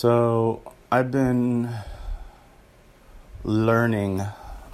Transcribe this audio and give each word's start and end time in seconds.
So, 0.00 0.62
I've 0.92 1.10
been 1.10 1.74
learning 3.42 4.22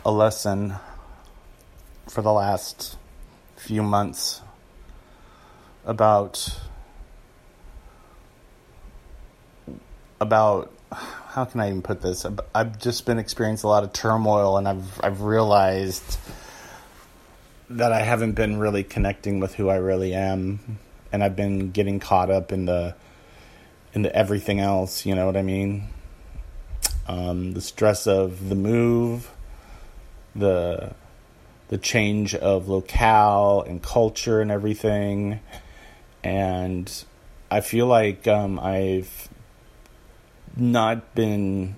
a 0.05 0.13
lesson 0.13 0.75
for 2.11 2.21
the 2.21 2.31
last 2.31 2.99
few 3.57 3.83
months 3.83 4.43
about 5.87 6.61
about 10.21 10.71
how 10.93 11.47
can 11.47 11.61
I 11.63 11.69
even 11.69 11.81
put 11.81 12.03
this? 12.03 12.27
I've 12.55 12.79
just 12.79 13.07
been 13.07 13.19
experiencing 13.19 13.67
a 13.67 13.71
lot 13.71 13.83
of 13.83 13.95
turmoil, 13.95 14.59
and 14.59 14.69
I've 14.69 15.01
I've 15.03 15.23
realized 15.23 16.19
that 17.71 17.93
I 17.93 18.03
haven't 18.03 18.33
been 18.33 18.59
really 18.59 18.85
connecting 18.85 19.41
with 19.41 19.55
who 19.55 19.71
I 19.71 19.77
really 19.77 20.13
am, 20.13 20.79
and 21.11 21.25
I've 21.25 21.35
been 21.35 21.71
getting 21.71 21.99
caught 21.99 22.31
up 22.31 22.53
in 22.53 22.67
the 22.67 22.95
in 23.95 24.03
the 24.03 24.15
everything 24.15 24.61
else. 24.61 25.07
You 25.07 25.15
know 25.15 25.27
what 25.27 25.37
I 25.37 25.43
mean? 25.43 25.89
Um, 27.07 27.53
the 27.53 27.61
stress 27.61 28.07
of 28.07 28.49
the 28.49 28.55
move, 28.55 29.31
the 30.35 30.95
the 31.69 31.79
change 31.79 32.35
of 32.35 32.69
locale 32.69 33.65
and 33.67 33.83
culture 33.83 34.41
and 34.41 34.51
everything, 34.51 35.41
and 36.23 37.05
I 37.51 37.61
feel 37.61 37.87
like 37.87 38.29
um, 38.29 38.59
I've 38.59 39.29
not 40.57 41.15
been 41.15 41.77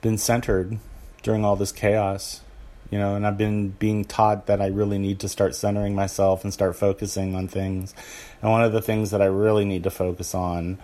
been 0.00 0.18
centered 0.18 0.78
during 1.22 1.44
all 1.44 1.56
this 1.56 1.72
chaos 1.72 2.42
you 2.90 2.98
know 2.98 3.14
and 3.14 3.26
i've 3.26 3.38
been 3.38 3.68
being 3.70 4.04
taught 4.04 4.46
that 4.46 4.60
i 4.60 4.66
really 4.66 4.98
need 4.98 5.20
to 5.20 5.28
start 5.28 5.54
centering 5.54 5.94
myself 5.94 6.44
and 6.44 6.52
start 6.52 6.76
focusing 6.76 7.34
on 7.34 7.48
things. 7.48 7.94
And 8.40 8.50
one 8.50 8.62
of 8.62 8.72
the 8.72 8.82
things 8.82 9.10
that 9.10 9.22
i 9.22 9.26
really 9.26 9.64
need 9.64 9.84
to 9.84 9.90
focus 9.90 10.34
on 10.34 10.78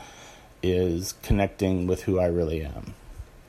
is 0.62 1.14
connecting 1.22 1.86
with 1.86 2.02
who 2.02 2.18
i 2.18 2.26
really 2.26 2.62
am. 2.64 2.94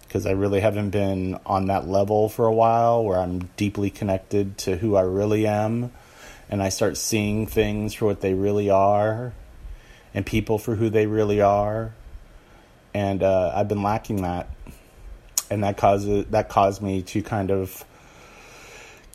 Because 0.02 0.26
i 0.26 0.32
really 0.32 0.60
haven't 0.60 0.92
been 0.92 1.40
on 1.46 1.68
that 1.68 1.88
level 1.88 2.30
for 2.30 2.46
a 2.46 2.54
while 2.54 3.04
where 3.04 3.20
i'm 3.20 3.50
deeply 3.58 3.90
connected 3.90 4.58
to 4.60 4.78
who 4.78 4.96
i 4.96 5.02
really 5.02 5.48
am. 5.48 5.92
And 6.50 6.62
i 6.62 6.70
start 6.70 6.98
seeing 6.98 7.48
things 7.48 7.94
for 7.94 8.06
what 8.06 8.22
they 8.22 8.34
really 8.34 8.70
are 8.70 9.34
and 10.16 10.26
people 10.26 10.58
for 10.58 10.76
who 10.76 10.90
they 10.90 11.06
really 11.06 11.42
are. 11.42 11.94
And 12.94 13.22
uh, 13.22 13.52
I've 13.54 13.68
been 13.68 13.84
lacking 13.84 14.22
that, 14.22 14.48
and 15.52 15.64
that 15.66 15.76
caused 15.76 16.32
that 16.32 16.48
caused 16.48 16.82
me 16.82 17.02
to 17.04 17.22
kind 17.22 17.52
of 17.52 17.84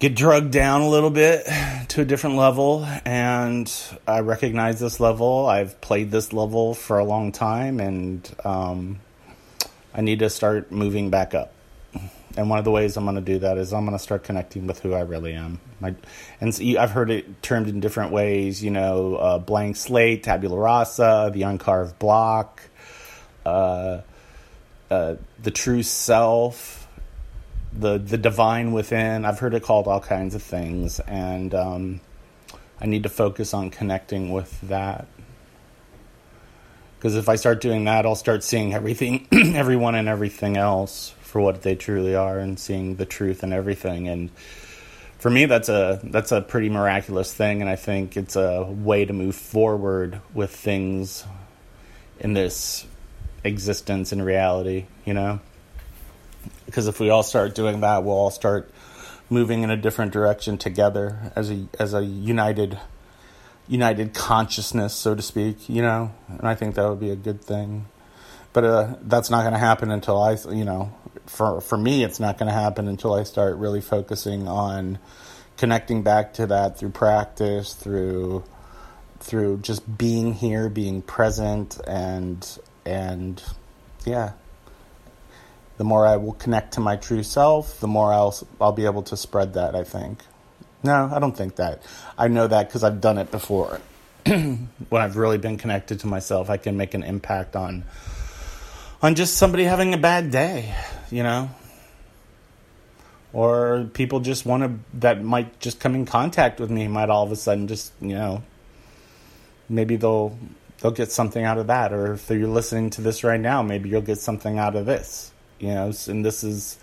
get 0.00 0.16
drugged 0.16 0.50
down 0.50 0.80
a 0.80 0.88
little 0.88 1.10
bit 1.10 1.46
to 1.88 2.00
a 2.00 2.04
different 2.04 2.36
level, 2.36 2.86
and 3.04 3.70
I 4.08 4.20
recognize 4.20 4.80
this 4.80 4.98
level. 4.98 5.46
I've 5.46 5.78
played 5.82 6.10
this 6.10 6.32
level 6.32 6.74
for 6.74 6.98
a 6.98 7.04
long 7.04 7.32
time, 7.32 7.78
and 7.80 8.28
um, 8.42 9.00
I 9.94 10.00
need 10.00 10.20
to 10.20 10.30
start 10.30 10.72
moving 10.72 11.10
back 11.10 11.34
up. 11.34 11.52
And 12.36 12.48
one 12.48 12.58
of 12.58 12.64
the 12.64 12.70
ways 12.70 12.96
I'm 12.96 13.04
going 13.04 13.16
to 13.16 13.20
do 13.20 13.40
that 13.40 13.58
is 13.58 13.72
I'm 13.72 13.84
going 13.84 13.96
to 13.96 14.02
start 14.02 14.24
connecting 14.24 14.66
with 14.66 14.80
who 14.80 14.94
I 14.94 15.00
really 15.00 15.34
am. 15.34 15.60
My, 15.80 15.94
and 16.40 16.54
so 16.54 16.64
I've 16.78 16.92
heard 16.92 17.10
it 17.10 17.42
termed 17.42 17.68
in 17.68 17.80
different 17.80 18.12
ways, 18.12 18.64
you 18.64 18.70
know, 18.70 19.16
uh, 19.16 19.38
blank 19.38 19.76
slate, 19.76 20.22
tabula 20.22 20.56
rasa, 20.56 21.30
the 21.34 21.42
uncarved 21.42 21.98
block, 21.98 22.62
uh, 23.44 24.00
uh, 24.90 25.16
the 25.42 25.50
true 25.50 25.82
self, 25.82 26.79
the 27.72 27.98
the 27.98 28.18
divine 28.18 28.72
within. 28.72 29.24
I've 29.24 29.38
heard 29.38 29.54
it 29.54 29.62
called 29.62 29.86
all 29.86 30.00
kinds 30.00 30.34
of 30.34 30.42
things, 30.42 31.00
and 31.00 31.54
um, 31.54 32.00
I 32.80 32.86
need 32.86 33.02
to 33.04 33.08
focus 33.08 33.54
on 33.54 33.70
connecting 33.70 34.32
with 34.32 34.60
that. 34.62 35.06
Because 36.98 37.16
if 37.16 37.28
I 37.28 37.36
start 37.36 37.60
doing 37.60 37.84
that, 37.84 38.04
I'll 38.04 38.14
start 38.14 38.44
seeing 38.44 38.74
everything, 38.74 39.26
everyone, 39.32 39.94
and 39.94 40.08
everything 40.08 40.56
else 40.56 41.14
for 41.22 41.40
what 41.40 41.62
they 41.62 41.74
truly 41.74 42.14
are, 42.14 42.38
and 42.38 42.58
seeing 42.58 42.96
the 42.96 43.06
truth 43.06 43.42
in 43.42 43.52
everything. 43.52 44.08
And 44.08 44.30
for 45.18 45.30
me, 45.30 45.46
that's 45.46 45.68
a 45.68 46.00
that's 46.04 46.32
a 46.32 46.40
pretty 46.40 46.68
miraculous 46.68 47.32
thing, 47.32 47.60
and 47.60 47.70
I 47.70 47.76
think 47.76 48.16
it's 48.16 48.36
a 48.36 48.64
way 48.64 49.04
to 49.04 49.12
move 49.12 49.36
forward 49.36 50.20
with 50.34 50.50
things 50.54 51.24
in 52.18 52.34
this 52.34 52.86
existence 53.44 54.12
and 54.12 54.24
reality, 54.24 54.86
you 55.04 55.14
know? 55.14 55.40
Because 56.66 56.86
if 56.86 57.00
we 57.00 57.10
all 57.10 57.22
start 57.22 57.54
doing 57.54 57.80
that, 57.80 58.04
we'll 58.04 58.14
all 58.16 58.30
start 58.30 58.72
moving 59.28 59.62
in 59.62 59.70
a 59.70 59.76
different 59.76 60.12
direction 60.12 60.58
together 60.58 61.32
as 61.36 61.50
a 61.50 61.66
as 61.78 61.94
a 61.94 62.04
united 62.04 62.78
united 63.68 64.12
consciousness, 64.12 64.92
so 64.92 65.14
to 65.14 65.22
speak, 65.22 65.68
you 65.68 65.80
know? 65.80 66.12
And 66.28 66.46
I 66.46 66.56
think 66.56 66.74
that 66.74 66.88
would 66.88 66.98
be 66.98 67.10
a 67.10 67.16
good 67.16 67.40
thing. 67.40 67.86
But 68.52 68.64
uh, 68.64 68.96
that's 69.02 69.30
not 69.30 69.42
going 69.42 69.52
to 69.52 69.60
happen 69.60 69.92
until 69.92 70.20
I, 70.20 70.36
you 70.50 70.64
know, 70.64 70.92
for 71.26 71.60
for 71.60 71.78
me, 71.78 72.02
it's 72.02 72.18
not 72.18 72.36
going 72.36 72.48
to 72.48 72.52
happen 72.52 72.88
until 72.88 73.14
I 73.14 73.22
start 73.22 73.56
really 73.56 73.80
focusing 73.80 74.48
on 74.48 74.98
connecting 75.56 76.02
back 76.02 76.34
to 76.34 76.46
that 76.48 76.76
through 76.76 76.90
practice, 76.90 77.74
through 77.74 78.42
through 79.20 79.58
just 79.58 79.96
being 79.96 80.34
here, 80.34 80.68
being 80.68 81.00
present, 81.02 81.78
and 81.86 82.58
and 82.84 83.40
yeah 84.04 84.32
the 85.80 85.84
more 85.84 86.04
I 86.04 86.18
will 86.18 86.34
connect 86.34 86.74
to 86.74 86.80
my 86.80 86.96
true 86.96 87.22
self, 87.22 87.80
the 87.80 87.86
more 87.86 88.12
I'll 88.12 88.36
I'll 88.60 88.70
be 88.70 88.84
able 88.84 89.02
to 89.04 89.16
spread 89.16 89.54
that. 89.54 89.74
I 89.74 89.82
think. 89.82 90.20
No, 90.82 91.08
I 91.10 91.18
don't 91.18 91.34
think 91.34 91.56
that. 91.56 91.82
I 92.18 92.28
know 92.28 92.46
that 92.46 92.68
because 92.68 92.84
I've 92.84 93.00
done 93.00 93.16
it 93.16 93.30
before. 93.30 93.80
when 94.26 94.68
I've 94.92 95.16
really 95.16 95.38
been 95.38 95.56
connected 95.56 96.00
to 96.00 96.06
myself, 96.06 96.50
I 96.50 96.58
can 96.58 96.76
make 96.76 96.92
an 96.92 97.02
impact 97.02 97.56
on 97.56 97.84
on 99.00 99.14
just 99.14 99.38
somebody 99.38 99.64
having 99.64 99.94
a 99.94 99.96
bad 99.96 100.30
day, 100.30 100.74
you 101.10 101.22
know, 101.22 101.48
or 103.32 103.88
people 103.94 104.20
just 104.20 104.44
want 104.44 104.62
to 104.64 104.98
that 104.98 105.24
might 105.24 105.60
just 105.60 105.80
come 105.80 105.94
in 105.94 106.04
contact 106.04 106.60
with 106.60 106.70
me 106.70 106.88
might 106.88 107.08
all 107.08 107.24
of 107.24 107.32
a 107.32 107.36
sudden 107.36 107.68
just 107.68 107.94
you 108.02 108.14
know 108.14 108.42
maybe 109.70 109.96
they'll 109.96 110.36
they'll 110.80 110.90
get 110.90 111.10
something 111.10 111.42
out 111.42 111.56
of 111.56 111.68
that. 111.68 111.94
Or 111.94 112.12
if 112.12 112.28
you're 112.28 112.48
listening 112.48 112.90
to 112.90 113.00
this 113.00 113.24
right 113.24 113.40
now, 113.40 113.62
maybe 113.62 113.88
you'll 113.88 114.02
get 114.02 114.18
something 114.18 114.58
out 114.58 114.76
of 114.76 114.84
this. 114.84 115.32
You 115.60 115.68
know, 115.68 115.92
and 116.08 116.24
this 116.24 116.42
is 116.42 116.78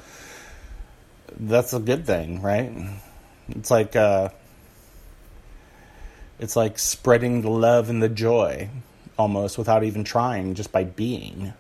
that's 1.39 1.73
a 1.73 1.79
good 1.79 2.05
thing, 2.05 2.41
right? 2.41 2.71
It's 3.49 3.71
like 3.71 3.95
uh, 3.95 4.29
it's 6.39 6.55
like 6.55 6.77
spreading 6.77 7.41
the 7.41 7.49
love 7.49 7.89
and 7.89 8.01
the 8.01 8.09
joy 8.09 8.69
almost 9.17 9.57
without 9.57 9.83
even 9.83 10.03
trying, 10.03 10.53
just 10.53 10.71
by 10.71 10.83
being. 10.83 11.53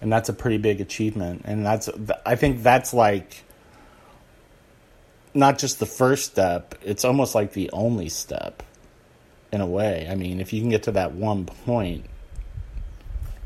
And 0.00 0.12
that's 0.12 0.28
a 0.28 0.32
pretty 0.32 0.58
big 0.58 0.80
achievement. 0.80 1.42
And 1.44 1.64
that's 1.64 1.90
I 2.24 2.36
think 2.36 2.62
that's 2.62 2.94
like 2.94 3.44
not 5.34 5.58
just 5.58 5.78
the 5.78 5.86
first 5.86 6.24
step, 6.24 6.74
it's 6.82 7.04
almost 7.04 7.34
like 7.34 7.52
the 7.52 7.70
only 7.72 8.08
step 8.08 8.62
in 9.52 9.60
a 9.60 9.66
way. 9.66 10.08
I 10.10 10.14
mean, 10.14 10.40
if 10.40 10.52
you 10.52 10.60
can 10.60 10.70
get 10.70 10.84
to 10.84 10.92
that 10.92 11.12
one 11.12 11.44
point, 11.44 12.06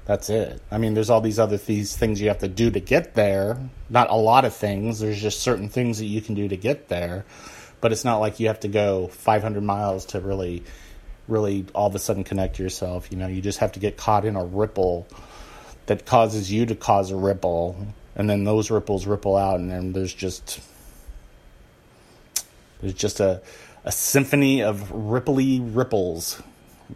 that's 0.08 0.30
it. 0.30 0.62
I 0.70 0.78
mean, 0.78 0.94
there's 0.94 1.10
all 1.10 1.20
these 1.20 1.38
other 1.38 1.58
these 1.58 1.94
things 1.94 2.18
you 2.18 2.28
have 2.28 2.38
to 2.38 2.48
do 2.48 2.70
to 2.70 2.80
get 2.80 3.14
there. 3.14 3.58
Not 3.90 4.08
a 4.08 4.14
lot 4.14 4.46
of 4.46 4.54
things. 4.54 5.00
There's 5.00 5.20
just 5.20 5.40
certain 5.40 5.68
things 5.68 5.98
that 5.98 6.06
you 6.06 6.22
can 6.22 6.34
do 6.34 6.48
to 6.48 6.56
get 6.56 6.88
there, 6.88 7.26
but 7.82 7.92
it's 7.92 8.06
not 8.06 8.16
like 8.16 8.40
you 8.40 8.46
have 8.46 8.60
to 8.60 8.68
go 8.68 9.08
500 9.08 9.62
miles 9.62 10.06
to 10.06 10.20
really, 10.20 10.64
really 11.28 11.66
all 11.74 11.88
of 11.88 11.94
a 11.94 11.98
sudden 11.98 12.24
connect 12.24 12.58
yourself. 12.58 13.12
You 13.12 13.18
know, 13.18 13.26
you 13.26 13.42
just 13.42 13.58
have 13.58 13.72
to 13.72 13.80
get 13.80 13.98
caught 13.98 14.24
in 14.24 14.34
a 14.34 14.42
ripple 14.42 15.06
that 15.84 16.06
causes 16.06 16.50
you 16.50 16.64
to 16.64 16.74
cause 16.74 17.10
a 17.10 17.16
ripple, 17.16 17.76
and 18.16 18.30
then 18.30 18.44
those 18.44 18.70
ripples 18.70 19.06
ripple 19.06 19.36
out, 19.36 19.60
and 19.60 19.70
then 19.70 19.92
there's 19.92 20.14
just 20.14 20.58
there's 22.80 22.94
just 22.94 23.20
a 23.20 23.42
a 23.84 23.92
symphony 23.92 24.62
of 24.62 24.90
ripply 24.90 25.60
ripples 25.76 26.42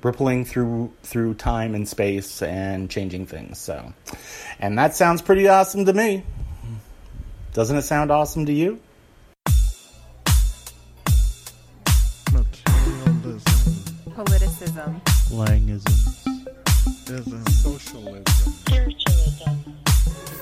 rippling 0.03 0.44
through 0.44 0.92
through 1.03 1.34
time 1.34 1.75
and 1.75 1.88
space 1.88 2.43
and 2.43 2.90
changing 2.90 3.26
things 3.26 3.58
so. 3.58 3.93
And 4.58 4.78
that 4.78 4.94
sounds 4.94 5.22
pretty 5.22 5.49
awesome 5.49 5.84
to 5.84 5.93
me. 5.93 6.25
Doesn't 7.52 7.76
it 7.76 7.82
sound 7.82 8.11
awesome 8.11 8.46
to 8.46 8.52
you? 8.52 8.81
Materialism. 12.32 13.40
politicism. 14.14 15.00
Langism 15.31 16.08
ism 17.11 17.46
socialism. 17.46 18.25
Spiritualism 18.64 19.72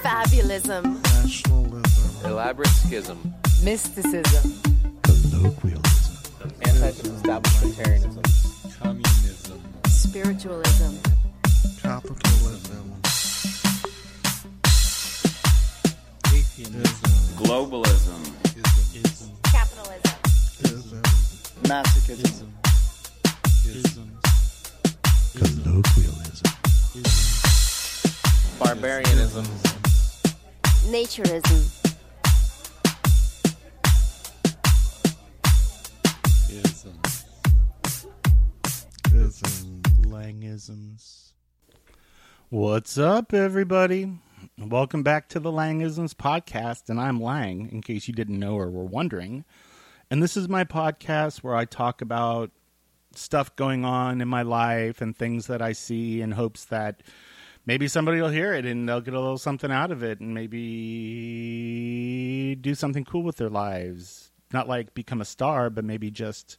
fabulism. 0.03 1.03
Nationalism. 1.23 2.31
Elaborate 2.31 2.69
schism. 2.69 3.35
Mysticism. 3.63 4.61
Colloquialism. 5.03 6.17
Anti-establishmentarianism, 6.63 8.25
communism, 8.79 9.20
spiritualism, 10.11 10.97
capitalism, 11.81 13.01
atheism, 16.27 16.83
globalism, 17.39 18.21
ism, 18.57 19.31
capitalism. 19.45 20.17
Ism, 20.65 21.03
masochism, 21.63 22.49
ism, 23.65 24.19
colloquialism. 25.39 26.51
Ism, 26.97 28.59
Barbarianism. 28.59 29.47
Naturism. 30.91 31.61
Ism. 36.51 36.99
Ism. 39.15 39.70
Langisms. 40.11 41.33
What's 42.49 42.99
up, 42.99 43.33
everybody? 43.33 44.19
Welcome 44.59 45.05
back 45.05 45.29
to 45.29 45.39
the 45.39 45.53
Langisms 45.53 46.15
podcast, 46.15 46.89
and 46.89 47.01
I'm 47.01 47.23
Lang, 47.23 47.69
in 47.71 47.81
case 47.81 48.09
you 48.09 48.15
didn't 48.15 48.41
know 48.41 48.57
or 48.57 48.69
were 48.71 48.85
wondering. 48.85 49.45
And 50.11 50.21
this 50.21 50.37
is 50.37 50.49
my 50.49 50.65
podcast 50.65 51.45
where 51.45 51.55
I 51.55 51.65
talk 51.65 52.03
about 52.03 52.51
stuff 53.15 53.55
going 53.55 53.85
on 53.85 54.21
in 54.21 54.27
my 54.27 54.43
life 54.43 55.01
and 55.01 55.17
things 55.17 55.47
that 55.47 55.63
I 55.63 55.71
see 55.71 56.21
in 56.21 56.33
hopes 56.33 56.65
that 56.65 57.05
maybe 57.65 57.87
somebody 57.87 58.21
will 58.21 58.31
hear 58.31 58.53
it 58.53 58.67
and 58.67 58.89
they'll 58.89 59.01
get 59.01 59.15
a 59.15 59.21
little 59.21 59.39
something 59.39 59.71
out 59.71 59.93
of 59.93 60.03
it 60.03 60.19
and 60.19 60.35
maybe 60.35 60.57
do 62.57 62.75
something 62.75 63.05
cool 63.05 63.23
with 63.23 63.37
their 63.37 63.49
lives. 63.49 64.33
Not 64.53 64.67
like 64.67 64.93
become 64.93 65.21
a 65.21 65.25
star, 65.25 65.71
but 65.71 65.85
maybe 65.85 66.11
just, 66.11 66.59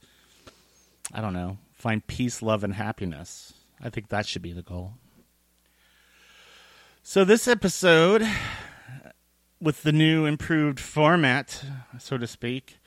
I 1.14 1.20
don't 1.20 1.34
know, 1.34 1.58
find 1.82 2.06
peace, 2.06 2.42
love, 2.42 2.64
and 2.64 2.76
happiness. 2.76 3.54
I 3.82 3.90
think 3.90 4.10
that 4.10 4.26
should 4.26 4.42
be 4.42 4.54
the 4.54 4.62
goal. 4.62 4.94
So, 7.02 7.26
this 7.26 7.48
episode, 7.48 8.26
with 9.60 9.82
the 9.82 9.92
new 9.92 10.26
improved 10.26 10.80
format, 10.80 11.64
so 11.98 12.18
to 12.18 12.28
speak, 12.28 12.78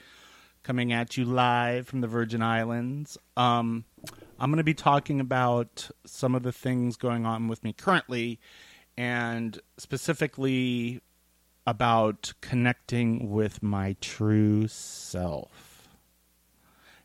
coming 0.62 0.92
at 0.92 1.16
you 1.16 1.24
live 1.24 1.88
from 1.88 2.00
the 2.00 2.06
Virgin 2.06 2.40
Islands, 2.40 3.18
um, 3.36 3.84
I'm 4.38 4.50
going 4.50 4.58
to 4.58 4.64
be 4.64 4.74
talking 4.74 5.18
about 5.20 5.90
some 6.06 6.34
of 6.36 6.44
the 6.44 6.52
things 6.52 6.96
going 6.96 7.26
on 7.26 7.48
with 7.48 7.64
me 7.64 7.72
currently, 7.72 8.38
and 8.96 9.60
specifically 9.76 11.00
about 11.66 12.32
connecting 12.40 13.30
with 13.30 13.62
my 13.62 13.96
true 14.00 14.68
self. 14.68 15.63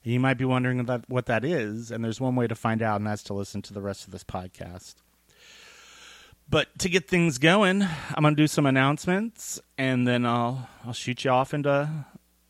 You 0.10 0.20
might 0.20 0.38
be 0.38 0.46
wondering 0.46 0.84
that, 0.86 1.10
what 1.10 1.28
that 1.28 1.46
is, 1.46 1.92
and 1.92 2.04
there's 2.04 2.20
one 2.20 2.36
way 2.36 2.48
to 2.48 2.56
find 2.56 2.82
out, 2.82 2.98
and 2.98 3.08
that's 3.08 3.24
to 3.24 3.34
listen 3.34 3.62
to 3.64 3.74
the 3.74 3.82
rest 3.82 4.06
of 4.06 4.12
this 4.12 4.24
podcast. 4.24 4.96
But 6.50 6.68
to 6.80 6.90
get 6.90 7.08
things 7.08 7.38
going, 7.38 7.84
I'm 7.84 8.24
gonna 8.24 8.36
do 8.36 8.48
some 8.48 8.66
announcements, 8.66 9.62
and 9.78 10.08
then 10.08 10.26
I'll 10.26 10.68
I'll 10.84 10.94
shoot 10.94 11.24
you 11.24 11.32
off 11.32 11.54
into 11.54 12.06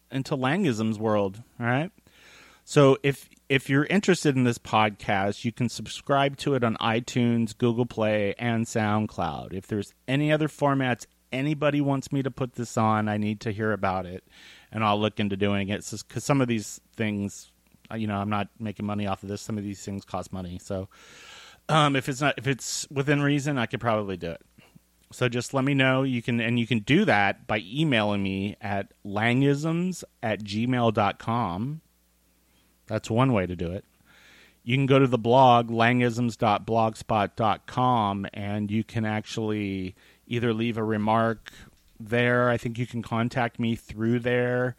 into 0.09 0.37
Langism's 0.37 0.97
world. 0.97 1.41
All 1.59 1.65
right. 1.65 1.91
So 2.63 2.97
if 3.03 3.29
if 3.49 3.69
you're 3.69 3.85
interested 3.85 4.35
in 4.35 4.45
this 4.45 4.57
podcast, 4.57 5.43
you 5.43 5.51
can 5.51 5.67
subscribe 5.67 6.37
to 6.37 6.53
it 6.53 6.63
on 6.63 6.77
iTunes, 6.77 7.57
Google 7.57 7.85
Play, 7.85 8.35
and 8.37 8.67
SoundCloud. 8.67 9.53
If 9.53 9.67
there's 9.67 9.93
any 10.07 10.31
other 10.31 10.47
formats 10.47 11.05
anybody 11.31 11.81
wants 11.81 12.11
me 12.11 12.23
to 12.23 12.31
put 12.31 12.53
this 12.53 12.77
on, 12.77 13.09
I 13.09 13.17
need 13.17 13.39
to 13.41 13.51
hear 13.51 13.71
about 13.71 14.05
it, 14.05 14.23
and 14.71 14.83
I'll 14.83 14.99
look 14.99 15.19
into 15.19 15.37
doing 15.37 15.69
it. 15.69 15.89
Because 15.89 16.23
some 16.23 16.41
of 16.41 16.47
these 16.47 16.79
things, 16.95 17.51
uh, 17.91 17.95
you 17.95 18.07
know, 18.07 18.17
I'm 18.17 18.29
not 18.29 18.49
making 18.59 18.85
money 18.85 19.07
off 19.07 19.23
of 19.23 19.29
this. 19.29 19.41
Some 19.41 19.57
of 19.57 19.63
these 19.63 19.83
things 19.83 20.05
cost 20.05 20.31
money, 20.31 20.59
so 20.61 20.89
um, 21.69 21.95
if 21.95 22.09
it's 22.09 22.21
not 22.21 22.35
if 22.37 22.47
it's 22.47 22.87
within 22.89 23.21
reason, 23.21 23.57
I 23.57 23.67
could 23.67 23.79
probably 23.79 24.17
do 24.17 24.31
it. 24.31 24.41
So 25.11 25.29
just 25.29 25.53
let 25.53 25.63
me 25.63 25.73
know. 25.73 26.03
You 26.03 26.21
can 26.21 26.39
and 26.39 26.59
you 26.59 26.67
can 26.67 26.79
do 26.79 27.05
that 27.05 27.47
by 27.47 27.63
emailing 27.65 28.23
me 28.23 28.57
at 28.61 28.91
langisms 29.05 30.03
at 30.21 30.43
gmail.com. 30.43 31.81
That's 32.87 33.09
one 33.09 33.33
way 33.33 33.45
to 33.45 33.55
do 33.55 33.71
it. 33.71 33.85
You 34.63 34.75
can 34.75 34.87
go 34.87 34.99
to 34.99 35.07
the 35.07 35.17
blog 35.17 35.69
langisms.blogspot.com 35.69 38.27
and 38.33 38.69
you 38.69 38.83
can 38.83 39.05
actually 39.05 39.95
either 40.27 40.53
leave 40.53 40.77
a 40.77 40.83
remark 40.83 41.53
there. 41.99 42.49
I 42.49 42.57
think 42.57 42.77
you 42.77 42.87
can 42.87 43.01
contact 43.01 43.59
me 43.59 43.75
through 43.75 44.19
there. 44.19 44.75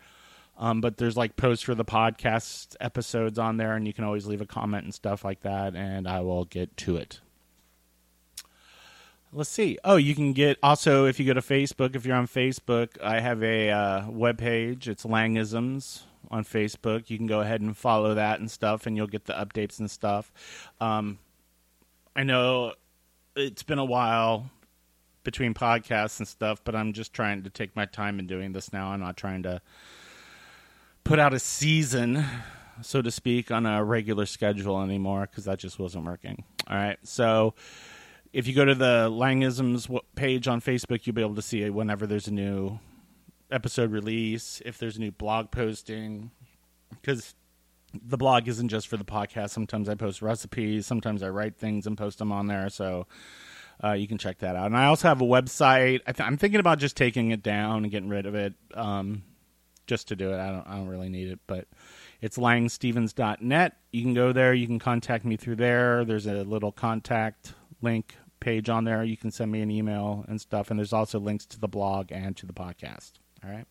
Um, 0.61 0.83
but 0.83 0.99
there's 0.99 1.17
like 1.17 1.37
posts 1.37 1.65
for 1.65 1.75
the 1.75 1.87
podcast 1.87 2.77
episodes 2.81 3.39
on 3.39 3.57
there, 3.57 3.75
and 3.75 3.87
you 3.87 3.95
can 3.95 4.05
always 4.05 4.27
leave 4.27 4.43
a 4.43 4.47
comment 4.47 4.85
and 4.85 4.95
stuff 4.95 5.25
like 5.25 5.41
that, 5.41 5.75
and 5.75 6.07
I 6.07 6.21
will 6.21 6.45
get 6.45 6.77
to 6.79 6.97
it. 6.97 7.21
Let's 9.33 9.49
see. 9.49 9.79
Oh, 9.85 9.97
you 9.97 10.15
can 10.15 10.35
get 10.35 10.59
also 10.63 11.07
if 11.07 11.19
you 11.19 11.27
go 11.27 11.33
to 11.33 11.41
Facebook. 11.41 11.97
If 11.97 12.05
you're 12.05 12.17
on 12.17 12.27
Facebook, 12.27 13.01
I 13.03 13.21
have 13.21 13.43
a 13.43 13.71
uh, 13.71 14.11
web 14.11 14.37
page. 14.37 14.87
It's 14.87 15.05
Langisms 15.05 16.03
on 16.31 16.45
Facebook. 16.45 17.09
You 17.09 17.17
can 17.17 17.27
go 17.27 17.41
ahead 17.41 17.63
and 17.63 17.75
follow 17.75 18.15
that 18.15 18.41
and 18.41 18.51
stuff, 18.51 18.87
and 18.87 18.97
you'll 18.97 19.07
get 19.07 19.25
the 19.25 19.33
updates 19.33 19.79
and 19.79 19.91
stuff. 19.91 20.31
Um, 20.79 21.21
I 22.15 22.25
know 22.25 22.75
it's 23.35 23.63
been 23.63 23.79
a 23.79 23.85
while 23.85 24.51
between 25.31 25.55
podcasts 25.55 26.19
and 26.19 26.27
stuff, 26.27 26.61
but 26.65 26.75
I'm 26.75 26.93
just 26.93 27.13
trying 27.13 27.45
to 27.45 27.51
take 27.51 27.77
my 27.77 27.85
time 27.85 28.19
in 28.19 28.27
doing 28.27 28.51
this 28.51 28.73
now. 28.73 28.89
I'm 28.89 28.99
not 28.99 29.17
trying 29.17 29.45
to 29.45 29.63
put 31.05 31.21
out 31.21 31.33
a 31.33 31.39
season, 31.39 32.25
so 32.83 33.01
to 33.01 33.13
speak, 33.13 33.53
on 33.53 33.65
a 33.65 33.85
regular 33.85 34.27
schedule 34.27 34.83
anymore 34.83 35.29
because 35.31 35.45
that 35.45 35.61
just 35.61 35.79
wasn't 35.79 36.05
working. 36.05 36.43
All 36.67 36.77
right, 36.77 36.99
so 37.05 37.55
if 38.33 38.49
you 38.49 38.55
go 38.55 38.65
to 38.65 38.75
the 38.75 39.09
Langisms 39.09 39.89
page 40.17 40.49
on 40.49 40.61
Facebook, 40.61 41.07
you'll 41.07 41.15
be 41.15 41.23
able 41.23 41.37
to 41.37 41.43
see 41.43 41.71
whenever 41.71 42.09
there's 42.09 42.27
a 42.27 42.35
new 42.35 42.81
episode 43.53 43.93
release, 43.93 44.61
if 44.67 44.79
there's 44.79 44.97
a 44.97 45.01
new 45.01 45.13
blog 45.13 45.53
posting, 45.53 46.33
because 46.91 47.37
the 48.03 48.17
blog 48.17 48.49
isn't 48.49 48.69
just 48.69 48.89
for 48.89 48.97
the 48.97 49.05
podcast. 49.05 49.51
Sometimes 49.51 49.89
I 49.89 49.95
post 49.95 50.23
recipes, 50.23 50.87
sometimes 50.87 51.23
I 51.23 51.29
write 51.29 51.57
things 51.57 51.87
and 51.87 51.97
post 51.97 52.19
them 52.19 52.33
on 52.33 52.49
there. 52.49 52.69
So 52.69 53.07
uh, 53.83 53.93
you 53.93 54.07
can 54.07 54.19
check 54.19 54.39
that 54.39 54.57
out. 54.57 54.67
And 54.67 54.77
I 54.77 54.87
also 54.87 55.09
have 55.09 55.21
a 55.21 55.27
website. 55.27 56.01
I 56.07 56.23
I'm 56.23 56.37
thinking 56.37 56.61
about 56.61 56.79
just 56.79 56.97
taking 56.97 57.31
it 57.31 57.43
down 57.43 57.83
and 57.85 57.91
getting 57.91 58.09
rid 58.09 58.27
of 58.27 58.35
it. 58.35 58.55
Um, 58.75 59.23
just 59.91 60.09
to 60.09 60.17
do 60.17 60.33
it. 60.33 60.39
I 60.39 60.51
don't 60.53 60.67
I 60.67 60.77
don't 60.77 60.89
really 60.89 61.09
need 61.09 61.29
it, 61.29 61.41
but 61.49 61.67
it's 62.21 62.39
langstevens.net. 62.39 63.77
You 63.93 64.03
can 64.03 64.15
go 64.15 64.33
there, 64.33 64.55
you 64.55 64.67
can 64.67 64.79
contact 64.79 65.25
me 65.25 65.37
through 65.37 65.57
there. 65.57 66.05
There's 66.05 66.27
a 66.27 66.45
little 66.45 66.71
contact 66.71 67.55
link 67.83 68.15
page 68.39 68.69
on 68.69 68.85
there. 68.85 69.03
You 69.03 69.17
can 69.17 69.33
send 69.33 69.51
me 69.51 69.63
an 69.63 69.71
email 69.71 70.25
and 70.29 70.41
stuff 70.41 70.71
and 70.71 70.79
there's 70.79 70.93
also 70.93 71.19
links 71.19 71.45
to 71.47 71.61
the 71.61 71.67
blog 71.67 72.13
and 72.13 72.37
to 72.37 72.47
the 72.47 72.53
podcast. 72.53 73.15
All 73.45 73.51
right? 73.51 73.67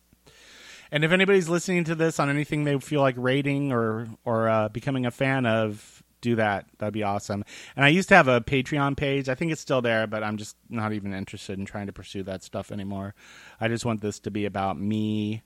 And 0.92 1.04
if 1.04 1.12
anybody's 1.12 1.48
listening 1.48 1.84
to 1.84 1.94
this 1.94 2.20
on 2.20 2.28
anything 2.28 2.64
they 2.64 2.78
feel 2.78 3.00
like 3.00 3.14
rating 3.16 3.72
or 3.72 4.06
or 4.24 4.48
uh, 4.48 4.68
becoming 4.68 5.06
a 5.06 5.10
fan 5.10 5.46
of, 5.46 5.99
do 6.20 6.36
that. 6.36 6.66
That'd 6.78 6.94
be 6.94 7.02
awesome. 7.02 7.44
And 7.76 7.84
I 7.84 7.88
used 7.88 8.08
to 8.10 8.14
have 8.14 8.28
a 8.28 8.40
Patreon 8.40 8.96
page. 8.96 9.28
I 9.28 9.34
think 9.34 9.52
it's 9.52 9.60
still 9.60 9.82
there, 9.82 10.06
but 10.06 10.22
I'm 10.22 10.36
just 10.36 10.56
not 10.68 10.92
even 10.92 11.14
interested 11.14 11.58
in 11.58 11.64
trying 11.64 11.86
to 11.86 11.92
pursue 11.92 12.22
that 12.24 12.42
stuff 12.42 12.70
anymore. 12.72 13.14
I 13.60 13.68
just 13.68 13.84
want 13.84 14.00
this 14.00 14.18
to 14.20 14.30
be 14.30 14.44
about 14.44 14.78
me 14.78 15.42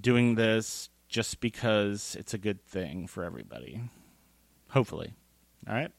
doing 0.00 0.34
this 0.34 0.90
just 1.08 1.40
because 1.40 2.16
it's 2.18 2.34
a 2.34 2.38
good 2.38 2.64
thing 2.64 3.06
for 3.06 3.24
everybody. 3.24 3.80
Hopefully. 4.70 5.14
All 5.68 5.74
right. 5.74 5.92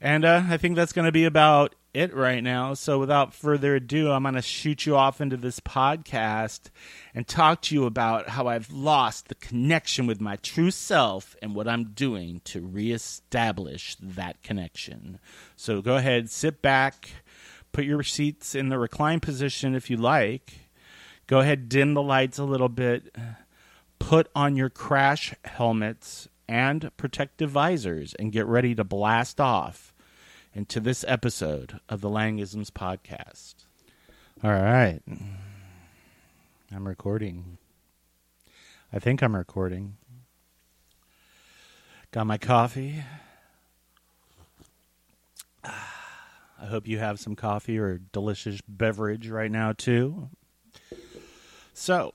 And 0.00 0.24
uh, 0.24 0.42
I 0.48 0.56
think 0.56 0.76
that's 0.76 0.92
going 0.92 1.06
to 1.06 1.12
be 1.12 1.24
about 1.24 1.74
it 1.94 2.14
right 2.14 2.42
now. 2.42 2.74
So 2.74 2.98
without 2.98 3.34
further 3.34 3.76
ado, 3.76 4.10
I'm 4.10 4.22
going 4.22 4.34
to 4.34 4.42
shoot 4.42 4.86
you 4.86 4.96
off 4.96 5.20
into 5.20 5.36
this 5.36 5.60
podcast 5.60 6.70
and 7.14 7.26
talk 7.26 7.62
to 7.62 7.74
you 7.74 7.84
about 7.84 8.30
how 8.30 8.46
I've 8.46 8.70
lost 8.70 9.28
the 9.28 9.34
connection 9.34 10.06
with 10.06 10.20
my 10.20 10.36
true 10.36 10.70
self 10.70 11.36
and 11.42 11.54
what 11.54 11.68
I'm 11.68 11.92
doing 11.92 12.40
to 12.44 12.60
reestablish 12.60 13.96
that 14.00 14.42
connection. 14.42 15.18
So 15.56 15.82
go 15.82 15.96
ahead, 15.96 16.30
sit 16.30 16.62
back, 16.62 17.10
put 17.72 17.84
your 17.84 18.02
seats 18.02 18.54
in 18.54 18.70
the 18.70 18.78
recline 18.78 19.20
position 19.20 19.74
if 19.74 19.90
you 19.90 19.96
like. 19.96 20.54
Go 21.26 21.40
ahead, 21.40 21.68
dim 21.68 21.94
the 21.94 22.02
lights 22.02 22.38
a 22.38 22.44
little 22.44 22.68
bit. 22.68 23.14
Put 23.98 24.28
on 24.34 24.56
your 24.56 24.70
crash 24.70 25.34
helmets 25.44 26.28
and 26.48 26.90
protective 26.96 27.50
visors 27.50 28.14
and 28.14 28.32
get 28.32 28.46
ready 28.46 28.74
to 28.74 28.84
blast 28.84 29.40
off 29.40 29.91
into 30.54 30.80
this 30.80 31.04
episode 31.08 31.80
of 31.88 32.00
the 32.00 32.08
Langisms 32.08 32.70
podcast. 32.70 33.54
All 34.44 34.50
right. 34.50 35.00
I'm 36.74 36.86
recording. 36.86 37.58
I 38.92 38.98
think 38.98 39.22
I'm 39.22 39.34
recording. 39.34 39.96
Got 42.10 42.26
my 42.26 42.36
coffee. 42.38 43.02
I 45.64 46.66
hope 46.66 46.86
you 46.86 46.98
have 46.98 47.18
some 47.18 47.34
coffee 47.34 47.78
or 47.78 48.00
delicious 48.12 48.60
beverage 48.68 49.28
right 49.28 49.50
now, 49.50 49.72
too. 49.72 50.28
So, 51.72 52.12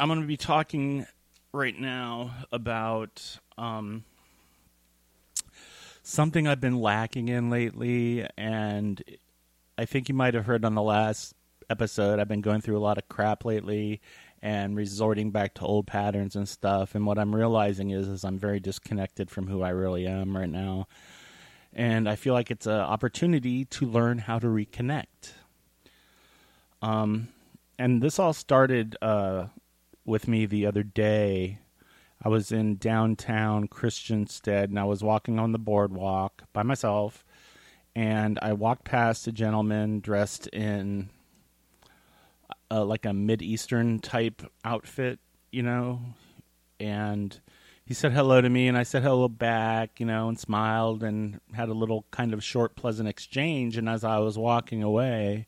I'm 0.00 0.08
going 0.08 0.20
to 0.20 0.26
be 0.26 0.36
talking 0.36 1.06
right 1.52 1.78
now 1.78 2.34
about 2.50 3.38
um, 3.56 4.04
something 6.08 6.48
I've 6.48 6.60
been 6.60 6.80
lacking 6.80 7.28
in 7.28 7.50
lately, 7.50 8.26
and 8.38 9.02
I 9.76 9.84
think 9.84 10.08
you 10.08 10.14
might 10.14 10.32
have 10.32 10.46
heard 10.46 10.64
on 10.64 10.74
the 10.74 10.82
last 10.82 11.34
episode. 11.68 12.18
I've 12.18 12.28
been 12.28 12.40
going 12.40 12.62
through 12.62 12.78
a 12.78 12.80
lot 12.80 12.96
of 12.96 13.08
crap 13.08 13.44
lately 13.44 14.00
and 14.40 14.74
resorting 14.74 15.30
back 15.30 15.54
to 15.54 15.62
old 15.62 15.86
patterns 15.86 16.34
and 16.34 16.48
stuff. 16.48 16.94
And 16.94 17.04
what 17.04 17.18
I'm 17.18 17.34
realizing 17.34 17.90
is, 17.90 18.08
is 18.08 18.24
I'm 18.24 18.38
very 18.38 18.58
disconnected 18.58 19.30
from 19.30 19.48
who 19.48 19.62
I 19.62 19.68
really 19.70 20.06
am 20.06 20.34
right 20.36 20.48
now. 20.48 20.86
and 21.74 22.08
I 22.08 22.16
feel 22.16 22.32
like 22.32 22.50
it's 22.50 22.66
an 22.66 22.72
opportunity 22.72 23.66
to 23.66 23.84
learn 23.86 24.18
how 24.18 24.38
to 24.38 24.46
reconnect. 24.46 25.32
Um, 26.80 27.28
and 27.78 28.00
this 28.02 28.18
all 28.18 28.32
started 28.32 28.96
uh, 29.02 29.48
with 30.06 30.26
me 30.26 30.46
the 30.46 30.64
other 30.64 30.82
day. 30.82 31.58
I 32.22 32.28
was 32.28 32.50
in 32.50 32.76
downtown 32.76 33.68
Christiansted, 33.68 34.64
and 34.64 34.78
I 34.78 34.84
was 34.84 35.02
walking 35.02 35.38
on 35.38 35.52
the 35.52 35.58
boardwalk 35.58 36.44
by 36.52 36.62
myself, 36.62 37.24
and 37.94 38.38
I 38.42 38.52
walked 38.54 38.84
past 38.84 39.26
a 39.26 39.32
gentleman 39.32 40.00
dressed 40.00 40.48
in 40.48 41.10
uh, 42.70 42.84
like 42.84 43.06
a 43.06 43.12
mid 43.12 43.40
eastern 43.42 44.00
type 44.00 44.42
outfit, 44.64 45.20
you 45.52 45.62
know, 45.62 46.00
and 46.80 47.38
he 47.88 47.94
said 47.94 48.12
hello 48.12 48.40
to 48.40 48.48
me, 48.50 48.68
and 48.68 48.76
I 48.76 48.82
said 48.82 49.02
hello 49.02 49.28
back, 49.28 49.98
you 49.98 50.04
know, 50.04 50.28
and 50.28 50.38
smiled 50.38 51.02
and 51.02 51.40
had 51.54 51.70
a 51.70 51.74
little 51.74 52.04
kind 52.10 52.34
of 52.34 52.44
short, 52.44 52.76
pleasant 52.76 53.08
exchange. 53.08 53.78
And 53.78 53.88
as 53.88 54.04
I 54.04 54.18
was 54.18 54.36
walking 54.36 54.82
away, 54.82 55.46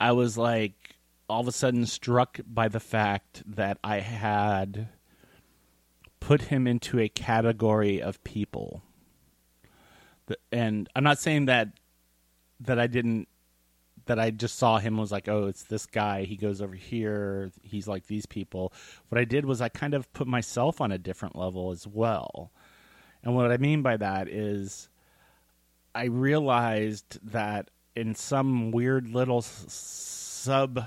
I 0.00 0.12
was 0.12 0.38
like 0.38 0.96
all 1.28 1.40
of 1.40 1.48
a 1.48 1.52
sudden 1.52 1.84
struck 1.84 2.40
by 2.46 2.68
the 2.68 2.80
fact 2.80 3.42
that 3.46 3.78
I 3.84 4.00
had 4.00 4.88
put 6.24 6.42
him 6.42 6.66
into 6.66 6.98
a 6.98 7.08
category 7.08 8.00
of 8.00 8.22
people. 8.24 8.82
And 10.50 10.88
I'm 10.96 11.04
not 11.04 11.18
saying 11.18 11.46
that 11.46 11.68
that 12.60 12.78
I 12.78 12.86
didn't 12.86 13.28
that 14.06 14.18
I 14.18 14.30
just 14.30 14.56
saw 14.56 14.78
him 14.78 14.96
was 14.96 15.12
like, 15.12 15.28
oh, 15.28 15.48
it's 15.48 15.64
this 15.64 15.84
guy. 15.84 16.24
He 16.24 16.36
goes 16.36 16.62
over 16.62 16.74
here. 16.74 17.50
He's 17.62 17.86
like 17.86 18.06
these 18.06 18.24
people. 18.24 18.72
What 19.10 19.20
I 19.20 19.24
did 19.24 19.44
was 19.44 19.60
I 19.60 19.68
kind 19.68 19.92
of 19.92 20.10
put 20.14 20.26
myself 20.26 20.80
on 20.80 20.92
a 20.92 20.98
different 20.98 21.36
level 21.36 21.70
as 21.72 21.86
well. 21.86 22.50
And 23.22 23.34
what 23.34 23.50
I 23.50 23.58
mean 23.58 23.82
by 23.82 23.98
that 23.98 24.28
is 24.28 24.88
I 25.94 26.04
realized 26.04 27.18
that 27.22 27.70
in 27.94 28.14
some 28.14 28.70
weird 28.70 29.08
little 29.08 29.42
sub 29.42 30.84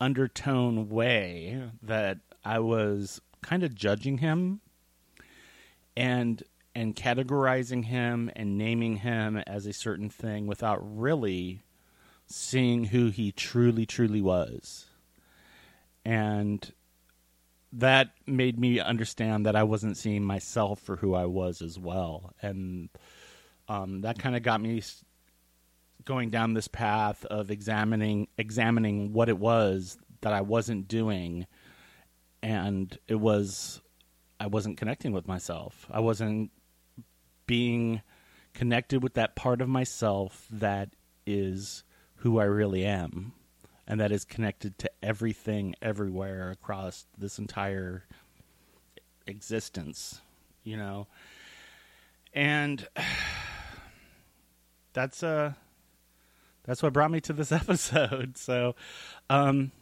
undertone 0.00 0.88
way 0.88 1.62
that 1.82 2.18
I 2.44 2.60
was 2.60 3.20
kind 3.42 3.62
of 3.62 3.74
judging 3.74 4.18
him 4.18 4.60
and 5.96 6.42
and 6.74 6.94
categorizing 6.94 7.86
him 7.86 8.30
and 8.36 8.58
naming 8.58 8.96
him 8.96 9.38
as 9.46 9.64
a 9.64 9.72
certain 9.72 10.10
thing 10.10 10.46
without 10.46 10.78
really 10.82 11.62
seeing 12.26 12.84
who 12.84 13.08
he 13.08 13.32
truly 13.32 13.86
truly 13.86 14.20
was. 14.20 14.86
And 16.04 16.70
that 17.72 18.10
made 18.26 18.58
me 18.58 18.78
understand 18.78 19.46
that 19.46 19.56
I 19.56 19.62
wasn't 19.62 19.96
seeing 19.96 20.22
myself 20.22 20.80
for 20.80 20.96
who 20.96 21.14
I 21.14 21.24
was 21.24 21.62
as 21.62 21.78
well. 21.78 22.34
And 22.42 22.90
um, 23.68 24.02
that 24.02 24.18
kind 24.18 24.36
of 24.36 24.42
got 24.42 24.60
me 24.60 24.82
going 26.04 26.30
down 26.30 26.54
this 26.54 26.68
path 26.68 27.24
of 27.26 27.50
examining 27.50 28.28
examining 28.38 29.12
what 29.12 29.28
it 29.28 29.38
was 29.38 29.98
that 30.20 30.32
I 30.32 30.40
wasn't 30.40 30.88
doing 30.88 31.46
and 32.46 32.96
it 33.08 33.16
was 33.16 33.82
I 34.38 34.46
wasn't 34.46 34.76
connecting 34.76 35.12
with 35.12 35.26
myself. 35.26 35.88
I 35.90 35.98
wasn't 35.98 36.52
being 37.46 38.02
connected 38.54 39.02
with 39.02 39.14
that 39.14 39.34
part 39.34 39.60
of 39.60 39.68
myself 39.68 40.46
that 40.52 40.90
is 41.26 41.82
who 42.16 42.38
I 42.38 42.44
really 42.44 42.84
am 42.84 43.32
and 43.88 43.98
that 43.98 44.12
is 44.12 44.24
connected 44.24 44.78
to 44.78 44.90
everything 45.02 45.74
everywhere 45.82 46.52
across 46.52 47.06
this 47.18 47.40
entire 47.40 48.04
existence, 49.26 50.20
you 50.62 50.76
know. 50.76 51.08
And 52.32 52.86
that's 54.92 55.24
uh 55.24 55.54
that's 56.62 56.80
what 56.80 56.92
brought 56.92 57.10
me 57.10 57.20
to 57.22 57.32
this 57.32 57.50
episode. 57.62 58.36
So, 58.38 58.76
um 59.28 59.72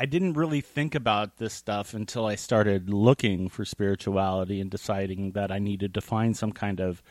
I 0.00 0.06
didn't 0.06 0.32
really 0.32 0.62
think 0.62 0.94
about 0.94 1.36
this 1.36 1.52
stuff 1.52 1.92
until 1.92 2.24
I 2.24 2.34
started 2.34 2.88
looking 2.88 3.50
for 3.50 3.66
spirituality 3.66 4.58
and 4.58 4.70
deciding 4.70 5.32
that 5.32 5.52
I 5.52 5.58
needed 5.58 5.92
to 5.92 6.00
find 6.00 6.34
some 6.34 6.52
kind 6.52 6.80
of 6.80 7.02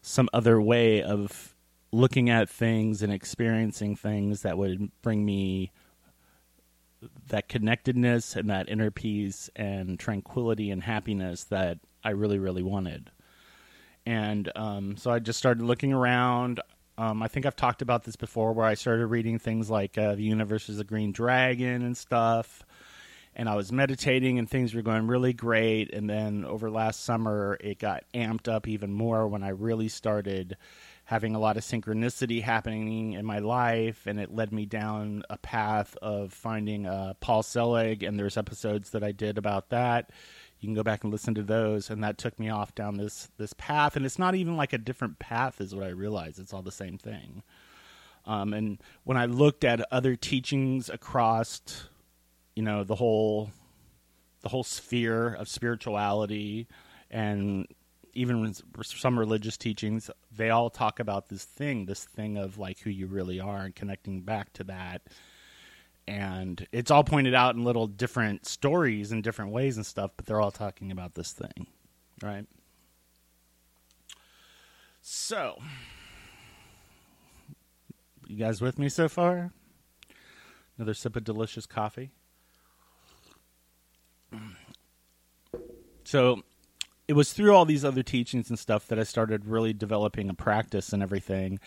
some 0.00 0.30
other 0.32 0.58
way 0.58 1.02
of 1.02 1.54
looking 1.92 2.30
at 2.30 2.48
things 2.48 3.02
and 3.02 3.12
experiencing 3.12 3.94
things 3.94 4.40
that 4.40 4.56
would 4.56 4.90
bring 5.02 5.22
me 5.22 5.70
that 7.28 7.50
connectedness 7.50 8.36
and 8.36 8.48
that 8.48 8.70
inner 8.70 8.90
peace 8.90 9.50
and 9.54 9.98
tranquility 9.98 10.70
and 10.70 10.82
happiness 10.82 11.44
that 11.44 11.78
I 12.02 12.12
really, 12.12 12.38
really 12.38 12.62
wanted. 12.62 13.10
And 14.06 14.50
um, 14.56 14.96
so 14.96 15.10
I 15.10 15.18
just 15.18 15.38
started 15.38 15.62
looking 15.62 15.92
around. 15.92 16.62
Um, 16.96 17.22
I 17.22 17.28
think 17.28 17.46
I've 17.46 17.56
talked 17.56 17.82
about 17.82 18.04
this 18.04 18.16
before, 18.16 18.52
where 18.52 18.66
I 18.66 18.74
started 18.74 19.06
reading 19.06 19.38
things 19.38 19.68
like 19.70 19.98
uh, 19.98 20.14
"The 20.14 20.22
Universe 20.22 20.68
is 20.68 20.78
a 20.78 20.84
Green 20.84 21.12
Dragon" 21.12 21.82
and 21.82 21.96
stuff. 21.96 22.64
And 23.36 23.48
I 23.48 23.56
was 23.56 23.72
meditating, 23.72 24.38
and 24.38 24.48
things 24.48 24.74
were 24.74 24.82
going 24.82 25.08
really 25.08 25.32
great. 25.32 25.92
And 25.92 26.08
then 26.08 26.44
over 26.44 26.70
last 26.70 27.02
summer, 27.02 27.58
it 27.60 27.80
got 27.80 28.04
amped 28.14 28.46
up 28.46 28.68
even 28.68 28.92
more 28.92 29.26
when 29.26 29.42
I 29.42 29.48
really 29.48 29.88
started 29.88 30.56
having 31.06 31.34
a 31.34 31.38
lot 31.38 31.56
of 31.56 31.64
synchronicity 31.64 32.42
happening 32.42 33.12
in 33.12 33.26
my 33.26 33.40
life, 33.40 34.06
and 34.06 34.18
it 34.18 34.32
led 34.32 34.52
me 34.52 34.66
down 34.66 35.22
a 35.28 35.36
path 35.36 35.96
of 36.00 36.32
finding 36.32 36.86
uh, 36.86 37.14
Paul 37.20 37.42
Selig. 37.42 38.04
And 38.04 38.18
there's 38.18 38.36
episodes 38.36 38.90
that 38.90 39.02
I 39.02 39.10
did 39.12 39.36
about 39.36 39.70
that. 39.70 40.10
You 40.64 40.68
can 40.68 40.74
go 40.74 40.82
back 40.82 41.04
and 41.04 41.12
listen 41.12 41.34
to 41.34 41.42
those, 41.42 41.90
and 41.90 42.02
that 42.02 42.16
took 42.16 42.40
me 42.40 42.48
off 42.48 42.74
down 42.74 42.96
this 42.96 43.28
this 43.36 43.52
path. 43.52 43.96
And 43.96 44.06
it's 44.06 44.18
not 44.18 44.34
even 44.34 44.56
like 44.56 44.72
a 44.72 44.78
different 44.78 45.18
path, 45.18 45.60
is 45.60 45.74
what 45.74 45.84
I 45.84 45.90
realized. 45.90 46.38
It's 46.38 46.54
all 46.54 46.62
the 46.62 46.72
same 46.72 46.96
thing. 46.96 47.42
Um, 48.24 48.54
and 48.54 48.80
when 49.02 49.18
I 49.18 49.26
looked 49.26 49.62
at 49.62 49.86
other 49.92 50.16
teachings 50.16 50.88
across, 50.88 51.60
you 52.56 52.62
know, 52.62 52.82
the 52.82 52.94
whole 52.94 53.50
the 54.40 54.48
whole 54.48 54.64
sphere 54.64 55.34
of 55.34 55.48
spirituality, 55.48 56.66
and 57.10 57.66
even 58.14 58.54
some 58.82 59.18
religious 59.18 59.58
teachings, 59.58 60.10
they 60.34 60.48
all 60.48 60.70
talk 60.70 60.98
about 60.98 61.28
this 61.28 61.44
thing, 61.44 61.84
this 61.84 62.04
thing 62.04 62.38
of 62.38 62.56
like 62.56 62.78
who 62.78 62.88
you 62.88 63.06
really 63.06 63.38
are, 63.38 63.64
and 63.64 63.74
connecting 63.74 64.22
back 64.22 64.54
to 64.54 64.64
that 64.64 65.02
and 66.06 66.66
it's 66.72 66.90
all 66.90 67.04
pointed 67.04 67.34
out 67.34 67.54
in 67.54 67.64
little 67.64 67.86
different 67.86 68.46
stories 68.46 69.12
and 69.12 69.22
different 69.22 69.52
ways 69.52 69.76
and 69.76 69.86
stuff, 69.86 70.10
but 70.16 70.26
they're 70.26 70.40
all 70.40 70.50
talking 70.50 70.90
about 70.90 71.14
this 71.14 71.32
thing, 71.32 71.66
right? 72.22 72.46
So, 75.00 75.58
you 78.26 78.36
guys 78.36 78.60
with 78.60 78.78
me 78.78 78.88
so 78.88 79.08
far? 79.08 79.52
Another 80.76 80.94
sip 80.94 81.16
of 81.16 81.24
delicious 81.24 81.66
coffee. 81.66 82.10
So, 86.04 86.42
it 87.06 87.12
was 87.12 87.32
through 87.32 87.54
all 87.54 87.64
these 87.64 87.84
other 87.84 88.02
teachings 88.02 88.48
and 88.48 88.58
stuff 88.58 88.88
that 88.88 88.98
I 88.98 89.02
started 89.02 89.46
really 89.46 89.72
developing 89.74 90.30
a 90.30 90.34
practice 90.34 90.92
and 90.92 91.02
everything. 91.02 91.60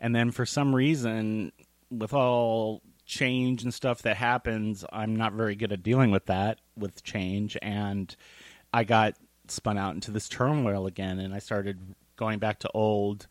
And 0.00 0.14
then 0.14 0.30
for 0.30 0.46
some 0.46 0.74
reason, 0.74 1.52
with 1.90 2.12
all 2.12 2.82
change 3.06 3.62
and 3.62 3.72
stuff 3.72 4.02
that 4.02 4.16
happens, 4.16 4.84
I'm 4.92 5.16
not 5.16 5.32
very 5.32 5.56
good 5.56 5.72
at 5.72 5.82
dealing 5.82 6.10
with 6.10 6.26
that 6.26 6.60
with 6.76 7.02
change. 7.02 7.56
And 7.62 8.14
I 8.72 8.84
got 8.84 9.14
spun 9.48 9.78
out 9.78 9.94
into 9.94 10.10
this 10.10 10.28
turmoil 10.28 10.86
again, 10.86 11.18
and 11.18 11.34
I 11.34 11.38
started 11.38 11.94
going 12.16 12.38
back 12.38 12.60
to 12.60 12.70
old, 12.72 13.26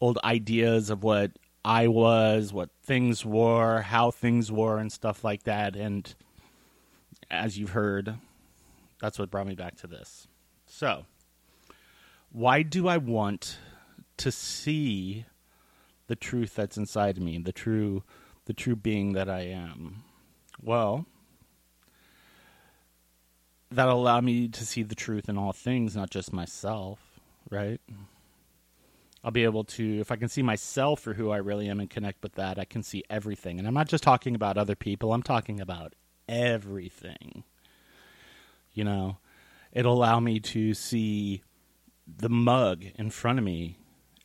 old 0.00 0.18
ideas 0.22 0.90
of 0.90 1.02
what 1.02 1.32
I 1.64 1.88
was, 1.88 2.52
what 2.52 2.70
things 2.82 3.24
were, 3.24 3.82
how 3.82 4.10
things 4.10 4.52
were, 4.52 4.78
and 4.78 4.92
stuff 4.92 5.24
like 5.24 5.44
that. 5.44 5.76
And 5.76 6.14
as 7.30 7.58
you've 7.58 7.70
heard, 7.70 8.14
that's 9.00 9.18
what 9.18 9.30
brought 9.30 9.46
me 9.46 9.54
back 9.54 9.76
to 9.78 9.86
this. 9.86 10.28
So, 10.66 11.06
why 12.30 12.62
do 12.62 12.88
I 12.88 12.98
want 12.98 13.58
to 14.18 14.30
see 14.30 15.24
the 16.08 16.16
truth 16.16 16.54
that's 16.54 16.76
inside 16.76 17.20
me, 17.20 17.38
the 17.38 17.52
true 17.52 18.02
the 18.48 18.54
true 18.54 18.74
being 18.74 19.12
that 19.12 19.28
I 19.28 19.42
am? 19.42 20.02
Well, 20.60 21.04
that'll 23.70 24.00
allow 24.00 24.22
me 24.22 24.48
to 24.48 24.64
see 24.64 24.82
the 24.82 24.94
truth 24.94 25.28
in 25.28 25.36
all 25.36 25.52
things, 25.52 25.94
not 25.94 26.08
just 26.08 26.32
myself, 26.32 26.98
right? 27.50 27.78
I'll 29.22 29.30
be 29.30 29.44
able 29.44 29.64
to, 29.64 30.00
if 30.00 30.10
I 30.10 30.16
can 30.16 30.30
see 30.30 30.42
myself 30.42 31.00
for 31.00 31.12
who 31.12 31.30
I 31.30 31.36
really 31.36 31.68
am 31.68 31.78
and 31.78 31.90
connect 31.90 32.22
with 32.22 32.36
that, 32.36 32.58
I 32.58 32.64
can 32.64 32.82
see 32.82 33.04
everything. 33.10 33.58
And 33.58 33.68
I'm 33.68 33.74
not 33.74 33.88
just 33.88 34.02
talking 34.02 34.34
about 34.34 34.56
other 34.56 34.74
people, 34.74 35.12
I'm 35.12 35.22
talking 35.22 35.60
about 35.60 35.92
everything. 36.26 37.44
You 38.72 38.84
know, 38.84 39.18
it'll 39.72 39.92
allow 39.92 40.20
me 40.20 40.40
to 40.40 40.72
see 40.72 41.42
the 42.06 42.30
mug 42.30 42.82
in 42.94 43.10
front 43.10 43.38
of 43.38 43.44
me 43.44 43.76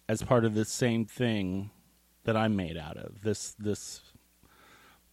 as 0.07 0.23
part 0.23 0.45
of 0.45 0.53
this 0.53 0.69
same 0.69 1.03
thing 1.03 1.71
that 2.23 2.37
I'm 2.37 2.55
made 2.55 2.77
out 2.77 2.95
of. 2.95 3.23
This 3.23 3.53
this 3.59 3.99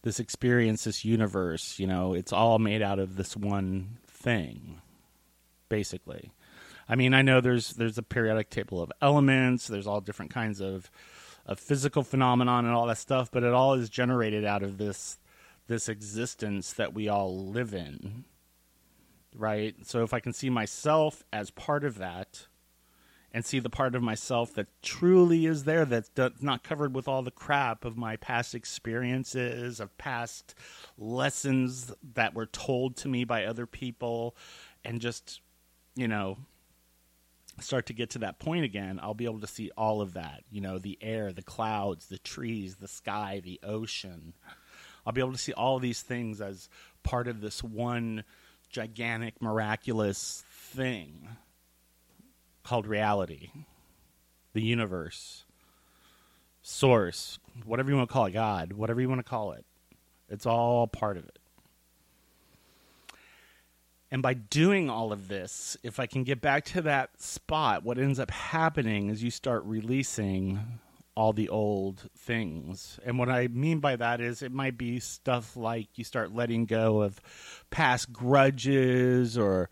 this 0.03 0.19
experience, 0.19 0.83
this 0.83 1.05
universe, 1.05 1.77
you 1.77 1.87
know, 1.87 2.13
it's 2.13 2.33
all 2.33 2.59
made 2.59 2.81
out 2.81 2.99
of 2.99 3.15
this 3.17 3.37
one 3.37 3.97
thing, 4.07 4.81
basically. 5.69 6.31
I 6.89 6.95
mean, 6.95 7.13
I 7.13 7.21
know 7.21 7.39
there's 7.39 7.73
there's 7.73 7.97
a 7.97 8.03
periodic 8.03 8.49
table 8.49 8.81
of 8.81 8.91
elements. 9.01 9.67
There's 9.67 9.87
all 9.87 10.01
different 10.01 10.31
kinds 10.31 10.59
of 10.59 10.89
of 11.45 11.59
physical 11.59 12.03
phenomenon 12.03 12.65
and 12.65 12.73
all 12.73 12.87
that 12.87 12.97
stuff, 12.97 13.31
but 13.31 13.43
it 13.43 13.53
all 13.53 13.73
is 13.73 13.89
generated 13.89 14.43
out 14.43 14.63
of 14.63 14.77
this 14.77 15.19
this 15.67 15.87
existence 15.87 16.73
that 16.73 16.93
we 16.93 17.07
all 17.07 17.47
live 17.47 17.73
in. 17.73 18.25
Right? 19.33 19.75
So 19.85 20.03
if 20.03 20.13
I 20.13 20.19
can 20.19 20.33
see 20.33 20.49
myself 20.49 21.23
as 21.31 21.51
part 21.51 21.85
of 21.85 21.97
that 21.99 22.47
and 23.33 23.45
see 23.45 23.59
the 23.59 23.69
part 23.69 23.95
of 23.95 24.03
myself 24.03 24.53
that 24.53 24.67
truly 24.81 25.45
is 25.45 25.63
there 25.63 25.85
that's 25.85 26.11
not 26.41 26.63
covered 26.63 26.93
with 26.93 27.07
all 27.07 27.21
the 27.21 27.31
crap 27.31 27.85
of 27.85 27.97
my 27.97 28.17
past 28.17 28.53
experiences, 28.53 29.79
of 29.79 29.97
past 29.97 30.53
lessons 30.97 31.93
that 32.13 32.33
were 32.33 32.45
told 32.45 32.97
to 32.97 33.07
me 33.07 33.23
by 33.23 33.45
other 33.45 33.65
people 33.65 34.35
and 34.83 34.99
just, 34.99 35.39
you 35.95 36.07
know, 36.07 36.37
start 37.59 37.85
to 37.85 37.93
get 37.93 38.09
to 38.09 38.19
that 38.19 38.39
point 38.39 38.65
again, 38.65 38.99
I'll 39.01 39.13
be 39.13 39.25
able 39.25 39.41
to 39.41 39.47
see 39.47 39.71
all 39.77 40.01
of 40.01 40.13
that. 40.13 40.43
You 40.49 40.61
know, 40.61 40.77
the 40.77 40.97
air, 41.01 41.31
the 41.31 41.41
clouds, 41.41 42.07
the 42.07 42.17
trees, 42.17 42.75
the 42.77 42.87
sky, 42.87 43.41
the 43.43 43.59
ocean. 43.63 44.33
I'll 45.05 45.13
be 45.13 45.21
able 45.21 45.31
to 45.31 45.37
see 45.37 45.53
all 45.53 45.79
these 45.79 46.01
things 46.01 46.41
as 46.41 46.69
part 47.03 47.27
of 47.27 47.39
this 47.41 47.63
one 47.63 48.23
gigantic, 48.69 49.41
miraculous 49.41 50.43
thing 50.49 51.27
called 52.63 52.87
reality, 52.87 53.49
the 54.53 54.61
universe, 54.61 55.45
source, 56.61 57.39
whatever 57.65 57.89
you 57.89 57.97
want 57.97 58.09
to 58.09 58.13
call 58.13 58.25
it, 58.25 58.31
God, 58.31 58.73
whatever 58.73 59.01
you 59.01 59.09
want 59.09 59.19
to 59.19 59.29
call 59.29 59.53
it. 59.53 59.65
It's 60.29 60.45
all 60.45 60.87
part 60.87 61.17
of 61.17 61.25
it. 61.25 61.39
And 64.09 64.21
by 64.21 64.33
doing 64.33 64.89
all 64.89 65.13
of 65.13 65.29
this, 65.29 65.77
if 65.83 65.99
I 65.99 66.05
can 66.05 66.23
get 66.23 66.41
back 66.41 66.65
to 66.65 66.81
that 66.81 67.21
spot, 67.21 67.83
what 67.83 67.97
ends 67.97 68.19
up 68.19 68.29
happening 68.29 69.09
is 69.09 69.23
you 69.23 69.31
start 69.31 69.63
releasing 69.63 70.79
all 71.15 71.31
the 71.31 71.49
old 71.49 72.09
things. 72.17 72.99
And 73.05 73.17
what 73.17 73.29
I 73.29 73.47
mean 73.47 73.79
by 73.79 73.95
that 73.95 74.19
is 74.19 74.41
it 74.41 74.51
might 74.51 74.77
be 74.77 74.99
stuff 74.99 75.55
like 75.55 75.87
you 75.95 76.03
start 76.03 76.33
letting 76.33 76.65
go 76.65 77.01
of 77.01 77.21
past 77.69 78.11
grudges 78.11 79.37
or 79.37 79.69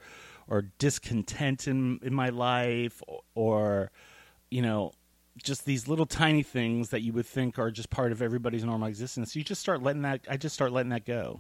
or 0.50 0.64
discontent 0.80 1.68
in 1.68 2.00
in 2.04 2.14
my 2.14 2.30
life 2.30 3.02
or, 3.08 3.22
or 3.36 3.92
you 4.52 4.62
know 4.62 4.92
just 5.42 5.64
these 5.64 5.88
little 5.88 6.06
tiny 6.06 6.44
things 6.44 6.90
that 6.90 7.02
you 7.02 7.14
would 7.14 7.26
think 7.26 7.58
are 7.58 7.72
just 7.72 7.90
part 7.90 8.12
of 8.12 8.22
everybody's 8.22 8.66
normal 8.66 8.90
existence. 8.90 9.38
You 9.38 9.44
just 9.44 9.62
start 9.62 9.82
letting 9.82 10.02
that 10.02 10.26
I 10.30 10.36
just 10.36 10.54
start 10.54 10.74
letting 10.74 10.90
that 10.90 11.06
go. 11.06 11.40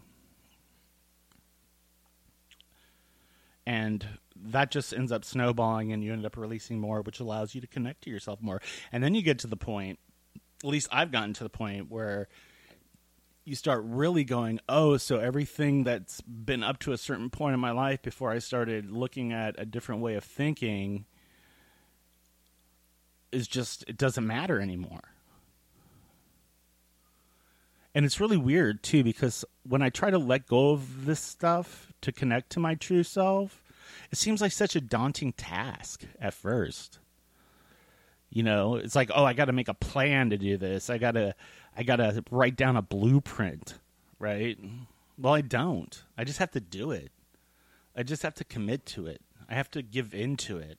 and 3.69 4.03
that 4.35 4.71
just 4.71 4.93
ends 4.95 5.11
up 5.11 5.23
snowballing 5.23 5.93
and 5.93 6.03
you 6.03 6.11
end 6.11 6.25
up 6.25 6.35
releasing 6.35 6.79
more 6.79 7.01
which 7.03 7.19
allows 7.19 7.53
you 7.53 7.61
to 7.61 7.67
connect 7.67 8.01
to 8.01 8.09
yourself 8.09 8.41
more 8.41 8.59
and 8.91 9.03
then 9.03 9.13
you 9.13 9.21
get 9.21 9.37
to 9.37 9.47
the 9.47 9.55
point 9.55 9.99
at 10.63 10.69
least 10.69 10.87
i've 10.91 11.11
gotten 11.11 11.33
to 11.33 11.43
the 11.43 11.49
point 11.49 11.91
where 11.91 12.27
you 13.49 13.55
start 13.55 13.81
really 13.83 14.23
going 14.23 14.59
oh 14.69 14.95
so 14.97 15.17
everything 15.17 15.83
that's 15.83 16.21
been 16.21 16.63
up 16.63 16.79
to 16.79 16.91
a 16.91 16.97
certain 16.97 17.29
point 17.29 17.53
in 17.53 17.59
my 17.59 17.71
life 17.71 18.01
before 18.01 18.31
i 18.31 18.39
started 18.39 18.91
looking 18.91 19.33
at 19.33 19.55
a 19.57 19.65
different 19.65 20.01
way 20.01 20.15
of 20.15 20.23
thinking 20.23 21.05
is 23.31 23.47
just 23.47 23.83
it 23.87 23.97
doesn't 23.97 24.25
matter 24.25 24.61
anymore 24.61 25.01
and 27.95 28.05
it's 28.05 28.19
really 28.19 28.37
weird 28.37 28.83
too 28.83 29.03
because 29.03 29.43
when 29.63 29.81
I 29.81 29.89
try 29.89 30.09
to 30.09 30.17
let 30.17 30.47
go 30.47 30.71
of 30.71 31.05
this 31.05 31.19
stuff 31.19 31.91
to 32.01 32.11
connect 32.11 32.51
to 32.51 32.59
my 32.59 32.75
true 32.75 33.03
self, 33.03 33.63
it 34.11 34.17
seems 34.17 34.41
like 34.41 34.51
such 34.51 34.75
a 34.75 34.81
daunting 34.81 35.33
task 35.33 36.03
at 36.19 36.33
first. 36.33 36.99
You 38.29 38.43
know, 38.43 38.75
it's 38.75 38.95
like, 38.95 39.09
oh, 39.13 39.25
I 39.25 39.33
got 39.33 39.45
to 39.45 39.53
make 39.53 39.67
a 39.67 39.73
plan 39.73 40.29
to 40.29 40.37
do 40.37 40.55
this. 40.55 40.89
I 40.89 40.99
got 40.99 41.13
to 41.13 41.33
I 41.79 41.83
got 41.83 41.95
to 41.95 42.21
write 42.30 42.58
down 42.58 42.75
a 42.75 42.82
blueprint, 42.82 43.75
right? 44.19 44.60
Well, 45.17 45.34
I 45.34 45.39
don't. 45.39 46.03
I 46.17 46.25
just 46.25 46.39
have 46.39 46.51
to 46.51 46.60
do 46.60 46.91
it. 46.91 47.10
I 47.95 48.03
just 48.03 48.21
have 48.21 48.36
to 48.36 48.43
commit 48.43 48.86
to 48.88 49.08
it. 49.08 49.21
I 49.47 49.53
have 49.53 49.71
to 49.71 49.82
give 49.82 50.13
into 50.13 50.58
it. 50.58 50.77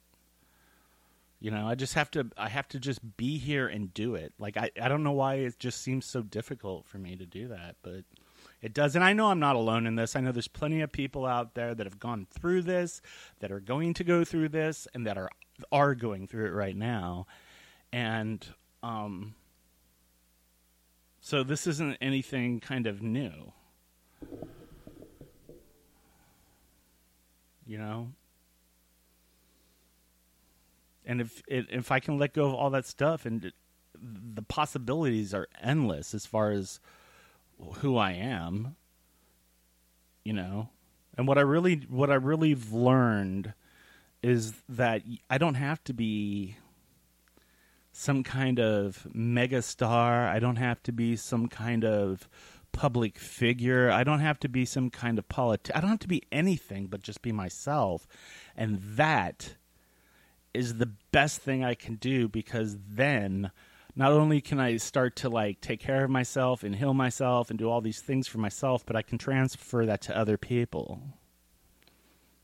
You 1.41 1.51
know, 1.51 1.67
I 1.67 1.75
just 1.75 1.95
have 1.95 2.11
to 2.11 2.27
I 2.37 2.51
have 2.51 2.69
to 2.69 2.79
just 2.79 3.17
be 3.17 3.39
here 3.39 3.67
and 3.67 3.95
do 3.95 4.15
it. 4.15 4.35
Like 4.39 4.59
I 4.59 4.71
I 4.81 4.89
don't 4.89 5.03
know 5.03 5.13
why 5.13 5.37
it 5.37 5.59
just 5.59 5.81
seems 5.81 6.05
so 6.05 6.21
difficult 6.21 6.85
for 6.85 6.99
me 6.99 7.17
to 7.17 7.25
do 7.25 7.49
that, 7.49 7.77
but 7.83 8.05
it 8.61 8.75
does. 8.75 8.95
And 8.95 9.03
I 9.03 9.15
know 9.15 9.29
I'm 9.29 9.41
not 9.41 9.57
alone 9.57 9.87
in 9.87 9.95
this. 9.95 10.15
I 10.15 10.21
know 10.21 10.33
there's 10.33 10.49
plenty 10.49 10.83
of 10.83 10.93
people 10.93 11.25
out 11.25 11.55
there 11.55 11.75
that 11.75 11.87
have 11.87 11.99
gone 11.99 12.27
through 12.31 12.61
this, 12.63 13.01
that 13.39 13.51
are 13.51 13.61
going 13.61 13.95
to 13.95 14.05
go 14.05 14.23
through 14.23 14.51
this 14.51 14.87
and 14.93 15.07
that 15.07 15.17
are 15.17 15.31
are 15.73 15.95
going 15.95 16.27
through 16.27 16.45
it 16.45 16.53
right 16.53 16.77
now. 16.77 17.27
And 17.91 18.47
um 18.83 19.35
so 21.31 21.45
this 21.45 21.69
isn't 21.69 21.97
anything 22.01 22.59
kind 22.59 22.89
of 22.89 23.03
new. 23.03 23.53
You 27.65 27.79
know? 27.79 28.09
and 31.11 31.21
if 31.21 31.43
if 31.49 31.91
I 31.91 31.99
can 31.99 32.19
let 32.19 32.35
go 32.35 32.47
of 32.47 32.55
all 32.55 32.71
that 32.71 32.87
stuff, 32.87 33.27
and 33.27 33.53
the 34.01 34.43
possibilities 34.43 35.35
are 35.35 35.49
endless 35.61 36.15
as 36.15 36.25
far 36.25 36.53
as 36.53 36.79
who 37.79 37.97
I 37.97 38.13
am, 38.13 38.77
you 40.25 40.33
know, 40.33 40.69
and 41.19 41.27
what 41.27 41.37
I 41.37 41.43
really 41.43 41.87
what 41.89 42.11
I 42.11 42.17
really've 42.17 42.73
learned 42.73 43.55
is 44.23 44.55
that 44.69 45.03
I 45.29 45.39
don't 45.39 45.55
have 45.55 45.83
to 45.85 45.93
be 45.93 46.57
some 47.93 48.23
kind 48.23 48.61
of 48.61 49.07
mega 49.13 49.63
star. 49.63 50.27
I 50.27 50.39
don't 50.39 50.57
have 50.57 50.83
to 50.85 50.93
be 50.93 51.17
some 51.17 51.49
kind 51.49 51.85
of 51.85 52.29
public 52.73 53.19
figure. 53.19 53.91
I 53.91 54.05
don't 54.05 54.21
have 54.21 54.39
to 54.41 54.49
be 54.49 54.65
some 54.65 54.91
kind 54.91 55.19
of 55.19 55.29
politi- 55.29 55.71
I 55.75 55.81
don't 55.81 55.91
have 55.91 55.99
to 56.01 56.09
be 56.09 56.23
anything 56.31 56.87
but 56.87 57.03
just 57.03 57.23
be 57.23 57.33
myself. 57.33 58.07
And 58.57 58.81
that 58.97 59.57
is 60.55 60.79
the 60.79 60.93
best 61.13 61.41
thing 61.41 61.65
I 61.65 61.75
can 61.75 61.97
do 61.97 62.29
because 62.29 62.77
then 62.89 63.51
not 63.97 64.13
only 64.13 64.41
can 64.41 64.61
I 64.61 64.77
start 64.77 65.17
to 65.17 65.29
like 65.29 65.61
take 65.61 65.81
care 65.81 66.05
of 66.05 66.11
myself 66.11 66.63
and 66.63 66.77
heal 66.77 66.95
myself 66.95 67.51
and 67.51 67.59
do 67.59 67.69
all 67.69 67.81
these 67.81 68.01
things 68.01 68.29
for 68.29 68.39
myself, 68.39 68.85
but 68.87 68.97
I 68.97 69.03
can 69.03 69.19
transfer 69.19 69.85
that 69.87 70.01
to 70.03 70.17
other 70.17 70.37
people. 70.37 71.03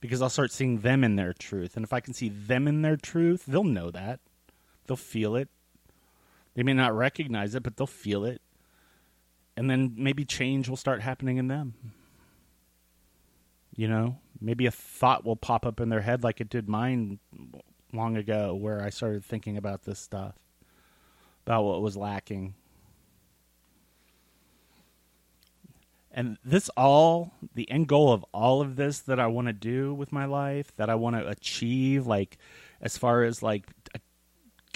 Because 0.00 0.20
I'll 0.20 0.28
start 0.28 0.52
seeing 0.52 0.80
them 0.80 1.02
in 1.02 1.16
their 1.16 1.32
truth. 1.32 1.76
And 1.76 1.84
if 1.84 1.92
I 1.92 2.00
can 2.00 2.14
see 2.14 2.28
them 2.28 2.68
in 2.68 2.82
their 2.82 2.96
truth, 2.96 3.44
they'll 3.46 3.64
know 3.64 3.90
that. 3.90 4.20
They'll 4.86 4.96
feel 4.96 5.36
it. 5.36 5.48
They 6.54 6.62
may 6.62 6.72
not 6.72 6.96
recognize 6.96 7.54
it, 7.54 7.62
but 7.62 7.76
they'll 7.76 7.86
feel 7.86 8.24
it. 8.24 8.40
And 9.56 9.70
then 9.70 9.94
maybe 9.96 10.24
change 10.24 10.68
will 10.68 10.76
start 10.76 11.02
happening 11.02 11.36
in 11.36 11.48
them. 11.48 11.74
You 13.74 13.88
know, 13.88 14.18
maybe 14.40 14.66
a 14.66 14.70
thought 14.70 15.24
will 15.24 15.36
pop 15.36 15.66
up 15.66 15.80
in 15.80 15.90
their 15.90 16.00
head 16.00 16.24
like 16.24 16.40
it 16.40 16.48
did 16.48 16.68
mine 16.68 17.18
long 17.92 18.16
ago 18.16 18.54
where 18.54 18.82
I 18.82 18.90
started 18.90 19.24
thinking 19.24 19.56
about 19.56 19.84
this 19.84 19.98
stuff, 19.98 20.34
about 21.44 21.64
what 21.64 21.82
was 21.82 21.96
lacking. 21.96 22.54
And 26.10 26.38
this 26.42 26.70
all, 26.78 27.34
the 27.54 27.70
end 27.70 27.88
goal 27.88 28.10
of 28.12 28.24
all 28.32 28.62
of 28.62 28.76
this 28.76 29.00
that 29.00 29.20
I 29.20 29.26
want 29.26 29.48
to 29.48 29.52
do 29.52 29.92
with 29.92 30.12
my 30.12 30.24
life, 30.24 30.74
that 30.76 30.88
I 30.88 30.94
want 30.94 31.16
to 31.16 31.28
achieve, 31.28 32.06
like 32.06 32.38
as 32.80 32.96
far 32.96 33.22
as 33.22 33.42
like 33.42 33.66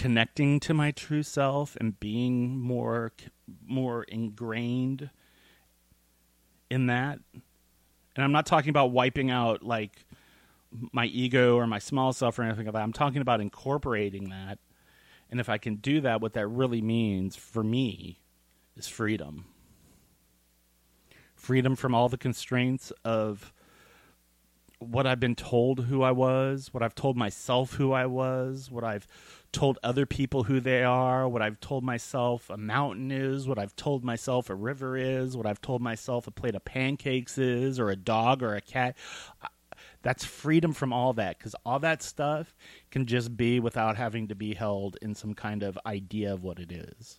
connecting 0.01 0.59
to 0.59 0.73
my 0.73 0.91
true 0.91 1.23
self 1.23 1.77
and 1.77 2.01
being 2.01 2.59
more 2.59 3.13
more 3.67 4.05
ingrained 4.05 5.11
in 6.71 6.87
that. 6.87 7.19
And 7.35 8.25
I'm 8.25 8.33
not 8.33 8.47
talking 8.47 8.71
about 8.71 8.93
wiping 8.93 9.31
out 9.31 9.63
like 9.63 10.07
my 10.91 11.05
ego 11.05 11.57
or 11.57 11.67
my 11.67 11.79
small 11.79 12.15
self 12.15 12.39
or 12.39 12.45
anything 12.45 12.65
like 12.65 12.73
that. 12.73 12.83
I'm 12.83 12.95
talking 12.95 13.21
about 13.21 13.43
incorporating 13.43 14.31
that. 14.31 14.59
And 15.31 15.39
if 15.39 15.51
I 15.51 15.59
can 15.59 15.75
do 15.75 16.01
that, 16.01 16.23
what 16.23 16.33
that 16.33 16.47
really 16.47 16.81
means 16.81 17.37
for 17.37 17.63
me 17.63 18.21
is 18.77 18.89
freedom. 18.89 19.45
Freedom 21.35 21.77
from 21.77 21.95
all 21.95 22.09
the 22.09 22.17
constraints 22.17 22.91
of 23.05 23.53
what 24.79 25.07
I've 25.07 25.21
been 25.21 25.35
told 25.37 25.85
who 25.85 26.03
I 26.03 26.13
was, 26.13 26.73
what 26.73 26.83
I've 26.83 26.95
told 26.95 27.19
myself 27.19 27.75
who 27.75 27.93
I 27.93 28.07
was, 28.07 28.71
what 28.71 28.83
I've 28.83 29.07
told 29.53 29.79
other 29.83 30.07
people 30.07 30.45
who 30.45 30.61
they 30.61 30.85
are, 30.85 31.29
what 31.29 31.43
I've 31.43 31.61
told 31.61 31.85
myself 31.85 32.51
a 32.51 32.57
mountain 32.57 33.11
is, 33.11 33.49
what 33.49 33.59
I've 33.59 33.75
told 33.77 34.05
myself 34.05 34.51
a 34.51 34.55
river 34.55 34.97
is, 34.97 35.37
what 35.37 35.47
I've 35.47 35.61
told 35.61 35.83
myself 35.83 36.27
a 36.27 36.31
plate 36.31 36.55
of 36.55 36.65
pancakes 36.65 37.39
is, 37.39 37.79
or 37.79 37.91
a 37.91 37.97
dog 37.97 38.43
or 38.43 38.55
a 38.55 38.61
cat. 38.61 38.97
That's 40.03 40.25
freedom 40.25 40.73
from 40.73 40.93
all 40.93 41.13
that 41.15 41.39
because 41.39 41.55
all 41.65 41.79
that 41.81 42.03
stuff 42.03 42.55
can 42.91 43.07
just 43.07 43.37
be 43.37 43.61
without 43.61 43.97
having 43.97 44.29
to 44.29 44.35
be 44.35 44.55
held 44.55 44.97
in 45.03 45.15
some 45.15 45.35
kind 45.35 45.63
of 45.63 45.79
idea 45.85 46.33
of 46.33 46.43
what 46.43 46.59
it 46.59 46.73
is. 46.73 47.19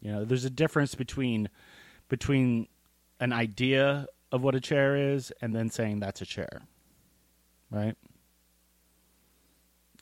You 0.00 0.12
know, 0.12 0.24
there's 0.24 0.44
a 0.44 0.50
difference 0.50 0.94
between 0.94 1.48
between 2.08 2.68
an 3.20 3.32
idea 3.32 4.06
of 4.32 4.42
what 4.42 4.54
a 4.54 4.60
chair 4.60 4.96
is 5.12 5.32
and 5.40 5.54
then 5.54 5.70
saying 5.70 6.00
that's 6.00 6.20
a 6.20 6.26
chair. 6.26 6.62
Right? 7.70 7.96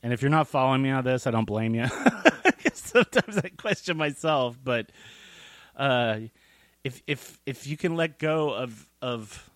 And 0.02 0.12
if 0.12 0.22
you're 0.22 0.30
not 0.30 0.48
following 0.48 0.82
me 0.82 0.90
on 0.90 1.04
this, 1.04 1.26
I 1.26 1.30
don't 1.30 1.44
blame 1.44 1.74
you. 1.74 1.86
Sometimes 2.72 3.38
I 3.38 3.48
question 3.56 3.96
myself, 3.96 4.58
but 4.62 4.90
uh, 5.76 6.20
if 6.84 7.02
if 7.06 7.38
if 7.46 7.66
you 7.66 7.76
can 7.76 7.96
let 7.96 8.18
go 8.18 8.50
of 8.50 8.88
of 9.02 9.50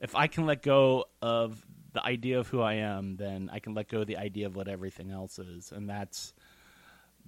if 0.00 0.14
I 0.14 0.26
can 0.26 0.46
let 0.46 0.62
go 0.62 1.06
of 1.20 1.64
the 1.92 2.04
idea 2.04 2.38
of 2.38 2.48
who 2.48 2.60
I 2.60 2.74
am, 2.74 3.16
then 3.16 3.50
I 3.52 3.58
can 3.58 3.74
let 3.74 3.88
go 3.88 4.00
of 4.00 4.06
the 4.06 4.16
idea 4.16 4.46
of 4.46 4.56
what 4.56 4.68
everything 4.68 5.10
else 5.10 5.38
is, 5.38 5.72
and 5.72 5.88
that's 5.88 6.32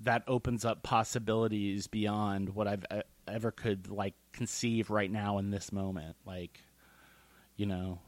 that 0.03 0.22
opens 0.26 0.64
up 0.64 0.83
possibilities 0.83 1.87
beyond 1.87 2.50
what 2.55 2.66
I've 2.66 2.85
uh, 2.90 3.03
ever 3.29 3.50
could 3.50 3.90
like 3.90 4.14
conceive 4.33 4.90
right 4.90 5.11
now 5.11 5.38
in 5.38 5.50
this 5.50 5.72
moment. 5.72 6.16
Like, 6.24 6.61
you 7.57 7.66
know, 7.66 7.98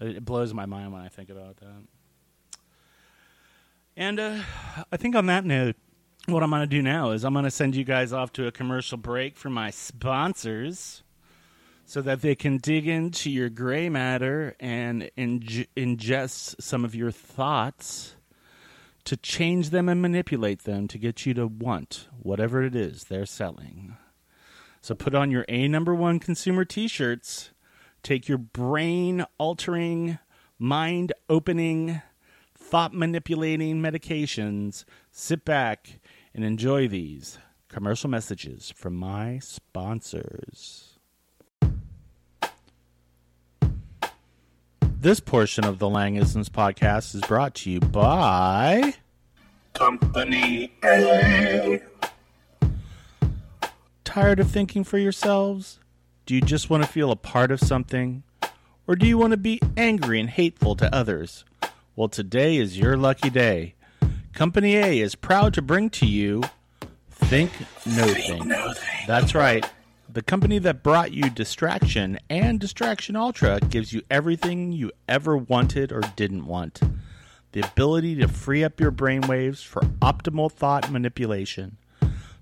it 0.00 0.16
it 0.16 0.24
blows 0.24 0.52
my 0.52 0.66
mind 0.66 0.92
when 0.92 1.02
I 1.02 1.08
think 1.08 1.30
about 1.30 1.58
that. 1.58 1.82
And 3.96 4.20
uh, 4.20 4.42
I 4.92 4.96
think 4.98 5.16
on 5.16 5.26
that 5.26 5.44
note, 5.44 5.76
what 6.26 6.42
I'm 6.42 6.50
going 6.50 6.60
to 6.60 6.66
do 6.66 6.82
now 6.82 7.12
is 7.12 7.24
I'm 7.24 7.32
going 7.32 7.44
to 7.44 7.50
send 7.50 7.74
you 7.74 7.84
guys 7.84 8.12
off 8.12 8.32
to 8.34 8.46
a 8.46 8.52
commercial 8.52 8.98
break 8.98 9.36
for 9.36 9.48
my 9.48 9.70
sponsors 9.70 11.02
so 11.86 12.02
that 12.02 12.20
they 12.20 12.34
can 12.34 12.58
dig 12.58 12.86
into 12.86 13.30
your 13.30 13.48
gray 13.48 13.88
matter 13.88 14.54
and 14.60 15.10
ing- 15.16 15.66
ingest 15.76 16.60
some 16.60 16.84
of 16.84 16.94
your 16.94 17.10
thoughts 17.10 18.16
to 19.04 19.16
change 19.16 19.70
them 19.70 19.88
and 19.88 20.02
manipulate 20.02 20.64
them 20.64 20.88
to 20.88 20.98
get 20.98 21.24
you 21.24 21.32
to 21.32 21.46
want 21.46 22.08
whatever 22.20 22.62
it 22.62 22.74
is 22.74 23.04
they're 23.04 23.24
selling. 23.24 23.96
So 24.82 24.94
put 24.94 25.14
on 25.14 25.30
your 25.30 25.44
A 25.48 25.68
number 25.68 25.94
one 25.94 26.18
consumer 26.18 26.64
t 26.64 26.86
shirts, 26.88 27.50
take 28.02 28.28
your 28.28 28.38
brain 28.38 29.24
altering, 29.38 30.18
mind 30.58 31.12
opening, 31.28 32.02
thought 32.76 32.92
manipulating 32.92 33.80
medications, 33.80 34.84
sit 35.10 35.46
back 35.46 35.98
and 36.34 36.44
enjoy 36.44 36.86
these 36.86 37.38
commercial 37.68 38.10
messages 38.10 38.70
from 38.76 38.94
my 38.94 39.38
sponsors. 39.38 40.98
This 45.00 45.20
portion 45.20 45.64
of 45.64 45.78
the 45.78 45.86
Langisms 45.86 46.50
podcast 46.50 47.14
is 47.14 47.22
brought 47.22 47.54
to 47.54 47.70
you 47.70 47.80
by 47.80 48.92
Company 49.72 50.70
A. 50.84 51.80
Tired 54.04 54.38
of 54.38 54.50
thinking 54.50 54.84
for 54.84 54.98
yourselves? 54.98 55.80
Do 56.26 56.34
you 56.34 56.42
just 56.42 56.68
want 56.68 56.82
to 56.82 56.88
feel 56.90 57.10
a 57.10 57.16
part 57.16 57.50
of 57.50 57.58
something? 57.58 58.22
Or 58.86 58.96
do 58.96 59.06
you 59.06 59.16
want 59.16 59.30
to 59.30 59.38
be 59.38 59.62
angry 59.78 60.20
and 60.20 60.28
hateful 60.28 60.76
to 60.76 60.94
others? 60.94 61.46
Well, 61.96 62.08
today 62.08 62.58
is 62.58 62.78
your 62.78 62.94
lucky 62.98 63.30
day. 63.30 63.74
Company 64.34 64.76
A 64.76 64.98
is 64.98 65.14
proud 65.14 65.54
to 65.54 65.62
bring 65.62 65.88
to 65.88 66.04
you 66.04 66.42
Think 67.08 67.50
No 67.86 68.06
Thing. 68.06 68.52
That's 69.06 69.34
right. 69.34 69.64
The 70.12 70.20
company 70.20 70.58
that 70.58 70.82
brought 70.82 71.12
you 71.12 71.30
Distraction 71.30 72.18
and 72.28 72.60
Distraction 72.60 73.16
Ultra 73.16 73.60
gives 73.60 73.94
you 73.94 74.02
everything 74.10 74.72
you 74.72 74.92
ever 75.08 75.38
wanted 75.38 75.90
or 75.90 76.02
didn't 76.16 76.46
want. 76.46 76.82
The 77.52 77.60
ability 77.60 78.16
to 78.16 78.28
free 78.28 78.62
up 78.62 78.78
your 78.78 78.92
brainwaves 78.92 79.64
for 79.64 79.80
optimal 80.02 80.52
thought 80.52 80.92
manipulation. 80.92 81.78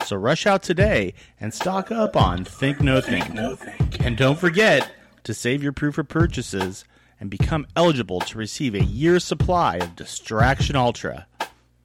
So 0.05 0.17
rush 0.17 0.49
out 0.49 0.64
today 0.64 1.14
and 1.38 1.55
stock 1.55 1.93
up 1.93 2.17
on 2.17 2.45
Think 2.45 2.81
No 2.81 3.01
think 3.01 3.27
Thing. 3.27 4.05
And 4.05 4.17
don't 4.17 4.37
forget 4.37 4.90
to 5.23 5.33
save 5.33 5.62
your 5.62 5.73
proof 5.73 5.97
of 5.97 6.09
purchases 6.09 6.85
and 7.20 7.31
become 7.31 7.66
eligible 7.77 8.20
to 8.20 8.38
receive 8.38 8.74
a 8.74 8.83
year's 8.83 9.24
supply 9.24 9.77
of 9.77 9.96
Distraction 9.96 10.77
Ultra. 10.77 11.27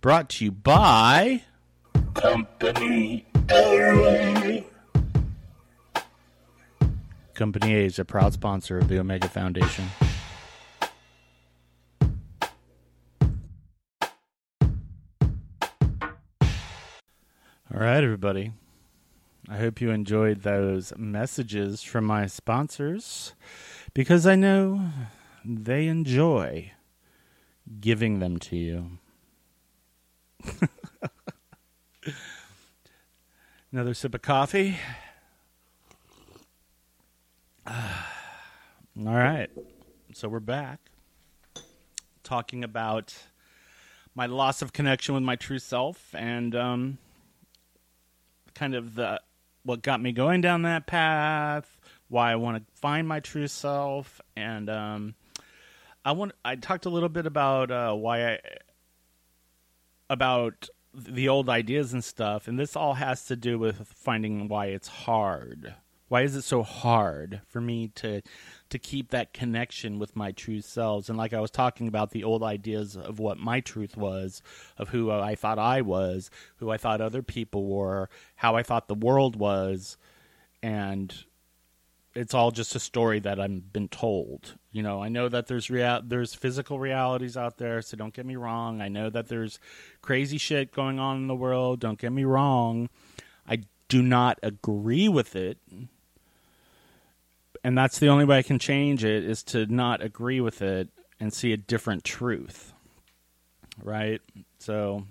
Brought 0.01 0.29
to 0.29 0.45
you 0.45 0.51
by 0.51 1.43
Company 2.13 3.25
A. 3.51 4.65
Company 7.33 7.75
A 7.75 7.85
is 7.85 7.99
a 7.99 8.05
proud 8.05 8.33
sponsor 8.33 8.77
of 8.77 8.89
the 8.89 8.99
Omega 8.99 9.29
Foundation. 9.29 9.85
All 17.71 17.79
right, 17.79 18.03
everybody. 18.03 18.51
I 19.47 19.57
hope 19.57 19.79
you 19.79 19.91
enjoyed 19.91 20.41
those 20.41 20.91
messages 20.97 21.81
from 21.81 22.03
my 22.03 22.27
sponsors 22.27 23.33
because 23.93 24.27
I 24.27 24.35
know 24.35 24.89
they 25.45 25.87
enjoy 25.87 26.71
giving 27.79 28.19
them 28.19 28.37
to 28.39 28.55
you. 28.55 28.97
Another 33.71 33.93
sip 33.93 34.15
of 34.15 34.21
coffee. 34.21 34.77
All 37.67 37.73
right. 38.97 39.49
So 40.13 40.27
we're 40.27 40.39
back 40.39 40.79
talking 42.23 42.63
about 42.63 43.15
my 44.15 44.25
loss 44.27 44.61
of 44.61 44.73
connection 44.73 45.15
with 45.15 45.23
my 45.23 45.35
true 45.35 45.59
self 45.59 46.13
and 46.13 46.55
um, 46.55 46.97
kind 48.53 48.75
of 48.75 48.95
the 48.95 49.21
what 49.63 49.81
got 49.81 50.01
me 50.01 50.11
going 50.11 50.41
down 50.41 50.63
that 50.63 50.87
path, 50.87 51.77
why 52.07 52.31
I 52.31 52.35
want 52.35 52.57
to 52.57 52.79
find 52.79 53.07
my 53.07 53.19
true 53.19 53.47
self, 53.47 54.21
and 54.35 54.69
um, 54.69 55.15
I 56.05 56.11
want. 56.13 56.33
I 56.43 56.55
talked 56.55 56.85
a 56.85 56.89
little 56.89 57.09
bit 57.09 57.25
about 57.25 57.71
uh, 57.71 57.93
why 57.93 58.33
I 58.33 58.39
about 60.09 60.69
the 60.93 61.29
old 61.29 61.49
ideas 61.49 61.93
and 61.93 62.03
stuff, 62.03 62.47
and 62.47 62.59
this 62.59 62.75
all 62.75 62.95
has 62.95 63.25
to 63.25 63.35
do 63.35 63.59
with 63.59 63.87
finding 63.87 64.47
why 64.47 64.67
it's 64.67 64.87
hard. 64.87 65.75
Why 66.07 66.23
is 66.23 66.35
it 66.35 66.41
so 66.41 66.63
hard 66.63 67.41
for 67.47 67.61
me 67.61 67.89
to 67.95 68.21
to 68.69 68.79
keep 68.79 69.11
that 69.11 69.33
connection 69.33 69.99
with 69.99 70.15
my 70.15 70.31
true 70.31 70.61
selves? 70.61 71.09
And 71.09 71.17
like 71.17 71.33
I 71.33 71.39
was 71.39 71.51
talking 71.51 71.87
about 71.87 72.11
the 72.11 72.23
old 72.23 72.41
ideas 72.41 72.97
of 72.97 73.19
what 73.19 73.37
my 73.37 73.59
truth 73.59 73.95
was, 73.95 74.41
of 74.77 74.89
who 74.89 75.11
I 75.11 75.35
thought 75.35 75.59
I 75.59 75.81
was, 75.81 76.31
who 76.57 76.71
I 76.71 76.77
thought 76.77 77.01
other 77.01 77.21
people 77.21 77.65
were, 77.67 78.09
how 78.37 78.55
I 78.55 78.63
thought 78.63 78.87
the 78.87 78.95
world 78.95 79.35
was, 79.35 79.97
and 80.63 81.13
it's 82.19 82.33
all 82.33 82.51
just 82.51 82.75
a 82.75 82.79
story 82.79 83.19
that 83.21 83.39
I've 83.39 83.71
been 83.71 83.87
told. 83.87 84.55
You 84.73 84.83
know, 84.83 85.01
I 85.01 85.07
know 85.07 85.29
that 85.29 85.47
there's 85.47 85.69
rea- 85.69 86.01
there's 86.03 86.33
physical 86.33 86.77
realities 86.77 87.37
out 87.37 87.59
there, 87.59 87.81
so 87.81 87.95
don't 87.95 88.13
get 88.13 88.25
me 88.25 88.35
wrong. 88.35 88.81
I 88.81 88.89
know 88.89 89.09
that 89.09 89.29
there's 89.29 89.57
crazy 90.01 90.37
shit 90.37 90.73
going 90.73 90.99
on 90.99 91.15
in 91.15 91.27
the 91.27 91.35
world. 91.35 91.79
Don't 91.79 91.97
get 91.97 92.11
me 92.11 92.25
wrong. 92.25 92.89
I 93.47 93.63
do 93.87 94.01
not 94.01 94.37
agree 94.43 95.07
with 95.07 95.33
it. 95.33 95.59
And 97.63 97.77
that's 97.77 97.99
the 97.99 98.09
only 98.09 98.25
way 98.25 98.39
I 98.39 98.43
can 98.43 98.59
change 98.59 99.05
it 99.05 99.23
is 99.23 99.41
to 99.43 99.65
not 99.67 100.03
agree 100.03 100.41
with 100.41 100.61
it 100.61 100.89
and 101.21 101.31
see 101.31 101.53
a 101.53 101.57
different 101.57 102.03
truth. 102.03 102.73
Right? 103.81 104.19
So 104.57 105.05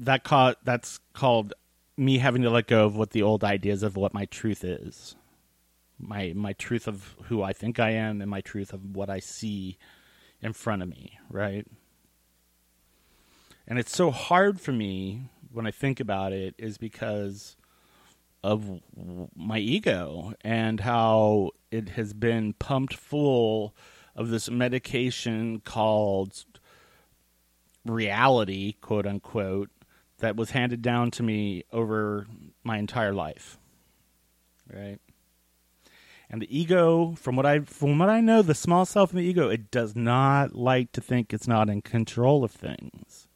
that 0.00 0.24
ca- 0.24 0.56
that's 0.64 0.98
called 1.12 1.54
me 1.96 2.18
having 2.18 2.42
to 2.42 2.50
let 2.50 2.66
go 2.66 2.84
of 2.84 2.96
what 2.96 3.10
the 3.10 3.22
old 3.22 3.44
ideas 3.44 3.84
of 3.84 3.94
what 3.94 4.12
my 4.12 4.24
truth 4.24 4.64
is 4.64 5.14
my 5.98 6.32
my 6.34 6.52
truth 6.54 6.86
of 6.86 7.14
who 7.24 7.42
I 7.42 7.52
think 7.52 7.78
I 7.78 7.90
am 7.90 8.20
and 8.20 8.30
my 8.30 8.40
truth 8.40 8.72
of 8.72 8.96
what 8.96 9.10
I 9.10 9.20
see 9.20 9.78
in 10.40 10.52
front 10.52 10.82
of 10.82 10.88
me, 10.88 11.18
right? 11.30 11.66
And 13.66 13.78
it's 13.78 13.94
so 13.94 14.10
hard 14.10 14.60
for 14.60 14.72
me 14.72 15.30
when 15.50 15.66
I 15.66 15.70
think 15.70 16.00
about 16.00 16.32
it 16.32 16.54
is 16.58 16.76
because 16.76 17.56
of 18.42 18.80
my 19.34 19.58
ego 19.58 20.34
and 20.42 20.80
how 20.80 21.50
it 21.70 21.90
has 21.90 22.12
been 22.12 22.52
pumped 22.52 22.94
full 22.94 23.74
of 24.14 24.28
this 24.28 24.50
medication 24.50 25.60
called 25.60 26.44
reality, 27.86 28.74
quote 28.80 29.06
unquote, 29.06 29.70
that 30.18 30.36
was 30.36 30.50
handed 30.50 30.82
down 30.82 31.10
to 31.12 31.22
me 31.22 31.64
over 31.72 32.26
my 32.62 32.78
entire 32.78 33.14
life. 33.14 33.58
Right? 34.72 34.98
And 36.30 36.40
the 36.40 36.58
ego, 36.58 37.14
from 37.16 37.36
what 37.36 37.46
I 37.46 37.60
from 37.60 37.98
what 37.98 38.08
I 38.08 38.20
know, 38.20 38.42
the 38.42 38.54
small 38.54 38.84
self 38.84 39.10
and 39.10 39.20
the 39.20 39.24
ego, 39.24 39.48
it 39.48 39.70
does 39.70 39.94
not 39.94 40.54
like 40.54 40.92
to 40.92 41.00
think 41.00 41.32
it's 41.32 41.48
not 41.48 41.68
in 41.68 41.82
control 41.82 42.44
of 42.44 42.50
things. 42.50 43.28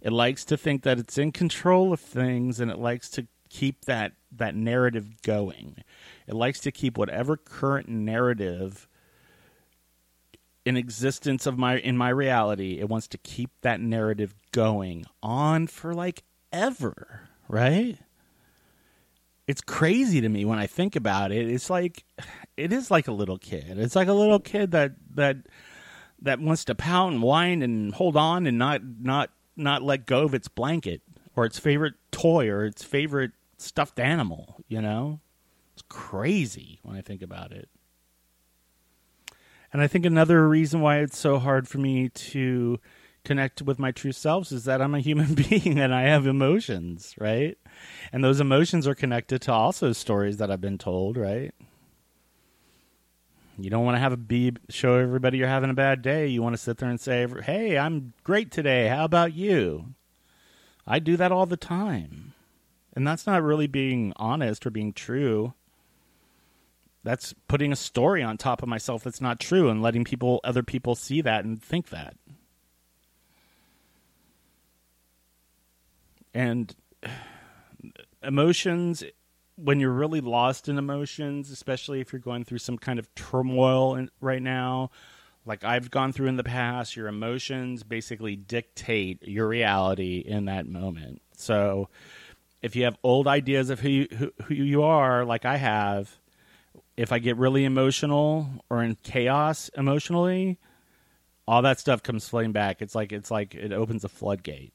It 0.00 0.12
likes 0.12 0.44
to 0.46 0.56
think 0.56 0.82
that 0.82 0.98
it's 0.98 1.16
in 1.16 1.32
control 1.32 1.92
of 1.92 2.00
things 2.00 2.60
and 2.60 2.70
it 2.70 2.78
likes 2.78 3.08
to 3.10 3.26
keep 3.48 3.84
that 3.84 4.12
that 4.30 4.54
narrative 4.54 5.22
going. 5.22 5.76
It 6.26 6.34
likes 6.34 6.60
to 6.60 6.72
keep 6.72 6.98
whatever 6.98 7.36
current 7.36 7.88
narrative 7.88 8.88
in 10.64 10.76
existence 10.76 11.46
of 11.46 11.58
my 11.58 11.78
in 11.78 11.96
my 11.96 12.08
reality, 12.08 12.78
it 12.78 12.88
wants 12.88 13.08
to 13.08 13.18
keep 13.18 13.50
that 13.62 13.80
narrative 13.80 14.34
going 14.52 15.04
on 15.22 15.66
for 15.66 15.94
like 15.94 16.22
ever, 16.52 17.28
right? 17.48 17.98
It's 19.46 19.60
crazy 19.60 20.20
to 20.20 20.28
me 20.28 20.44
when 20.44 20.58
I 20.58 20.66
think 20.66 20.96
about 20.96 21.32
it. 21.32 21.48
It's 21.48 21.70
like 21.70 22.04
it 22.56 22.72
is 22.72 22.90
like 22.90 23.08
a 23.08 23.12
little 23.12 23.38
kid. 23.38 23.78
It's 23.78 23.96
like 23.96 24.08
a 24.08 24.12
little 24.12 24.40
kid 24.40 24.70
that 24.72 24.92
that 25.14 25.36
that 26.20 26.40
wants 26.40 26.64
to 26.66 26.74
pout 26.74 27.12
and 27.12 27.22
whine 27.22 27.62
and 27.62 27.94
hold 27.94 28.16
on 28.16 28.46
and 28.46 28.58
not 28.58 28.82
not 29.00 29.30
not 29.56 29.82
let 29.82 30.06
go 30.06 30.22
of 30.24 30.34
its 30.34 30.48
blanket 30.48 31.02
or 31.34 31.44
its 31.44 31.58
favorite 31.58 31.94
toy 32.10 32.48
or 32.48 32.64
its 32.64 32.84
favorite 32.84 33.32
stuffed 33.58 33.98
animal, 33.98 34.62
you 34.68 34.80
know? 34.80 35.20
It's 35.74 35.82
crazy 35.88 36.80
when 36.82 36.96
I 36.96 37.00
think 37.00 37.22
about 37.22 37.52
it. 37.52 37.68
And 39.72 39.80
I 39.80 39.86
think 39.86 40.04
another 40.04 40.46
reason 40.48 40.80
why 40.80 40.98
it's 40.98 41.16
so 41.16 41.38
hard 41.38 41.66
for 41.66 41.78
me 41.78 42.10
to 42.10 42.78
connect 43.24 43.62
with 43.62 43.78
my 43.78 43.92
true 43.92 44.12
selves 44.12 44.52
is 44.52 44.64
that 44.64 44.82
I'm 44.82 44.94
a 44.94 45.00
human 45.00 45.34
being 45.48 45.78
and 45.78 45.94
I 45.94 46.02
have 46.02 46.26
emotions, 46.26 47.14
right? 47.18 47.56
And 48.12 48.22
those 48.22 48.40
emotions 48.40 48.86
are 48.86 48.94
connected 48.94 49.42
to 49.42 49.52
also 49.52 49.92
stories 49.92 50.38
that 50.38 50.50
I've 50.50 50.60
been 50.60 50.78
told, 50.78 51.16
right? 51.16 51.54
You 53.58 53.70
don't 53.70 53.84
want 53.84 53.96
to 53.96 54.00
have 54.00 54.12
a 54.12 54.16
be 54.16 54.52
show 54.70 54.96
everybody 54.96 55.38
you're 55.38 55.46
having 55.46 55.70
a 55.70 55.74
bad 55.74 56.02
day. 56.02 56.26
You 56.26 56.42
want 56.42 56.54
to 56.54 56.62
sit 56.62 56.78
there 56.78 56.88
and 56.88 57.00
say, 57.00 57.26
"Hey, 57.44 57.78
I'm 57.78 58.14
great 58.24 58.50
today. 58.50 58.88
How 58.88 59.04
about 59.04 59.34
you?" 59.34 59.94
I 60.86 60.98
do 60.98 61.16
that 61.16 61.32
all 61.32 61.46
the 61.46 61.56
time. 61.56 62.32
And 62.94 63.06
that's 63.06 63.26
not 63.26 63.42
really 63.42 63.66
being 63.66 64.12
honest 64.16 64.66
or 64.66 64.70
being 64.70 64.92
true. 64.92 65.54
That's 67.04 67.34
putting 67.48 67.72
a 67.72 67.76
story 67.76 68.22
on 68.22 68.36
top 68.36 68.62
of 68.62 68.68
myself 68.68 69.04
that's 69.04 69.20
not 69.20 69.40
true 69.40 69.68
and 69.68 69.82
letting 69.82 70.04
people 70.04 70.40
other 70.44 70.62
people 70.62 70.94
see 70.94 71.20
that 71.20 71.44
and 71.44 71.62
think 71.62 71.90
that. 71.90 72.16
And 76.34 76.74
emotions 78.22 79.04
when 79.56 79.80
you're 79.80 79.92
really 79.92 80.20
lost 80.20 80.68
in 80.68 80.78
emotions, 80.78 81.50
especially 81.50 82.00
if 82.00 82.12
you're 82.12 82.20
going 82.20 82.44
through 82.44 82.58
some 82.58 82.78
kind 82.78 82.98
of 82.98 83.14
turmoil 83.14 83.94
in, 83.94 84.10
right 84.20 84.42
now, 84.42 84.90
like 85.44 85.64
I've 85.64 85.90
gone 85.90 86.12
through 86.12 86.28
in 86.28 86.36
the 86.36 86.44
past, 86.44 86.96
your 86.96 87.08
emotions 87.08 87.82
basically 87.82 88.36
dictate 88.36 89.26
your 89.26 89.46
reality 89.46 90.18
in 90.18 90.46
that 90.46 90.66
moment. 90.66 91.20
So 91.36 91.88
if 92.62 92.76
you 92.76 92.84
have 92.84 92.96
old 93.02 93.26
ideas 93.26 93.70
of 93.70 93.80
who 93.80 93.88
you, 93.88 94.08
who, 94.16 94.32
who 94.44 94.54
you 94.54 94.82
are, 94.82 95.24
like 95.24 95.44
I 95.44 95.56
have, 95.56 96.18
if 96.96 97.12
I 97.12 97.18
get 97.18 97.36
really 97.36 97.64
emotional 97.64 98.48
or 98.70 98.82
in 98.82 98.96
chaos 99.02 99.70
emotionally, 99.76 100.58
all 101.46 101.62
that 101.62 101.80
stuff 101.80 102.02
comes 102.02 102.28
flooding 102.28 102.52
back. 102.52 102.80
It's 102.80 102.94
like 102.94 103.12
it's 103.12 103.30
like 103.30 103.54
it 103.54 103.72
opens 103.72 104.04
a 104.04 104.08
floodgate. 104.08 104.72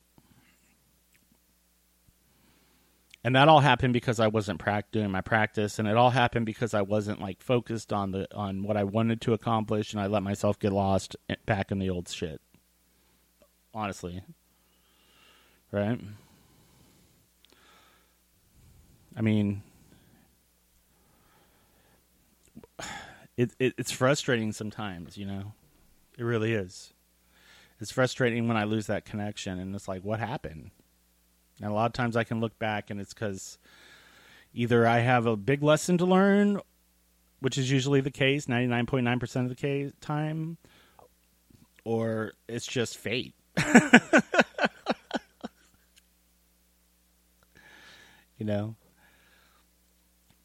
And 3.27 3.35
that 3.35 3.49
all 3.49 3.59
happened 3.59 3.91
because 3.91 4.21
I 4.21 4.27
wasn't 4.27 4.57
prac- 4.57 4.89
doing 4.89 5.11
my 5.11 5.19
practice, 5.19 5.79
and 5.79 5.87
it 5.89 5.97
all 5.97 6.11
happened 6.11 6.45
because 6.45 6.73
I 6.73 6.81
wasn't 6.81 7.19
like 7.19 7.41
focused 7.41 7.91
on 7.91 8.11
the 8.11 8.33
on 8.33 8.63
what 8.63 8.77
I 8.77 8.85
wanted 8.85 9.19
to 9.23 9.33
accomplish, 9.33 9.91
and 9.91 10.01
I 10.01 10.07
let 10.07 10.23
myself 10.23 10.57
get 10.57 10.71
lost 10.71 11.17
back 11.45 11.69
in 11.69 11.79
the 11.79 11.89
old 11.89 12.07
shit. 12.07 12.39
Honestly, 13.73 14.23
right? 15.73 15.99
I 19.17 19.21
mean, 19.21 19.61
it, 23.35 23.51
it 23.59 23.73
it's 23.77 23.91
frustrating 23.91 24.53
sometimes, 24.53 25.17
you 25.17 25.25
know. 25.25 25.51
It 26.17 26.23
really 26.23 26.53
is. 26.53 26.93
It's 27.81 27.91
frustrating 27.91 28.47
when 28.47 28.55
I 28.55 28.63
lose 28.63 28.87
that 28.87 29.03
connection, 29.03 29.59
and 29.59 29.75
it's 29.75 29.89
like, 29.89 30.05
what 30.05 30.21
happened? 30.21 30.71
And 31.62 31.72
a 31.72 31.74
lot 31.74 31.88
of 31.88 31.93
times 31.93 32.15
I 32.15 32.24
can 32.24 32.39
look 32.39 32.58
back 32.60 32.89
and 32.89 33.00
it's 33.00 33.13
because 33.13 33.58
either 34.54 34.86
I 34.88 35.00
have 35.00 35.26
a 35.26 35.36
big 35.36 35.63
lesson 35.63 35.98
to 36.00 36.06
learn, 36.06 36.60
which 37.39 37.58
is 37.58 37.72
usually 37.72 38.02
the 38.02 38.12
case, 38.12 38.46
99.9% 38.46 39.43
of 39.43 39.50
the 39.50 39.56
case, 39.56 39.91
time, 40.02 40.58
or 41.84 42.34
it's 42.48 42.67
just 42.67 42.98
fate. 42.98 43.34
you 48.38 48.46
know? 48.46 48.76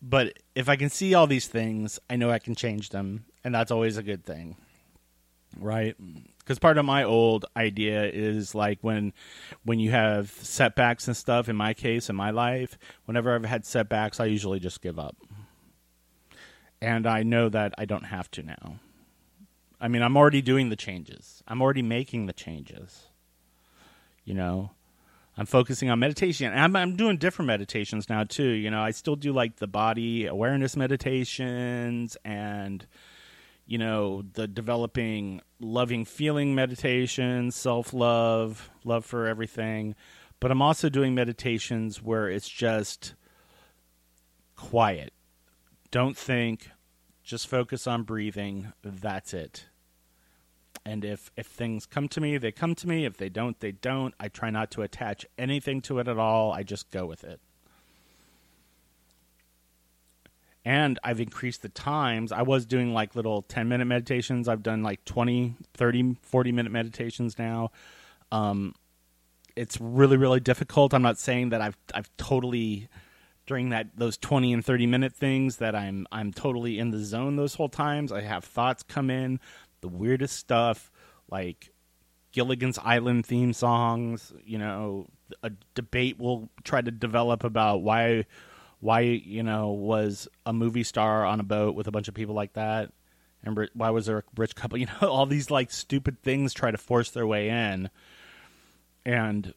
But 0.00 0.38
if 0.54 0.68
I 0.68 0.76
can 0.76 0.90
see 0.90 1.14
all 1.14 1.26
these 1.26 1.46
things, 1.46 1.98
I 2.10 2.16
know 2.16 2.30
I 2.30 2.38
can 2.38 2.54
change 2.54 2.88
them, 2.88 3.24
and 3.44 3.54
that's 3.54 3.70
always 3.70 3.96
a 3.96 4.02
good 4.02 4.24
thing. 4.24 4.56
Right? 5.58 5.94
Because 6.42 6.58
part 6.58 6.78
of 6.78 6.84
my 6.84 7.04
old 7.04 7.44
idea 7.56 8.04
is 8.04 8.54
like 8.54 8.78
when 8.82 9.12
when 9.64 9.78
you 9.78 9.90
have 9.90 10.30
setbacks 10.30 11.06
and 11.06 11.16
stuff 11.16 11.48
in 11.48 11.56
my 11.56 11.74
case 11.74 12.10
in 12.10 12.16
my 12.16 12.30
life 12.30 12.78
whenever 13.04 13.34
i've 13.34 13.44
had 13.44 13.64
setbacks 13.64 14.20
i 14.20 14.24
usually 14.24 14.60
just 14.60 14.80
give 14.82 14.98
up. 14.98 15.16
And 16.80 17.06
i 17.06 17.22
know 17.22 17.48
that 17.48 17.74
i 17.78 17.84
don't 17.84 18.04
have 18.04 18.30
to 18.32 18.42
now. 18.42 18.76
I 19.80 19.88
mean 19.88 20.02
i'm 20.02 20.16
already 20.16 20.42
doing 20.42 20.68
the 20.68 20.76
changes. 20.76 21.42
I'm 21.46 21.62
already 21.62 21.82
making 21.82 22.26
the 22.26 22.32
changes. 22.32 23.06
You 24.24 24.34
know? 24.34 24.70
I'm 25.36 25.46
focusing 25.46 25.88
on 25.88 25.98
meditation. 25.98 26.52
And 26.52 26.60
I'm, 26.60 26.76
I'm 26.76 26.94
doing 26.94 27.16
different 27.16 27.46
meditations 27.46 28.08
now 28.10 28.24
too. 28.24 28.50
You 28.50 28.70
know 28.70 28.82
i 28.82 28.90
still 28.90 29.16
do 29.16 29.32
like 29.32 29.56
the 29.56 29.68
body 29.68 30.26
awareness 30.26 30.76
meditations 30.76 32.16
and 32.24 32.86
you 33.72 33.78
know, 33.78 34.20
the 34.34 34.46
developing 34.46 35.40
loving 35.58 36.04
feeling 36.04 36.54
meditation, 36.54 37.50
self 37.50 37.94
love, 37.94 38.68
love 38.84 39.02
for 39.02 39.26
everything. 39.26 39.94
But 40.40 40.50
I'm 40.50 40.60
also 40.60 40.90
doing 40.90 41.14
meditations 41.14 42.02
where 42.02 42.28
it's 42.28 42.50
just 42.50 43.14
quiet. 44.56 45.14
Don't 45.90 46.18
think, 46.18 46.68
just 47.24 47.48
focus 47.48 47.86
on 47.86 48.02
breathing. 48.02 48.74
That's 48.82 49.32
it. 49.32 49.68
And 50.84 51.02
if, 51.02 51.30
if 51.38 51.46
things 51.46 51.86
come 51.86 52.08
to 52.08 52.20
me, 52.20 52.36
they 52.36 52.52
come 52.52 52.74
to 52.74 52.86
me. 52.86 53.06
If 53.06 53.16
they 53.16 53.30
don't, 53.30 53.58
they 53.60 53.72
don't. 53.72 54.14
I 54.20 54.28
try 54.28 54.50
not 54.50 54.70
to 54.72 54.82
attach 54.82 55.24
anything 55.38 55.80
to 55.82 55.98
it 55.98 56.08
at 56.08 56.18
all. 56.18 56.52
I 56.52 56.62
just 56.62 56.90
go 56.90 57.06
with 57.06 57.24
it. 57.24 57.40
And 60.64 60.98
I've 61.02 61.20
increased 61.20 61.62
the 61.62 61.68
times. 61.68 62.32
I 62.32 62.42
was 62.42 62.66
doing 62.66 62.92
like 62.94 63.16
little 63.16 63.42
10 63.42 63.68
minute 63.68 63.86
meditations. 63.86 64.48
I've 64.48 64.62
done 64.62 64.82
like 64.82 65.04
20, 65.04 65.56
30, 65.74 66.16
40 66.22 66.52
minute 66.52 66.72
meditations 66.72 67.38
now. 67.38 67.70
Um, 68.30 68.74
it's 69.56 69.80
really, 69.80 70.16
really 70.16 70.40
difficult. 70.40 70.94
I'm 70.94 71.02
not 71.02 71.18
saying 71.18 71.50
that 71.50 71.60
I've, 71.60 71.76
I've 71.94 72.10
totally 72.16 72.88
during 73.46 73.70
that, 73.70 73.88
those 73.96 74.16
20 74.16 74.52
and 74.52 74.64
30 74.64 74.86
minute 74.86 75.12
things 75.12 75.56
that 75.56 75.74
I'm, 75.74 76.06
I'm 76.12 76.32
totally 76.32 76.78
in 76.78 76.90
the 76.90 76.98
zone 76.98 77.36
those 77.36 77.54
whole 77.54 77.68
times. 77.68 78.12
I 78.12 78.20
have 78.22 78.44
thoughts 78.44 78.82
come 78.82 79.10
in, 79.10 79.40
the 79.80 79.88
weirdest 79.88 80.36
stuff, 80.36 80.92
like 81.28 81.70
Gilligan's 82.30 82.78
Island 82.78 83.26
theme 83.26 83.52
songs, 83.52 84.32
you 84.44 84.58
know, 84.58 85.06
a 85.42 85.50
debate 85.74 86.18
will 86.18 86.50
try 86.64 86.80
to 86.80 86.90
develop 86.90 87.44
about 87.44 87.82
why, 87.82 88.26
why 88.82 89.00
you 89.00 89.44
know 89.44 89.70
was 89.70 90.26
a 90.44 90.52
movie 90.52 90.82
star 90.82 91.24
on 91.24 91.38
a 91.38 91.44
boat 91.44 91.76
with 91.76 91.86
a 91.86 91.92
bunch 91.92 92.08
of 92.08 92.14
people 92.14 92.34
like 92.34 92.54
that? 92.54 92.90
And 93.44 93.68
why 93.74 93.90
was 93.90 94.06
there 94.06 94.18
a 94.18 94.22
rich 94.36 94.56
couple 94.56 94.76
you 94.78 94.86
know 94.86 95.08
all 95.08 95.24
these 95.24 95.50
like 95.50 95.70
stupid 95.70 96.20
things 96.22 96.52
try 96.52 96.72
to 96.72 96.78
force 96.78 97.10
their 97.10 97.26
way 97.26 97.48
in? 97.48 97.90
And 99.06 99.54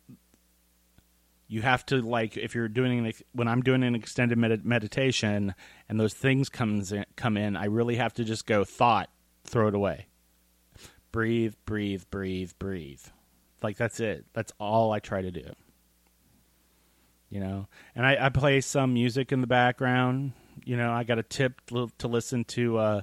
you 1.47 1.63
have 1.63 1.83
to 1.87 2.03
like 2.03 2.37
if 2.37 2.53
you're 2.53 2.67
doing 2.67 3.11
when 3.33 3.47
i'm 3.47 3.61
doing 3.61 3.83
an 3.83 3.93
extended 3.93 4.35
med- 4.35 4.65
meditation 4.65 5.53
and 5.87 5.99
those 5.99 6.15
things 6.15 6.49
comes 6.49 6.91
in, 6.91 7.05
come 7.15 7.37
in 7.37 7.55
i 7.55 7.65
really 7.65 7.97
have 7.97 8.11
to 8.15 8.23
just 8.23 8.47
go 8.47 8.63
thought 8.63 9.11
throw 9.43 9.67
it 9.67 9.75
away. 9.75 10.07
Breathe 11.11 11.53
breathe 11.65 12.03
breathe 12.09 12.51
breathe. 12.59 13.01
Like 13.61 13.77
that's 13.77 13.99
it. 13.99 14.25
That's 14.33 14.53
all 14.59 14.91
i 14.91 14.99
try 14.99 15.21
to 15.21 15.31
do 15.31 15.51
you 17.35 17.41
know. 17.41 17.67
And 17.95 18.05
I, 18.05 18.27
I 18.27 18.29
play 18.29 18.61
some 18.61 18.93
music 18.93 19.33
in 19.33 19.41
the 19.41 19.47
background. 19.47 20.31
You 20.63 20.77
know, 20.77 20.93
I 20.93 21.03
got 21.03 21.19
a 21.19 21.23
tip 21.23 21.59
to 21.67 22.07
listen 22.07 22.45
to 22.45 22.77
uh, 22.77 23.01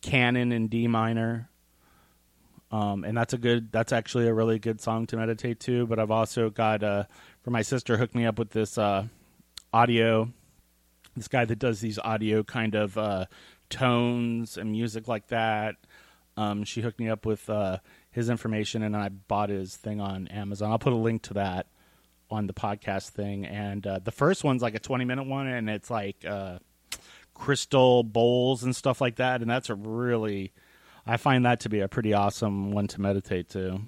Canon 0.00 0.50
in 0.50 0.68
D 0.68 0.88
minor, 0.88 1.50
um, 2.72 3.04
and 3.04 3.14
that's 3.14 3.34
a 3.34 3.38
good. 3.38 3.70
That's 3.70 3.92
actually 3.92 4.28
a 4.28 4.32
really 4.32 4.58
good 4.58 4.80
song 4.80 5.06
to 5.08 5.18
meditate 5.18 5.60
to. 5.60 5.86
But 5.86 5.98
I've 5.98 6.10
also 6.10 6.48
got 6.48 6.82
uh, 6.82 7.04
for 7.42 7.50
my 7.50 7.60
sister 7.60 7.98
hooked 7.98 8.14
me 8.14 8.24
up 8.24 8.38
with 8.38 8.48
this 8.48 8.78
uh, 8.78 9.08
audio. 9.74 10.32
This 11.14 11.28
guy 11.28 11.44
that 11.44 11.58
does 11.58 11.80
these 11.80 11.98
audio 11.98 12.42
kind 12.42 12.74
of 12.74 12.96
uh, 12.96 13.26
tones 13.68 14.56
and 14.56 14.70
music 14.70 15.06
like 15.06 15.28
that. 15.28 15.76
Um, 16.38 16.64
she 16.64 16.80
hooked 16.80 16.98
me 16.98 17.10
up 17.10 17.26
with 17.26 17.50
uh, 17.50 17.78
his 18.10 18.30
information, 18.30 18.82
and 18.82 18.96
I 18.96 19.10
bought 19.10 19.50
his 19.50 19.76
thing 19.76 20.00
on 20.00 20.28
Amazon. 20.28 20.70
I'll 20.70 20.78
put 20.78 20.94
a 20.94 20.96
link 20.96 21.20
to 21.24 21.34
that 21.34 21.66
on 22.30 22.46
the 22.46 22.52
podcast 22.52 23.10
thing, 23.10 23.46
and 23.46 23.86
uh, 23.86 24.00
the 24.02 24.10
first 24.10 24.44
one's 24.44 24.62
like 24.62 24.74
a 24.74 24.80
twenty 24.80 25.04
minute 25.04 25.26
one, 25.26 25.46
and 25.46 25.70
it's 25.70 25.90
like 25.90 26.24
uh, 26.24 26.58
crystal 27.34 28.02
bowls 28.02 28.62
and 28.62 28.74
stuff 28.74 29.00
like 29.00 29.16
that, 29.16 29.42
and 29.42 29.50
that's 29.50 29.70
a 29.70 29.74
really, 29.74 30.52
I 31.06 31.16
find 31.16 31.44
that 31.44 31.60
to 31.60 31.68
be 31.68 31.80
a 31.80 31.88
pretty 31.88 32.14
awesome 32.14 32.72
one 32.72 32.88
to 32.88 33.00
meditate 33.00 33.50
to, 33.50 33.80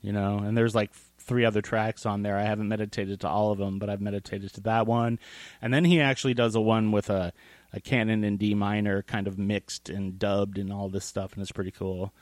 you 0.00 0.12
know. 0.12 0.38
And 0.38 0.56
there's 0.56 0.74
like 0.74 0.92
three 1.18 1.44
other 1.44 1.60
tracks 1.62 2.06
on 2.06 2.22
there. 2.22 2.36
I 2.36 2.44
haven't 2.44 2.68
meditated 2.68 3.20
to 3.20 3.28
all 3.28 3.52
of 3.52 3.58
them, 3.58 3.78
but 3.78 3.90
I've 3.90 4.00
meditated 4.00 4.52
to 4.54 4.60
that 4.62 4.86
one, 4.86 5.18
and 5.60 5.72
then 5.72 5.84
he 5.84 6.00
actually 6.00 6.34
does 6.34 6.54
a 6.54 6.60
one 6.60 6.92
with 6.92 7.10
a 7.10 7.32
a 7.74 7.80
canon 7.80 8.22
in 8.24 8.36
D 8.36 8.54
minor, 8.54 9.02
kind 9.02 9.26
of 9.26 9.38
mixed 9.38 9.88
and 9.88 10.18
dubbed 10.18 10.58
and 10.58 10.72
all 10.72 10.88
this 10.88 11.04
stuff, 11.04 11.32
and 11.32 11.42
it's 11.42 11.52
pretty 11.52 11.70
cool. 11.70 12.12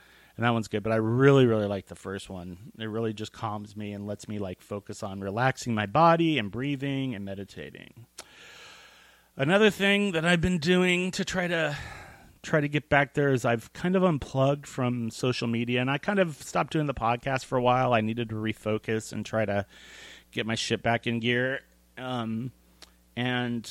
And 0.40 0.46
that 0.46 0.54
one's 0.54 0.68
good. 0.68 0.82
But 0.82 0.94
I 0.94 0.96
really, 0.96 1.44
really 1.44 1.66
like 1.66 1.88
the 1.88 1.94
first 1.94 2.30
one. 2.30 2.72
It 2.78 2.86
really 2.86 3.12
just 3.12 3.30
calms 3.30 3.76
me 3.76 3.92
and 3.92 4.06
lets 4.06 4.26
me 4.26 4.38
like 4.38 4.62
focus 4.62 5.02
on 5.02 5.20
relaxing 5.20 5.74
my 5.74 5.84
body 5.84 6.38
and 6.38 6.50
breathing 6.50 7.14
and 7.14 7.26
meditating. 7.26 8.06
Another 9.36 9.68
thing 9.68 10.12
that 10.12 10.24
I've 10.24 10.40
been 10.40 10.56
doing 10.56 11.10
to 11.10 11.26
try 11.26 11.46
to 11.46 11.76
try 12.42 12.58
to 12.62 12.68
get 12.68 12.88
back 12.88 13.12
there 13.12 13.34
is 13.34 13.44
I've 13.44 13.70
kind 13.74 13.94
of 13.94 14.02
unplugged 14.02 14.66
from 14.66 15.10
social 15.10 15.46
media 15.46 15.82
and 15.82 15.90
I 15.90 15.98
kind 15.98 16.18
of 16.18 16.42
stopped 16.42 16.72
doing 16.72 16.86
the 16.86 16.94
podcast 16.94 17.44
for 17.44 17.58
a 17.58 17.62
while. 17.62 17.92
I 17.92 18.00
needed 18.00 18.30
to 18.30 18.34
refocus 18.34 19.12
and 19.12 19.26
try 19.26 19.44
to 19.44 19.66
get 20.32 20.46
my 20.46 20.54
shit 20.54 20.82
back 20.82 21.06
in 21.06 21.20
gear. 21.20 21.60
Um, 21.98 22.50
and 23.14 23.70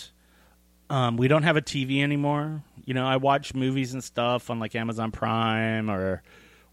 um, 0.92 1.18
we 1.18 1.28
don't 1.28 1.42
have 1.42 1.58
a 1.58 1.64
TV 1.64 2.04
anymore. 2.04 2.62
You 2.86 2.94
know, 2.94 3.08
I 3.08 3.18
watch 3.18 3.56
movies 3.56 3.96
and 3.96 4.04
stuff 4.04 4.52
on 4.52 4.60
like 4.60 4.76
Amazon 4.76 5.10
Prime 5.10 5.90
or 5.90 6.22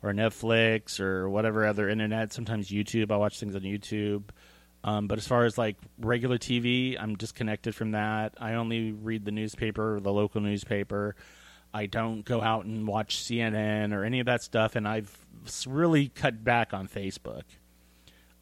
or 0.03 0.13
Netflix 0.13 1.01
or 1.01 1.29
whatever 1.29 1.67
other 1.67 1.89
internet. 1.89 2.33
Sometimes 2.33 2.71
YouTube. 2.71 3.11
I 3.11 3.17
watch 3.17 3.39
things 3.39 3.55
on 3.55 3.63
YouTube. 3.63 4.25
Um, 4.85 5.09
but 5.09 5.19
as 5.19 5.27
far 5.27 5.45
as 5.45 5.59
like 5.59 5.77
regular 5.99 6.39
TV, 6.39 6.97
I'm 6.99 7.17
disconnected 7.17 7.75
from 7.75 7.93
that. 7.93 8.35
I 8.39 8.55
only 8.55 8.93
read 8.93 9.25
the 9.25 9.33
newspaper, 9.33 9.99
the 10.01 10.13
local 10.13 10.41
newspaper. 10.41 11.17
I 11.75 11.87
don't 11.87 12.25
go 12.25 12.41
out 12.41 12.65
and 12.65 12.87
watch 12.87 13.17
CNN 13.17 13.93
or 13.93 14.05
any 14.05 14.21
of 14.21 14.27
that 14.27 14.43
stuff, 14.43 14.77
and 14.77 14.87
I've 14.87 15.27
really 15.67 16.09
cut 16.09 16.43
back 16.43 16.73
on 16.73 16.89
Facebook. 16.89 17.43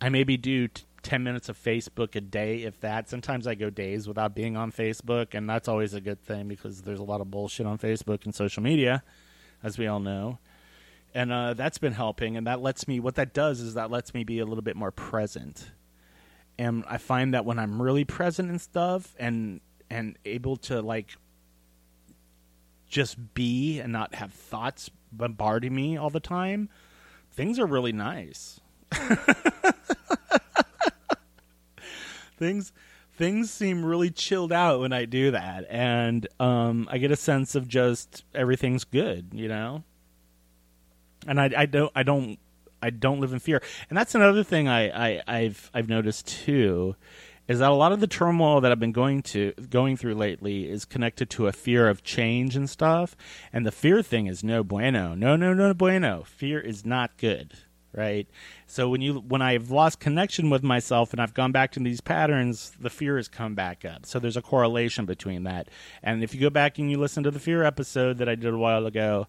I 0.01 0.09
maybe 0.11 0.37
do 0.37 0.69
t- 0.69 0.85
10 1.03 1.23
minutes 1.23 1.49
of 1.49 1.59
Facebook 1.59 2.14
a 2.14 2.21
day, 2.21 2.62
if 2.62 2.81
that. 2.81 3.09
Sometimes 3.09 3.47
I 3.47 3.55
go 3.55 3.71
days 3.71 4.07
without 4.07 4.35
being 4.35 4.57
on 4.57 4.71
Facebook, 4.71 5.35
and 5.35 5.49
that's 5.49 5.67
always 5.67 5.95
a 5.95 6.01
good 6.01 6.21
thing 6.23 6.47
because 6.47 6.83
there's 6.83 7.01
a 7.01 7.05
lot 7.05 7.21
of 7.21 7.31
bullshit 7.31 7.67
on 7.67 7.79
Facebook 7.79 8.25
and 8.25 8.35
social 8.35 8.62
media, 8.62 9.03
as 9.62 9.79
we 9.79 9.87
all 9.87 10.01
know. 10.01 10.38
And 11.14 11.33
uh, 11.33 11.55
that's 11.55 11.79
been 11.79 11.92
helping, 11.92 12.37
and 12.37 12.46
that 12.48 12.61
lets 12.61 12.88
me, 12.88 12.98
what 12.98 13.14
that 13.14 13.33
does 13.33 13.61
is 13.61 13.74
that 13.74 13.90
lets 13.90 14.12
me 14.14 14.24
be 14.24 14.40
a 14.40 14.44
little 14.44 14.62
bit 14.62 14.74
more 14.74 14.90
present. 14.90 15.70
And 16.59 16.85
I 16.88 16.98
find 16.98 17.35
that 17.35 17.44
when 17.44 17.59
I'm 17.59 17.81
really 17.81 18.05
present 18.05 18.50
and 18.50 18.61
stuff 18.61 19.14
and 19.18 19.61
and 19.90 20.18
able 20.24 20.57
to 20.57 20.81
like 20.83 21.16
just 22.88 23.35
be 23.35 23.81
and 23.81 23.92
not 23.92 24.14
have 24.16 24.33
thoughts 24.33 24.90
bombarding 25.12 25.74
me 25.74 25.96
all 25.96 26.11
the 26.11 26.20
time, 26.20 26.68
things 27.33 27.59
are 27.59 27.66
really 27.66 27.92
nice. 27.92 28.61
things 32.37 32.72
things 33.16 33.50
seem 33.50 33.85
really 33.85 34.11
chilled 34.11 34.53
out 34.53 34.81
when 34.81 34.92
I 34.92 35.05
do 35.05 35.31
that, 35.31 35.66
and 35.68 36.27
um, 36.40 36.88
I 36.90 36.98
get 36.98 37.11
a 37.12 37.16
sense 37.16 37.55
of 37.55 37.68
just 37.68 38.24
everything's 38.35 38.85
good, 38.85 39.29
you 39.33 39.48
know. 39.48 39.85
And 41.26 41.40
I, 41.40 41.50
I 41.56 41.66
don't 41.66 41.92
I 41.94 42.02
don't 42.02 42.38
I 42.82 42.90
don't 42.90 43.20
live 43.20 43.32
in 43.32 43.38
fear, 43.38 43.62
and 43.88 43.96
that's 43.96 44.14
another 44.14 44.44
thing 44.44 44.68
I, 44.68 45.16
I 45.16 45.22
I've 45.26 45.70
I've 45.72 45.88
noticed 45.88 46.26
too, 46.26 46.96
is 47.48 47.58
that 47.60 47.70
a 47.70 47.74
lot 47.74 47.92
of 47.92 48.00
the 48.00 48.06
turmoil 48.06 48.60
that 48.60 48.72
I've 48.72 48.80
been 48.80 48.92
going 48.92 49.22
to 49.22 49.52
going 49.70 49.96
through 49.96 50.14
lately 50.14 50.68
is 50.70 50.84
connected 50.84 51.30
to 51.30 51.46
a 51.46 51.52
fear 51.52 51.88
of 51.88 52.02
change 52.02 52.56
and 52.56 52.68
stuff, 52.68 53.16
and 53.52 53.64
the 53.64 53.72
fear 53.72 54.02
thing 54.02 54.26
is 54.26 54.44
no 54.44 54.62
bueno, 54.62 55.14
no 55.14 55.37
no 55.37 55.54
no 55.54 55.72
bueno. 55.72 56.24
Fear 56.24 56.60
is 56.60 56.84
not 56.84 57.16
good 57.16 57.54
right? 57.94 58.28
So 58.66 58.88
when 58.88 59.00
you 59.00 59.20
when 59.20 59.40
I've 59.40 59.70
lost 59.70 60.00
connection 60.00 60.50
with 60.50 60.62
myself 60.62 61.12
and 61.12 61.20
I've 61.22 61.34
gone 61.34 61.52
back 61.52 61.72
to 61.72 61.80
these 61.80 62.00
patterns, 62.00 62.72
the 62.80 62.90
fear 62.90 63.16
has 63.16 63.28
come 63.28 63.54
back 63.54 63.84
up. 63.84 64.04
So 64.06 64.18
there's 64.18 64.37
a 64.37 64.42
correlation 64.42 65.06
between 65.06 65.44
that. 65.44 65.68
And 66.02 66.22
if 66.22 66.34
you 66.34 66.40
go 66.40 66.50
back 66.50 66.78
and 66.78 66.90
you 66.90 66.98
listen 66.98 67.22
to 67.22 67.30
the 67.30 67.38
fear 67.38 67.62
episode 67.62 68.18
that 68.18 68.28
I 68.28 68.34
did 68.34 68.52
a 68.52 68.58
while 68.58 68.87
ago, 68.87 69.28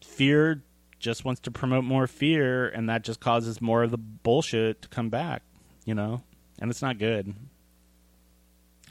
fear 0.00 0.62
just 1.06 1.24
wants 1.24 1.40
to 1.40 1.52
promote 1.52 1.84
more 1.84 2.08
fear 2.08 2.68
and 2.68 2.88
that 2.88 3.04
just 3.04 3.20
causes 3.20 3.62
more 3.62 3.84
of 3.84 3.92
the 3.92 3.96
bullshit 3.96 4.82
to 4.82 4.88
come 4.88 5.08
back, 5.08 5.42
you 5.84 5.94
know? 5.94 6.20
And 6.58 6.68
it's 6.68 6.82
not 6.82 6.98
good. 6.98 7.32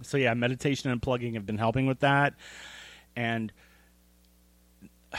So 0.01 0.15
yeah, 0.15 0.33
meditation 0.33 0.89
and 0.89 1.01
plugging 1.01 1.33
have 1.33 1.45
been 1.45 1.57
helping 1.57 1.87
with 1.87 1.99
that. 1.99 2.33
And 3.17 3.51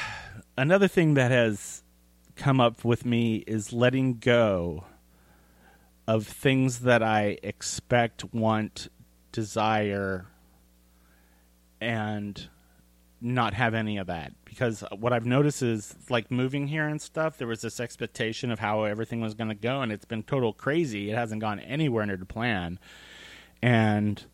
another 0.57 0.89
thing 0.89 1.15
that 1.15 1.31
has 1.31 1.83
come 2.35 2.63
up 2.63 2.83
with 2.83 3.05
me 3.05 3.45
is 3.47 3.75
letting 3.75 4.15
go 4.15 4.85
of 6.09 6.27
things 6.27 6.81
that 6.81 7.03
I 7.03 7.37
expect, 7.43 8.33
want, 8.33 8.89
desire, 9.33 10.25
and 11.79 12.49
not 13.21 13.55
have 13.55 13.75
any 13.75 13.97
of 13.99 14.07
that. 14.09 14.33
Because 14.45 14.85
what 14.97 15.13
I've 15.13 15.27
noticed 15.27 15.63
is, 15.63 15.95
like 16.11 16.31
moving 16.31 16.67
here 16.69 16.87
and 16.87 17.01
stuff, 17.01 17.39
there 17.39 17.49
was 17.49 17.61
this 17.63 17.81
expectation 17.81 18.51
of 18.51 18.59
how 18.59 18.85
everything 18.85 19.21
was 19.21 19.35
going 19.35 19.49
to 19.49 19.55
go, 19.55 19.81
and 19.83 19.91
it's 19.91 20.05
been 20.05 20.23
total 20.23 20.53
crazy. 20.53 21.11
It 21.11 21.17
hasn't 21.17 21.41
gone 21.41 21.61
anywhere 21.61 22.05
near 22.07 22.17
the 22.17 22.27
plan. 22.27 22.79
And 23.63 24.25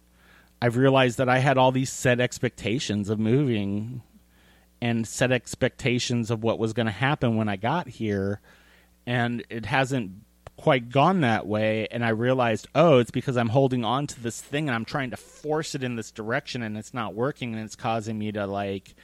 I've 0.60 0.76
realized 0.76 1.18
that 1.18 1.28
I 1.28 1.38
had 1.38 1.58
all 1.58 1.72
these 1.72 1.90
set 1.90 2.20
expectations 2.20 3.08
of 3.08 3.18
moving 3.18 4.02
and 4.80 5.06
set 5.06 5.30
expectations 5.30 6.30
of 6.30 6.42
what 6.42 6.58
was 6.58 6.72
going 6.72 6.86
to 6.86 6.92
happen 6.92 7.36
when 7.36 7.48
I 7.48 7.56
got 7.56 7.88
here, 7.88 8.40
and 9.06 9.44
it 9.48 9.66
hasn't 9.66 10.12
quite 10.62 10.90
gone 10.90 11.22
that 11.22 11.44
way. 11.44 11.88
And 11.90 12.04
I 12.04 12.10
realized, 12.10 12.68
oh, 12.72 12.98
it's 12.98 13.10
because 13.10 13.36
I'm 13.36 13.48
holding 13.48 13.84
on 13.84 14.06
to 14.06 14.20
this 14.22 14.40
thing 14.40 14.68
and 14.68 14.76
I'm 14.76 14.84
trying 14.84 15.10
to 15.10 15.16
force 15.16 15.74
it 15.74 15.82
in 15.82 15.96
this 15.96 16.12
direction, 16.12 16.62
and 16.62 16.78
it's 16.78 16.94
not 16.94 17.14
working, 17.14 17.52
and 17.52 17.64
it's 17.64 17.74
causing 17.74 18.16
me 18.16 18.30
to 18.30 18.46
like, 18.46 18.94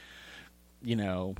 you 0.81 0.95
know, 0.95 1.35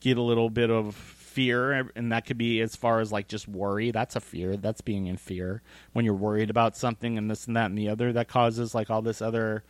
get 0.00 0.18
a 0.18 0.22
little 0.22 0.50
bit 0.50 0.68
of 0.68 0.96
fear 0.96 1.90
and 1.94 2.12
that 2.12 2.26
could 2.26 2.36
be 2.36 2.60
as 2.60 2.76
far 2.76 3.00
as 3.00 3.10
like 3.10 3.26
just 3.26 3.48
worry 3.48 3.90
that's 3.90 4.16
a 4.16 4.20
fear 4.20 4.54
that's 4.54 4.82
being 4.82 5.06
in 5.06 5.16
fear 5.16 5.62
when 5.94 6.04
you're 6.04 6.12
worried 6.12 6.50
about 6.50 6.76
something 6.76 7.16
and 7.16 7.30
this 7.30 7.46
and 7.46 7.56
that 7.56 7.70
and 7.70 7.78
the 7.78 7.88
other 7.88 8.12
that 8.12 8.28
causes 8.28 8.74
like 8.74 8.90
all 8.90 9.00
this 9.00 9.22
other 9.22 9.64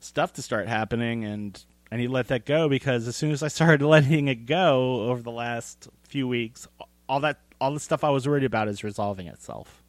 stuff 0.00 0.32
to 0.32 0.42
start 0.42 0.66
happening 0.66 1.24
and 1.24 1.64
I 1.92 1.96
need 1.96 2.06
to 2.06 2.12
let 2.12 2.26
that 2.28 2.46
go 2.46 2.68
because 2.68 3.06
as 3.06 3.14
soon 3.14 3.30
as 3.30 3.44
I 3.44 3.48
started 3.48 3.82
letting 3.86 4.26
it 4.26 4.46
go 4.46 5.02
over 5.02 5.22
the 5.22 5.30
last 5.30 5.88
few 6.02 6.26
weeks, 6.26 6.66
all 7.08 7.20
that 7.20 7.38
all 7.60 7.72
the 7.72 7.80
stuff 7.80 8.04
I 8.04 8.10
was 8.10 8.26
worried 8.26 8.44
about 8.44 8.68
is 8.68 8.84
resolving 8.84 9.26
itself. 9.26 9.82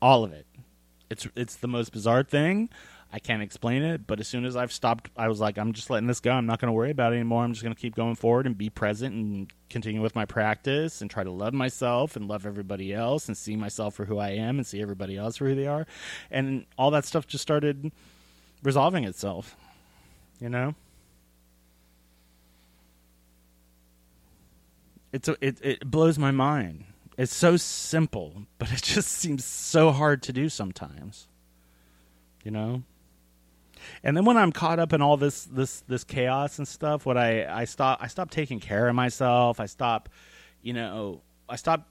All 0.00 0.24
of 0.24 0.32
it. 0.32 0.46
It's 1.10 1.26
it's 1.36 1.56
the 1.56 1.68
most 1.68 1.92
bizarre 1.92 2.22
thing. 2.22 2.70
I 3.12 3.20
can't 3.20 3.42
explain 3.42 3.82
it, 3.82 4.08
but 4.08 4.18
as 4.18 4.26
soon 4.26 4.44
as 4.44 4.56
I've 4.56 4.72
stopped, 4.72 5.08
I 5.16 5.28
was 5.28 5.38
like, 5.38 5.56
I'm 5.56 5.72
just 5.72 5.88
letting 5.88 6.08
this 6.08 6.18
go. 6.18 6.32
I'm 6.32 6.46
not 6.46 6.58
going 6.58 6.66
to 6.66 6.72
worry 6.72 6.90
about 6.90 7.12
it 7.12 7.16
anymore. 7.16 7.44
I'm 7.44 7.52
just 7.52 7.62
going 7.62 7.74
to 7.74 7.80
keep 7.80 7.94
going 7.94 8.16
forward 8.16 8.44
and 8.44 8.58
be 8.58 8.70
present 8.70 9.14
and 9.14 9.52
continue 9.70 10.02
with 10.02 10.16
my 10.16 10.24
practice 10.24 11.00
and 11.00 11.08
try 11.08 11.22
to 11.22 11.30
love 11.30 11.54
myself 11.54 12.16
and 12.16 12.26
love 12.26 12.44
everybody 12.44 12.92
else 12.92 13.28
and 13.28 13.36
see 13.36 13.54
myself 13.54 13.94
for 13.94 14.06
who 14.06 14.18
I 14.18 14.30
am 14.30 14.58
and 14.58 14.66
see 14.66 14.82
everybody 14.82 15.16
else 15.16 15.36
for 15.36 15.46
who 15.46 15.54
they 15.54 15.68
are. 15.68 15.86
And 16.28 16.66
all 16.76 16.90
that 16.90 17.04
stuff 17.04 17.24
just 17.24 17.42
started 17.42 17.92
resolving 18.64 19.04
itself 19.04 19.56
you 20.40 20.48
know 20.48 20.74
it's 25.14 25.28
a, 25.28 25.36
it 25.40 25.58
it 25.62 25.90
blows 25.90 26.18
my 26.18 26.30
mind. 26.30 26.84
It's 27.16 27.34
so 27.34 27.56
simple 27.56 28.46
but 28.58 28.72
it 28.72 28.82
just 28.82 29.08
seems 29.22 29.44
so 29.44 29.92
hard 29.92 30.22
to 30.24 30.32
do 30.32 30.48
sometimes 30.48 31.28
you 32.44 32.50
know? 32.50 32.82
And 34.02 34.16
then 34.16 34.24
when 34.24 34.36
i'm 34.36 34.52
caught 34.52 34.78
up 34.78 34.92
in 34.92 35.02
all 35.02 35.16
this 35.16 35.44
this 35.44 35.80
this 35.88 36.04
chaos 36.04 36.58
and 36.58 36.66
stuff 36.66 37.04
what 37.04 37.18
i 37.18 37.44
i 37.46 37.64
stop 37.64 37.98
i 38.00 38.06
stop 38.06 38.30
taking 38.30 38.60
care 38.60 38.88
of 38.88 38.94
myself. 38.94 39.60
I 39.60 39.66
stop 39.66 40.08
you 40.62 40.72
know 40.72 41.20
i 41.48 41.56
stop 41.56 41.88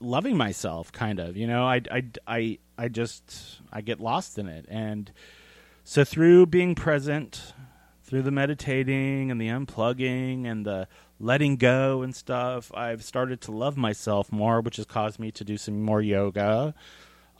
loving 0.00 0.36
myself 0.36 0.92
kind 0.92 1.18
of 1.18 1.36
you 1.36 1.46
know? 1.46 1.64
I 1.64 1.80
i 1.90 2.04
i, 2.26 2.58
I 2.76 2.88
just 2.88 3.60
i 3.72 3.80
get 3.80 4.00
lost 4.00 4.38
in 4.38 4.46
it. 4.48 4.66
And 4.68 5.10
so 5.84 6.04
through 6.04 6.46
being 6.46 6.74
present, 6.74 7.54
through 8.04 8.22
the 8.22 8.30
meditating 8.30 9.30
and 9.30 9.40
the 9.40 9.48
unplugging 9.48 10.46
and 10.46 10.66
the 10.66 10.86
letting 11.20 11.56
go 11.56 12.02
and 12.02 12.14
stuff, 12.14 12.72
I've 12.74 13.04
started 13.04 13.40
to 13.42 13.52
love 13.52 13.76
myself 13.76 14.32
more, 14.32 14.60
which 14.60 14.76
has 14.76 14.86
caused 14.86 15.20
me 15.20 15.30
to 15.32 15.44
do 15.44 15.56
some 15.56 15.82
more 15.82 16.02
yoga, 16.02 16.74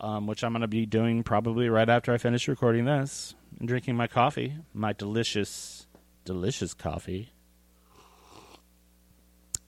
um, 0.00 0.26
which 0.26 0.44
I'm 0.44 0.52
going 0.52 0.60
to 0.60 0.68
be 0.68 0.86
doing 0.86 1.22
probably 1.22 1.68
right 1.68 1.88
after 1.88 2.12
I 2.12 2.18
finish 2.18 2.46
recording 2.46 2.84
this 2.84 3.34
and 3.58 3.66
drinking 3.66 3.96
my 3.96 4.06
coffee, 4.06 4.54
my 4.72 4.92
delicious, 4.92 5.86
delicious 6.24 6.74
coffee. 6.74 7.30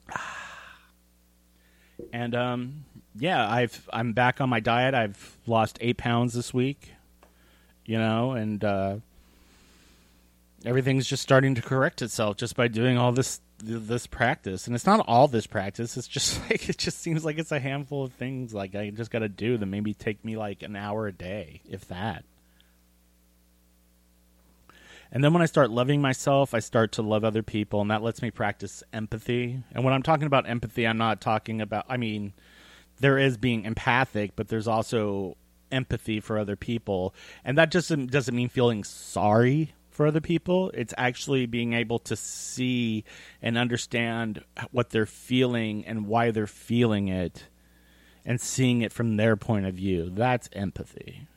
And 2.11 2.35
um, 2.35 2.85
yeah, 3.15 3.49
I've 3.49 3.89
I'm 3.91 4.13
back 4.13 4.41
on 4.41 4.49
my 4.49 4.59
diet. 4.59 4.93
I've 4.93 5.37
lost 5.47 5.77
eight 5.79 5.97
pounds 5.97 6.33
this 6.33 6.53
week 6.53 6.91
you 7.85 7.97
know, 7.97 8.31
and 8.31 8.63
uh, 8.63 8.97
everything's 10.65 11.07
just 11.07 11.23
starting 11.23 11.55
to 11.55 11.61
correct 11.61 12.01
itself 12.01 12.37
just 12.37 12.55
by 12.55 12.67
doing 12.67 12.97
all 12.97 13.11
this 13.11 13.41
this 13.65 14.07
practice. 14.07 14.67
And 14.67 14.75
it's 14.75 14.85
not 14.85 15.05
all 15.07 15.27
this 15.27 15.47
practice; 15.47 15.97
it's 15.97 16.07
just 16.07 16.39
like 16.49 16.69
it 16.69 16.77
just 16.77 16.99
seems 16.99 17.25
like 17.25 17.37
it's 17.37 17.51
a 17.51 17.59
handful 17.59 18.03
of 18.03 18.13
things 18.13 18.53
like 18.53 18.75
I 18.75 18.89
just 18.89 19.11
got 19.11 19.19
to 19.19 19.29
do 19.29 19.57
that 19.57 19.65
maybe 19.65 19.93
take 19.93 20.23
me 20.23 20.37
like 20.37 20.63
an 20.63 20.75
hour 20.75 21.07
a 21.07 21.13
day, 21.13 21.61
if 21.69 21.87
that. 21.87 22.25
And 25.11 25.23
then 25.23 25.31
when 25.31 25.43
I 25.43 25.45
start 25.45 25.69
loving 25.69 26.01
myself, 26.01 26.55
I 26.55 26.59
start 26.59 26.93
to 26.93 27.03
love 27.03 27.23
other 27.23 27.43
people, 27.43 27.81
and 27.81 27.91
that 27.91 28.01
lets 28.01 28.23
me 28.23 28.31
practice 28.31 28.81
empathy. 28.91 29.61
And 29.71 29.83
when 29.83 29.93
I'm 29.93 30.01
talking 30.01 30.25
about 30.25 30.49
empathy, 30.49 30.87
I'm 30.87 30.97
not 30.97 31.21
talking 31.21 31.61
about, 31.61 31.85
I 31.87 31.97
mean, 31.97 32.33
there 32.99 33.19
is 33.19 33.37
being 33.37 33.63
empathic, 33.63 34.35
but 34.35 34.47
there's 34.47 34.67
also 34.67 35.37
empathy 35.71 36.19
for 36.19 36.39
other 36.39 36.55
people. 36.55 37.13
And 37.45 37.59
that 37.59 37.69
just 37.71 37.89
doesn't- 37.89 38.09
doesn't 38.09 38.35
mean 38.35 38.49
feeling 38.49 38.83
sorry 38.83 39.73
for 39.93 40.07
other 40.07 40.21
people. 40.21 40.71
It's 40.73 40.93
actually 40.97 41.45
being 41.45 41.73
able 41.73 41.99
to 41.99 42.15
see 42.15 43.03
and 43.41 43.57
understand 43.57 44.43
what 44.71 44.89
they're 44.89 45.05
feeling 45.05 45.85
and 45.85 46.07
why 46.07 46.31
they're 46.31 46.47
feeling 46.47 47.07
it 47.07 47.47
and 48.25 48.39
seeing 48.41 48.81
it 48.81 48.91
from 48.91 49.17
their 49.17 49.35
point 49.35 49.65
of 49.65 49.75
view. 49.75 50.09
That's 50.09 50.49
empathy. 50.53 51.27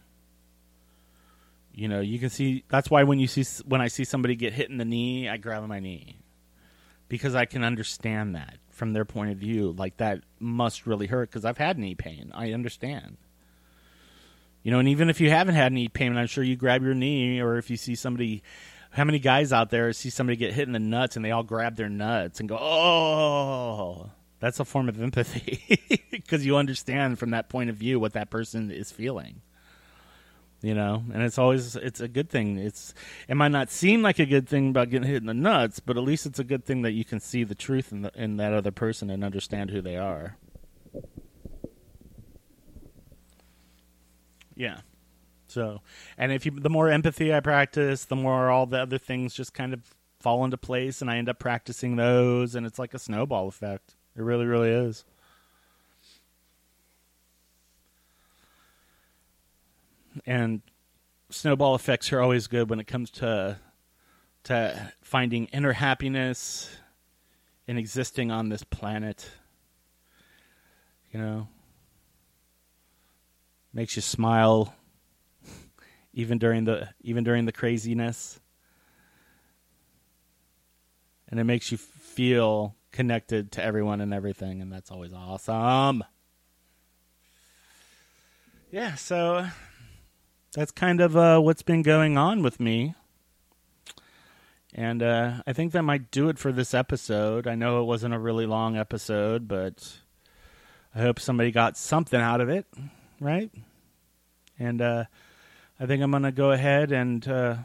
You 1.73 1.89
know, 1.89 2.01
you 2.01 2.19
can 2.19 2.31
see 2.31 2.65
that's 2.69 2.91
why 2.91 3.03
when 3.03 3.19
you 3.19 3.27
see 3.27 3.45
when 3.67 3.83
I 3.83 3.89
see 3.89 4.05
somebody 4.05 4.35
get 4.35 4.55
hit 4.55 4.71
in 4.71 4.79
the 4.79 4.85
knee, 4.85 5.29
I 5.29 5.37
grab 5.37 5.67
my 5.67 5.81
knee. 5.81 6.19
Because 7.09 7.37
I 7.37 7.45
can 7.45 7.63
understand 7.63 8.35
that 8.35 8.57
from 8.71 8.93
their 8.93 9.05
point 9.05 9.31
of 9.31 9.39
view. 9.39 9.73
Like 9.77 9.99
that 9.99 10.23
must 10.41 10.87
really 10.87 11.07
hurt 11.07 11.31
because 11.31 11.45
I've 11.45 11.59
had 11.59 11.79
knee 11.79 11.95
pain. 11.95 12.33
I 12.35 12.53
understand. 12.53 13.19
You 14.67 14.73
know, 14.73 14.81
and 14.81 14.89
even 14.89 15.09
if 15.11 15.21
you 15.21 15.31
haven't 15.31 15.55
had 15.55 15.71
any 15.71 15.87
pain, 15.87 16.17
I'm 16.17 16.27
sure 16.27 16.43
you 16.43 16.57
grab 16.57 16.83
your 16.83 16.93
knee, 16.93 17.39
or 17.39 17.57
if 17.57 17.71
you 17.71 17.77
see 17.77 17.95
somebody, 17.95 18.43
how 18.91 19.05
many 19.05 19.21
guys 19.21 19.53
out 19.53 19.71
there 19.71 19.93
see 19.93 20.11
somebody 20.11 20.37
get 20.37 20.55
hit 20.55 20.67
in 20.67 20.73
the 20.73 20.81
nuts 20.81 21.15
and 21.15 21.25
they 21.25 21.31
all 21.31 21.45
grab 21.45 21.77
their 21.77 21.89
nuts 21.89 22.41
and 22.41 22.49
go, 22.49 22.59
oh, 22.59 24.11
that's 24.41 24.59
a 24.59 24.65
form 24.65 24.89
of 24.89 25.01
empathy 25.01 25.79
because 26.11 26.45
you 26.45 26.57
understand 26.57 27.17
from 27.21 27.31
that 27.31 27.49
point 27.49 27.71
of 27.71 27.77
view 27.77 28.01
what 28.01 28.15
that 28.15 28.29
person 28.29 28.73
is 28.73 28.91
feeling. 28.91 29.41
You 30.63 30.75
know, 30.75 31.05
and 31.15 31.23
it's 31.23 31.39
always 31.39 31.77
it's 31.77 32.01
a 32.01 32.09
good 32.09 32.29
thing. 32.29 32.59
It's 32.59 32.93
it 33.29 33.37
might 33.37 33.53
not 33.53 33.71
seem 33.71 34.03
like 34.03 34.19
a 34.19 34.27
good 34.27 34.49
thing 34.49 34.71
about 34.71 34.91
getting 34.91 35.07
hit 35.07 35.19
in 35.19 35.27
the 35.27 35.35
nuts, 35.35 35.79
but 35.79 35.97
at 35.97 36.03
least 36.03 36.27
it's 36.27 36.41
a 36.41 36.45
good 36.45 36.65
thing 36.65 36.83
that 36.83 36.91
you 36.91 37.05
can 37.05 37.21
see 37.21 37.45
the 37.45 37.55
truth 37.55 37.93
in 37.93 38.03
the, 38.03 38.11
in 38.17 38.39
that 38.39 38.53
other 38.53 38.73
person 38.73 39.11
and 39.11 39.23
understand 39.23 39.71
who 39.71 39.81
they 39.81 39.97
are. 39.97 40.39
Yeah. 44.57 44.81
So, 45.49 45.81
and 46.19 46.33
if 46.33 46.45
you, 46.45 46.53
the 46.53 46.71
more 46.71 46.91
empathy 46.91 47.33
I 47.33 47.41
practice, 47.41 48.05
the 48.05 48.17
more 48.17 48.51
all 48.51 48.67
the 48.67 48.81
other 48.81 48.99
things 48.99 49.35
just 49.35 49.55
kind 49.55 49.73
of 49.73 49.81
fall 50.19 50.45
into 50.45 50.57
place, 50.57 51.01
and 51.01 51.11
I 51.11 51.19
end 51.19 51.29
up 51.29 51.39
practicing 51.39 51.97
those, 51.97 52.55
and 52.57 52.67
it's 52.67 52.79
like 52.79 52.95
a 52.95 52.99
snowball 52.99 53.47
effect. 53.47 53.95
It 54.17 54.23
really, 54.23 54.47
really 54.47 54.71
is. 54.71 55.05
And 60.25 60.63
snowball 61.31 61.75
effects 61.75 62.13
are 62.13 62.21
always 62.21 62.47
good 62.47 62.71
when 62.71 62.81
it 62.81 62.87
comes 62.87 63.11
to 63.11 63.59
to 64.45 64.93
finding 65.03 65.47
inner 65.47 65.73
happiness 65.73 66.71
in 67.67 67.77
existing 67.77 68.31
on 68.31 68.49
this 68.49 68.63
planet. 68.63 69.29
You 71.13 71.21
know, 71.21 71.49
makes 73.77 73.95
you 73.95 74.01
smile 74.01 74.75
even 76.15 76.39
during 76.39 76.65
the 76.65 76.89
even 77.03 77.23
during 77.23 77.45
the 77.45 77.53
craziness. 77.53 78.41
And 81.29 81.39
it 81.39 81.45
makes 81.45 81.71
you 81.71 81.77
feel 81.77 82.75
connected 82.91 83.53
to 83.53 83.63
everyone 83.63 84.01
and 84.01 84.15
everything 84.15 84.63
and 84.63 84.73
that's 84.73 84.91
always 84.91 85.13
awesome. 85.13 86.03
Yeah 88.71 88.95
so 88.95 89.47
that's 90.55 90.73
kind 90.73 91.03
of 91.03 91.15
uh, 91.15 91.39
what's 91.39 91.63
been 91.63 91.83
going 91.83 92.17
on 92.17 92.43
with 92.43 92.59
me. 92.59 92.95
And 94.75 95.03
uh, 95.03 95.43
i 95.47 95.53
think 95.53 95.73
that 95.73 95.83
might 95.83 96.11
do 96.11 96.31
it 96.31 96.39
for 96.39 96.51
this 96.51 96.73
episode. 96.73 97.47
I 97.47 97.57
know 97.57 97.83
it 97.83 97.85
wasn't 97.85 98.15
a 98.15 98.19
really 98.19 98.47
long 98.47 98.79
episode 98.79 99.47
but 99.47 99.99
i 100.95 101.01
hope 101.03 101.21
somebody 101.21 101.51
got 101.51 101.77
something 101.77 102.21
out 102.21 102.41
of 102.41 102.49
it 102.49 102.65
right? 103.21 103.51
And 104.59 104.81
uh, 104.81 105.05
I 105.79 105.87
think 105.87 106.03
I'm 106.03 106.11
going 106.11 106.23
to 106.23 106.33
go 106.33 106.53
ahead 106.53 106.93
and 106.93 107.27
uh, 107.29 107.57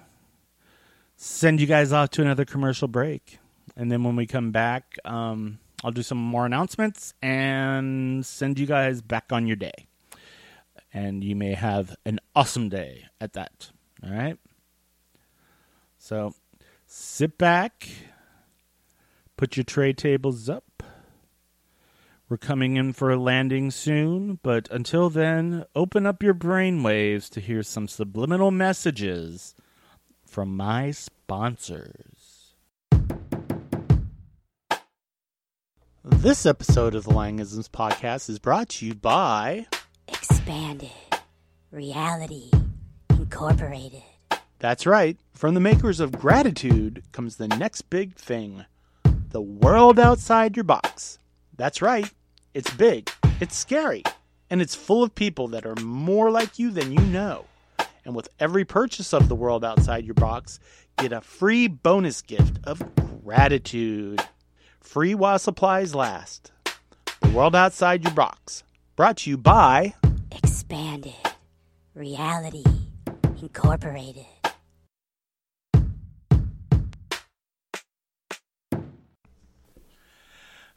send 1.16 1.62
you 1.62 1.68
guys 1.68 1.92
off 1.92 2.10
to 2.12 2.22
another 2.22 2.46
commercial 2.46 2.88
break. 2.88 3.40
And 3.76 3.92
then 3.92 4.04
when 4.04 4.16
we 4.16 4.28
come 4.28 4.52
back, 4.52 4.98
um, 5.06 5.60
I'll 5.84 5.92
do 5.92 6.04
some 6.04 6.18
more 6.18 6.46
announcements 6.46 7.14
and 7.22 8.26
send 8.26 8.60
you 8.60 8.66
guys 8.66 9.02
back 9.02 9.32
on 9.32 9.48
your 9.48 9.56
day. 9.56 9.88
And 10.94 11.24
you 11.24 11.36
may 11.36 11.54
have 11.54 11.96
an 12.06 12.20
awesome 12.36 12.70
day 12.70 13.06
at 13.22 13.34
that. 13.34 13.72
All 14.04 14.12
right? 14.12 14.38
So 15.98 16.34
sit 16.86 17.38
back, 17.38 17.88
put 19.38 19.56
your 19.56 19.64
tray 19.64 19.94
tables 19.94 20.50
up. 20.50 20.84
We're 22.32 22.38
coming 22.38 22.78
in 22.78 22.94
for 22.94 23.12
a 23.12 23.20
landing 23.20 23.72
soon, 23.72 24.40
but 24.42 24.70
until 24.72 25.10
then, 25.10 25.66
open 25.76 26.06
up 26.06 26.24
your 26.24 26.34
brainwaves 26.34 27.30
to 27.32 27.42
hear 27.42 27.62
some 27.62 27.90
subliminal 27.90 28.52
messages 28.52 29.54
from 30.26 30.56
my 30.56 30.92
sponsors. 30.92 32.54
This 36.06 36.46
episode 36.46 36.96
of 36.96 37.04
the 37.04 37.12
Langisms 37.12 37.70
podcast 37.70 38.30
is 38.30 38.40
brought 38.40 38.70
to 38.70 38.86
you 38.86 38.94
by 38.94 39.66
Expanded. 40.08 40.90
Reality. 41.70 42.50
Incorporated. 43.10 44.04
That's 44.60 44.86
right. 44.86 45.18
From 45.34 45.54
the 45.54 45.60
makers 45.60 46.00
of 46.00 46.14
Gratitude 46.14 47.04
comes 47.12 47.36
the 47.36 47.50
next 47.50 47.90
big 47.90 48.16
thing 48.16 48.64
the 49.32 49.42
world 49.42 50.00
outside 50.00 50.56
your 50.56 50.64
box. 50.64 51.20
That's 51.58 51.82
right. 51.82 52.10
It's 52.54 52.74
big, 52.74 53.10
it's 53.40 53.56
scary, 53.56 54.04
and 54.50 54.62
it's 54.62 54.76
full 54.76 55.04
of 55.04 55.16
people 55.16 55.48
that 55.50 55.66
are 55.66 55.76
more 55.76 56.30
like 56.30 56.60
you 56.60 56.70
than 56.70 56.92
you 56.92 57.00
know. 57.00 57.46
And 58.04 58.14
with 58.14 58.28
every 58.42 58.66
purchase 58.66 59.14
of 59.14 59.30
the 59.30 59.36
world 59.36 59.64
outside 59.64 60.04
your 60.04 60.16
box, 60.16 60.60
get 60.98 61.14
a 61.14 61.22
free 61.22 61.70
bonus 61.70 62.22
gift 62.22 62.58
of 62.66 62.84
gratitude. 63.24 64.22
Free 64.82 65.16
while 65.16 65.40
supplies 65.40 65.96
last. 65.96 66.52
The 67.22 67.30
world 67.30 67.56
outside 67.56 68.04
your 68.04 68.14
box. 68.14 68.64
Brought 68.98 69.18
to 69.18 69.30
you 69.30 69.38
by 69.38 69.94
Expanded. 70.32 71.14
Reality. 71.96 72.66
Incorporated. 73.42 74.26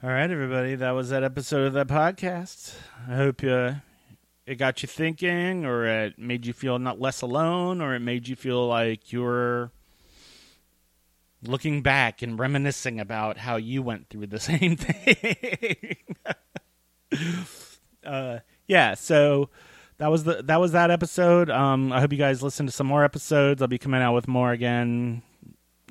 All 0.05 0.11
right, 0.11 0.31
everybody. 0.31 0.75
That 0.75 0.91
was 0.91 1.09
that 1.09 1.25
episode 1.25 1.69
of 1.69 1.73
that 1.73 1.87
podcast. 1.87 2.75
I 3.09 3.15
hope 3.15 3.43
uh, 3.43 3.77
it 4.45 4.57
got 4.57 4.83
you 4.83 4.87
thinking, 4.87 5.65
or 5.65 5.87
it 5.87 6.19
made 6.19 6.45
you 6.45 6.53
feel 6.53 6.79
not 6.79 7.01
less 7.01 7.23
alone, 7.23 7.81
or 7.81 7.95
it 7.95 8.01
made 8.01 8.29
you 8.29 8.37
feel 8.37 8.67
like 8.69 9.15
you 9.15 9.23
were 9.23 9.71
looking 11.43 11.81
back 11.81 12.21
and 12.21 12.39
reminiscing 12.39 13.01
about 13.01 13.39
how 13.39 13.57
you 13.57 13.81
went 13.81 14.11
through 14.11 14.27
the 14.27 14.39
same 14.41 14.77
thing. 14.77 15.97
uh, 18.05 18.41
yeah. 18.67 18.93
So 18.93 19.49
that 19.97 20.11
was 20.11 20.25
the 20.25 20.43
that 20.43 20.61
was 20.61 20.73
that 20.73 20.91
episode. 20.91 21.49
Um, 21.49 21.95
I 21.95 22.01
hope 22.01 22.13
you 22.13 22.19
guys 22.19 22.43
listen 22.43 22.67
to 22.67 22.73
some 22.73 22.87
more 22.87 23.05
episodes. 23.05 23.63
I'll 23.63 23.69
be 23.69 23.79
coming 23.79 24.03
out 24.03 24.13
with 24.13 24.29
more 24.29 24.53
again 24.53 25.23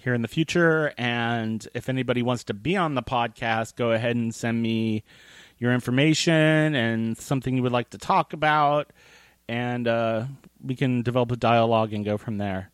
here 0.04 0.14
in 0.14 0.22
the 0.22 0.28
future. 0.28 0.94
And 0.98 1.66
if 1.74 1.90
anybody 1.90 2.22
wants 2.22 2.44
to 2.46 2.54
be 2.54 2.76
on 2.76 2.96
the 2.96 3.04
podcast, 3.04 3.76
go 3.76 3.92
ahead 3.92 4.16
and 4.16 4.36
send 4.36 4.62
me 4.62 5.04
your 5.58 5.74
information 5.74 6.76
and 6.76 7.18
something 7.18 7.56
you 7.56 7.64
would 7.64 7.72
like 7.72 7.90
to 7.92 7.98
talk 7.98 8.34
about, 8.34 8.92
and 9.48 9.88
uh, 9.88 10.26
we 10.62 10.76
can 10.76 11.02
develop 11.04 11.32
a 11.32 11.38
dialogue 11.38 11.94
and 11.94 12.04
go 12.04 12.18
from 12.18 12.38
there. 12.38 12.70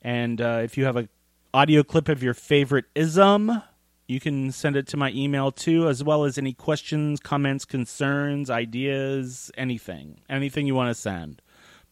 And 0.00 0.40
uh, 0.40 0.60
if 0.62 0.78
you 0.78 0.86
have 0.86 0.96
a 0.96 1.08
audio 1.52 1.82
clip 1.82 2.08
of 2.08 2.22
your 2.22 2.34
favorite 2.34 2.86
ism, 2.94 3.62
you 4.06 4.20
can 4.20 4.52
send 4.52 4.76
it 4.76 4.86
to 4.88 4.96
my 4.96 5.10
email 5.12 5.52
too, 5.52 5.88
as 5.88 6.02
well 6.02 6.24
as 6.24 6.38
any 6.38 6.52
questions, 6.52 7.20
comments, 7.20 7.64
concerns, 7.64 8.48
ideas, 8.50 9.50
anything, 9.56 10.20
anything 10.28 10.66
you 10.66 10.74
want 10.74 10.94
to 10.94 11.00
send. 11.00 11.42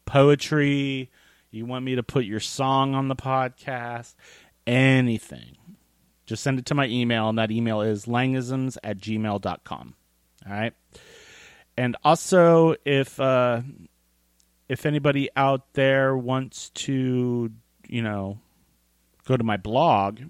Poetry, 0.05 1.11
you 1.51 1.67
want 1.67 1.85
me 1.85 1.95
to 1.95 2.03
put 2.03 2.25
your 2.25 2.41
song 2.41 2.95
on 2.95 3.09
the 3.09 3.17
podcast, 3.17 4.15
anything. 4.67 5.57
Just 6.27 6.43
send 6.43 6.59
it 6.59 6.67
to 6.67 6.75
my 6.75 6.87
email, 6.87 7.29
and 7.29 7.39
that 7.39 7.51
email 7.51 7.81
is 7.81 8.07
langisms 8.07 8.77
at 8.83 8.99
gmail.com. 8.99 9.95
All 10.47 10.53
right. 10.53 10.73
And 11.77 11.97
also, 12.05 12.75
if 12.85 13.21
uh, 13.21 13.63
if 14.69 14.87
anybody 14.87 15.29
out 15.37 15.75
there 15.75 16.17
wants 16.17 16.71
to, 16.71 17.51
you 17.89 18.03
know, 18.03 18.39
go 19.27 19.37
to 19.37 19.45
my 19.45 19.57
blog 19.57 20.21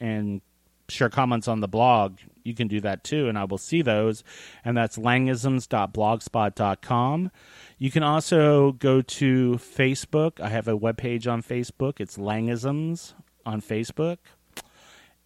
and 0.00 0.40
share 0.88 1.08
comments 1.08 1.46
on 1.48 1.60
the 1.60 1.68
blog, 1.68 2.18
you 2.44 2.54
can 2.54 2.68
do 2.68 2.80
that 2.80 3.04
too, 3.04 3.28
and 3.28 3.38
I 3.38 3.44
will 3.44 3.58
see 3.58 3.82
those. 3.82 4.24
And 4.64 4.76
that's 4.76 4.98
langisms.blogspot.com. 4.98 7.30
You 7.78 7.90
can 7.90 8.02
also 8.02 8.72
go 8.72 9.02
to 9.02 9.52
Facebook. 9.54 10.40
I 10.40 10.48
have 10.48 10.66
a 10.68 10.78
webpage 10.78 11.30
on 11.30 11.42
Facebook. 11.42 12.00
It's 12.00 12.16
Langisms 12.16 13.12
on 13.46 13.62
Facebook. 13.62 14.18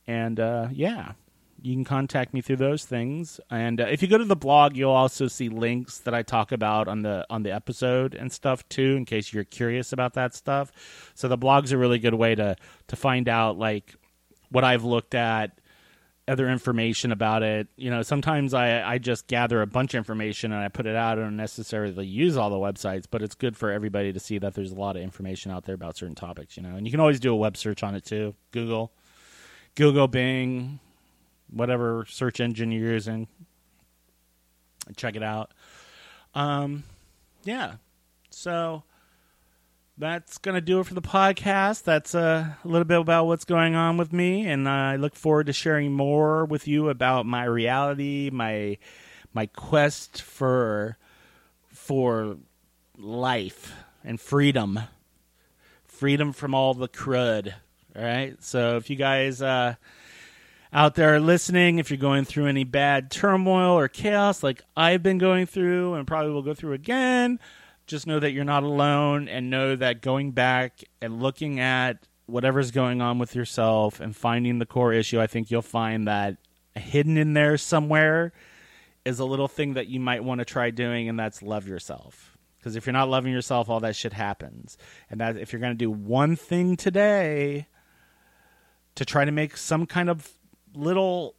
And 0.07 0.39
uh, 0.39 0.69
yeah, 0.71 1.13
you 1.63 1.75
can 1.75 1.85
contact 1.85 2.33
me 2.33 2.41
through 2.41 2.57
those 2.57 2.85
things. 2.85 3.41
And 3.51 3.81
uh, 3.81 3.85
if 3.85 4.03
you 4.03 4.09
go 4.09 4.19
to 4.19 4.25
the 4.25 4.37
blog, 4.37 4.77
you'll 4.77 4.93
also 4.93 5.27
see 5.27 5.49
links 5.49 5.99
that 5.99 6.15
I 6.15 6.23
talk 6.23 6.53
about 6.53 6.89
on 6.89 7.03
the 7.03 7.27
on 7.29 7.43
the 7.43 7.53
episode 7.53 8.15
and 8.15 8.33
stuff 8.33 8.69
too, 8.69 8.97
in 8.97 9.05
case 9.05 9.33
you're 9.33 9.45
curious 9.45 9.93
about 9.93 10.15
that 10.15 10.35
stuff. 10.35 10.71
So 11.15 11.29
the 11.29 11.37
blog's 11.37 11.73
a 11.73 11.79
really 11.79 11.99
good 11.99 12.15
way 12.15 12.35
to 12.35 12.57
to 12.89 12.97
find 12.97 13.29
out 13.29 13.59
like 13.59 13.95
what 14.51 14.65
I've 14.65 14.85
looked 14.85 15.15
at, 15.15 15.60
other 16.31 16.49
information 16.49 17.11
about 17.11 17.43
it. 17.43 17.67
You 17.77 17.91
know, 17.91 18.03
sometimes 18.03 18.55
I 18.55 18.83
I 18.83 18.99
just 18.99 19.27
gather 19.27 19.61
a 19.61 19.67
bunch 19.67 19.95
of 19.95 19.99
information 19.99 20.53
and 20.53 20.63
I 20.63 20.69
put 20.69 20.87
it 20.87 20.95
out. 20.95 21.19
I 21.19 21.23
don't 21.23 21.37
necessarily 21.37 22.07
use 22.07 22.37
all 22.37 22.51
the 22.51 22.57
websites, 22.57 23.05
but 23.11 23.21
it's 23.21 23.35
good 23.35 23.57
for 23.57 23.71
everybody 23.71 24.13
to 24.13 24.21
see 24.21 24.39
that 24.39 24.55
there's 24.55 24.71
a 24.71 24.77
lot 24.77 24.97
of 24.97 25.03
information 25.03 25.51
out 25.51 25.65
there 25.65 25.75
about 25.75 25.97
certain 25.97 26.15
topics. 26.15 26.57
You 26.57 26.63
know, 26.63 26.77
and 26.77 26.87
you 26.87 26.91
can 26.91 27.01
always 27.01 27.19
do 27.21 27.33
a 27.33 27.37
web 27.37 27.57
search 27.57 27.83
on 27.83 27.95
it 27.95 28.05
too. 28.05 28.35
Google, 28.53 28.93
Google, 29.75 30.07
Bing, 30.09 30.79
whatever 31.51 32.07
search 32.09 32.41
engine 32.41 32.71
you're 32.71 32.93
using. 32.93 33.27
Check 34.97 35.17
it 35.17 35.23
out. 35.23 35.53
Um, 36.35 36.85
yeah. 37.45 37.75
So 38.31 38.85
that's 40.01 40.39
going 40.39 40.55
to 40.55 40.61
do 40.63 40.81
it 40.81 40.87
for 40.87 40.95
the 40.95 41.03
podcast. 41.03 41.85
That's 41.85 42.15
uh, 42.15 42.55
a 42.65 42.69
little 42.69 42.87
bit 42.87 42.99
about 42.99 43.27
what's 43.27 43.45
going 43.45 43.75
on 43.75 43.99
with 43.99 44.13
me, 44.13 44.47
and 44.47 44.69
I 44.69 44.97
look 44.97 45.15
forward 45.15 45.47
to 45.47 45.53
sharing 45.53 45.93
more 45.93 46.45
with 46.47 46.67
you 46.67 46.89
about 46.89 47.27
my 47.27 47.45
reality, 47.45 48.31
my 48.33 48.79
my 49.33 49.47
quest 49.47 50.23
for 50.23 50.97
for 51.69 52.39
life 52.99 53.75
and 54.03 54.19
freedom, 54.19 54.81
freedom 55.85 56.33
from 56.33 56.55
all 56.55 56.75
the 56.75 56.89
crud. 56.89 57.53
All 57.95 58.03
right. 58.03 58.43
So 58.43 58.77
if 58.77 58.89
you 58.89 58.97
guys 58.97 59.43
uh, 59.43 59.75
out 60.73 60.95
there 60.95 61.15
are 61.15 61.21
listening, 61.21 61.79
if 61.79 61.91
you're 61.91 61.99
going 61.99 62.25
through 62.25 62.47
any 62.47 62.65
bad 62.65 63.11
turmoil 63.11 63.79
or 63.79 63.89
chaos 63.89 64.43
like 64.43 64.63
I've 64.77 65.03
been 65.03 65.19
going 65.19 65.47
through 65.47 65.95
and 65.95 66.07
probably 66.07 66.33
will 66.33 66.43
go 66.43 66.55
through 66.55 66.73
again, 66.73 67.39
just 67.91 68.07
know 68.07 68.21
that 68.21 68.31
you're 68.31 68.45
not 68.45 68.63
alone 68.63 69.29
and 69.29 69.51
know 69.51 69.77
that 69.77 70.01
going 70.01 70.31
back 70.31 70.85
and 71.03 71.21
looking 71.21 71.61
at 71.61 72.07
whatever's 72.27 72.71
going 72.71 73.03
on 73.03 73.19
with 73.19 73.35
yourself 73.35 74.01
and 74.01 74.17
finding 74.17 74.59
the 74.59 74.67
core 74.67 74.93
issue, 74.93 75.21
I 75.21 75.27
think 75.27 75.51
you'll 75.51 75.63
find 75.63 76.07
that 76.07 76.37
hidden 76.75 77.17
in 77.17 77.35
there 77.35 77.59
somewhere 77.59 78.33
is 79.05 79.19
a 79.19 79.25
little 79.25 79.49
thing 79.49 79.75
that 79.75 79.89
you 79.89 79.99
might 79.99 80.23
want 80.23 80.39
to 80.39 80.45
try 80.45 80.71
doing, 80.71 81.09
and 81.09 81.19
that's 81.19 81.43
love 81.43 81.67
yourself. 81.67 82.37
Because 82.59 82.77
if 82.77 82.87
you're 82.87 82.93
not 82.93 83.09
loving 83.09 83.33
yourself, 83.33 83.69
all 83.69 83.81
that 83.81 83.97
shit 83.97 84.13
happens. 84.13 84.79
And 85.09 85.21
that 85.21 85.37
if 85.37 85.53
you're 85.53 85.61
going 85.61 85.73
to 85.73 85.79
do 85.79 85.91
one 85.91 86.37
thing 86.37 86.77
today 86.77 87.67
to 88.95 89.05
try 89.05 89.25
to 89.25 89.33
make 89.33 89.57
some 89.57 89.87
kind 89.87 90.11
of 90.11 90.31
little 90.75 91.35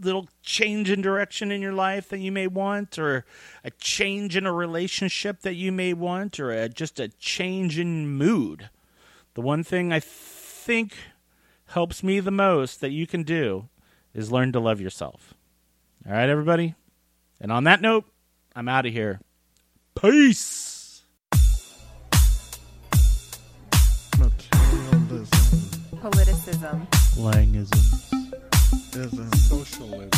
little 0.00 0.28
change 0.42 0.90
in 0.90 1.00
direction 1.00 1.50
in 1.50 1.60
your 1.60 1.72
life 1.72 2.08
that 2.08 2.18
you 2.18 2.32
may 2.32 2.46
want 2.46 2.98
or 2.98 3.24
a 3.64 3.70
change 3.70 4.36
in 4.36 4.46
a 4.46 4.52
relationship 4.52 5.40
that 5.40 5.54
you 5.54 5.72
may 5.72 5.92
want 5.92 6.38
or 6.38 6.50
a, 6.50 6.68
just 6.68 7.00
a 7.00 7.08
change 7.08 7.78
in 7.78 8.08
mood? 8.08 8.70
The 9.34 9.40
one 9.40 9.62
thing 9.62 9.92
i 9.92 10.00
think 10.00 10.94
helps 11.66 12.02
me 12.02 12.20
the 12.20 12.30
most 12.30 12.80
that 12.80 12.90
you 12.90 13.06
can 13.06 13.22
do 13.22 13.68
is 14.14 14.32
learn 14.32 14.52
to 14.52 14.60
love 14.60 14.80
yourself. 14.80 15.34
All 16.06 16.12
right 16.12 16.28
everybody? 16.28 16.74
And 17.40 17.52
on 17.52 17.64
that 17.64 17.80
note 17.80 18.04
i'm 18.54 18.68
out 18.68 18.86
of 18.86 18.92
here. 18.92 19.20
Peace! 19.94 21.04
Materialism. 24.18 25.28
Politicism. 26.00 26.86
langism 27.16 28.07
Ism. 28.94 29.30
Socialism. 29.32 30.10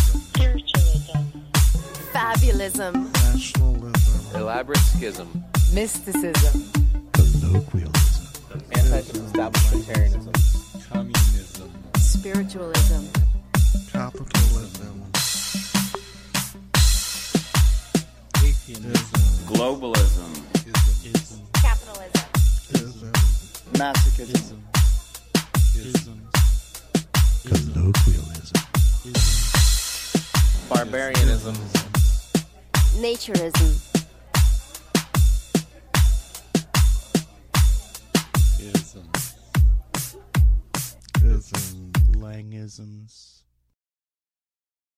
Fabulism. 2.12 3.12
Nationalism. 3.12 4.36
Elaborate 4.36 4.78
schism. 4.78 5.44
Mysticism. 5.72 6.70
Colloquialism. 7.12 8.26
Anti-establishmentarianism. 8.72 10.32
Communism. 10.88 11.70
Spiritualism. 11.98 13.04
Capitalism. 13.92 15.02
Atheism. 18.36 18.92
Globalism. 19.46 20.30
Ism. 21.04 21.40
Capitalism. 21.54 22.26
Ism. 22.74 23.12
Masochism. 23.74 24.58
Ism. 25.74 26.30
Colloquialism. 27.80 28.60
Barbarianism. 30.68 31.54
Naturism. 33.00 33.70
Ism. 38.60 39.08
Ism. 41.24 41.92
langisms 42.20 43.39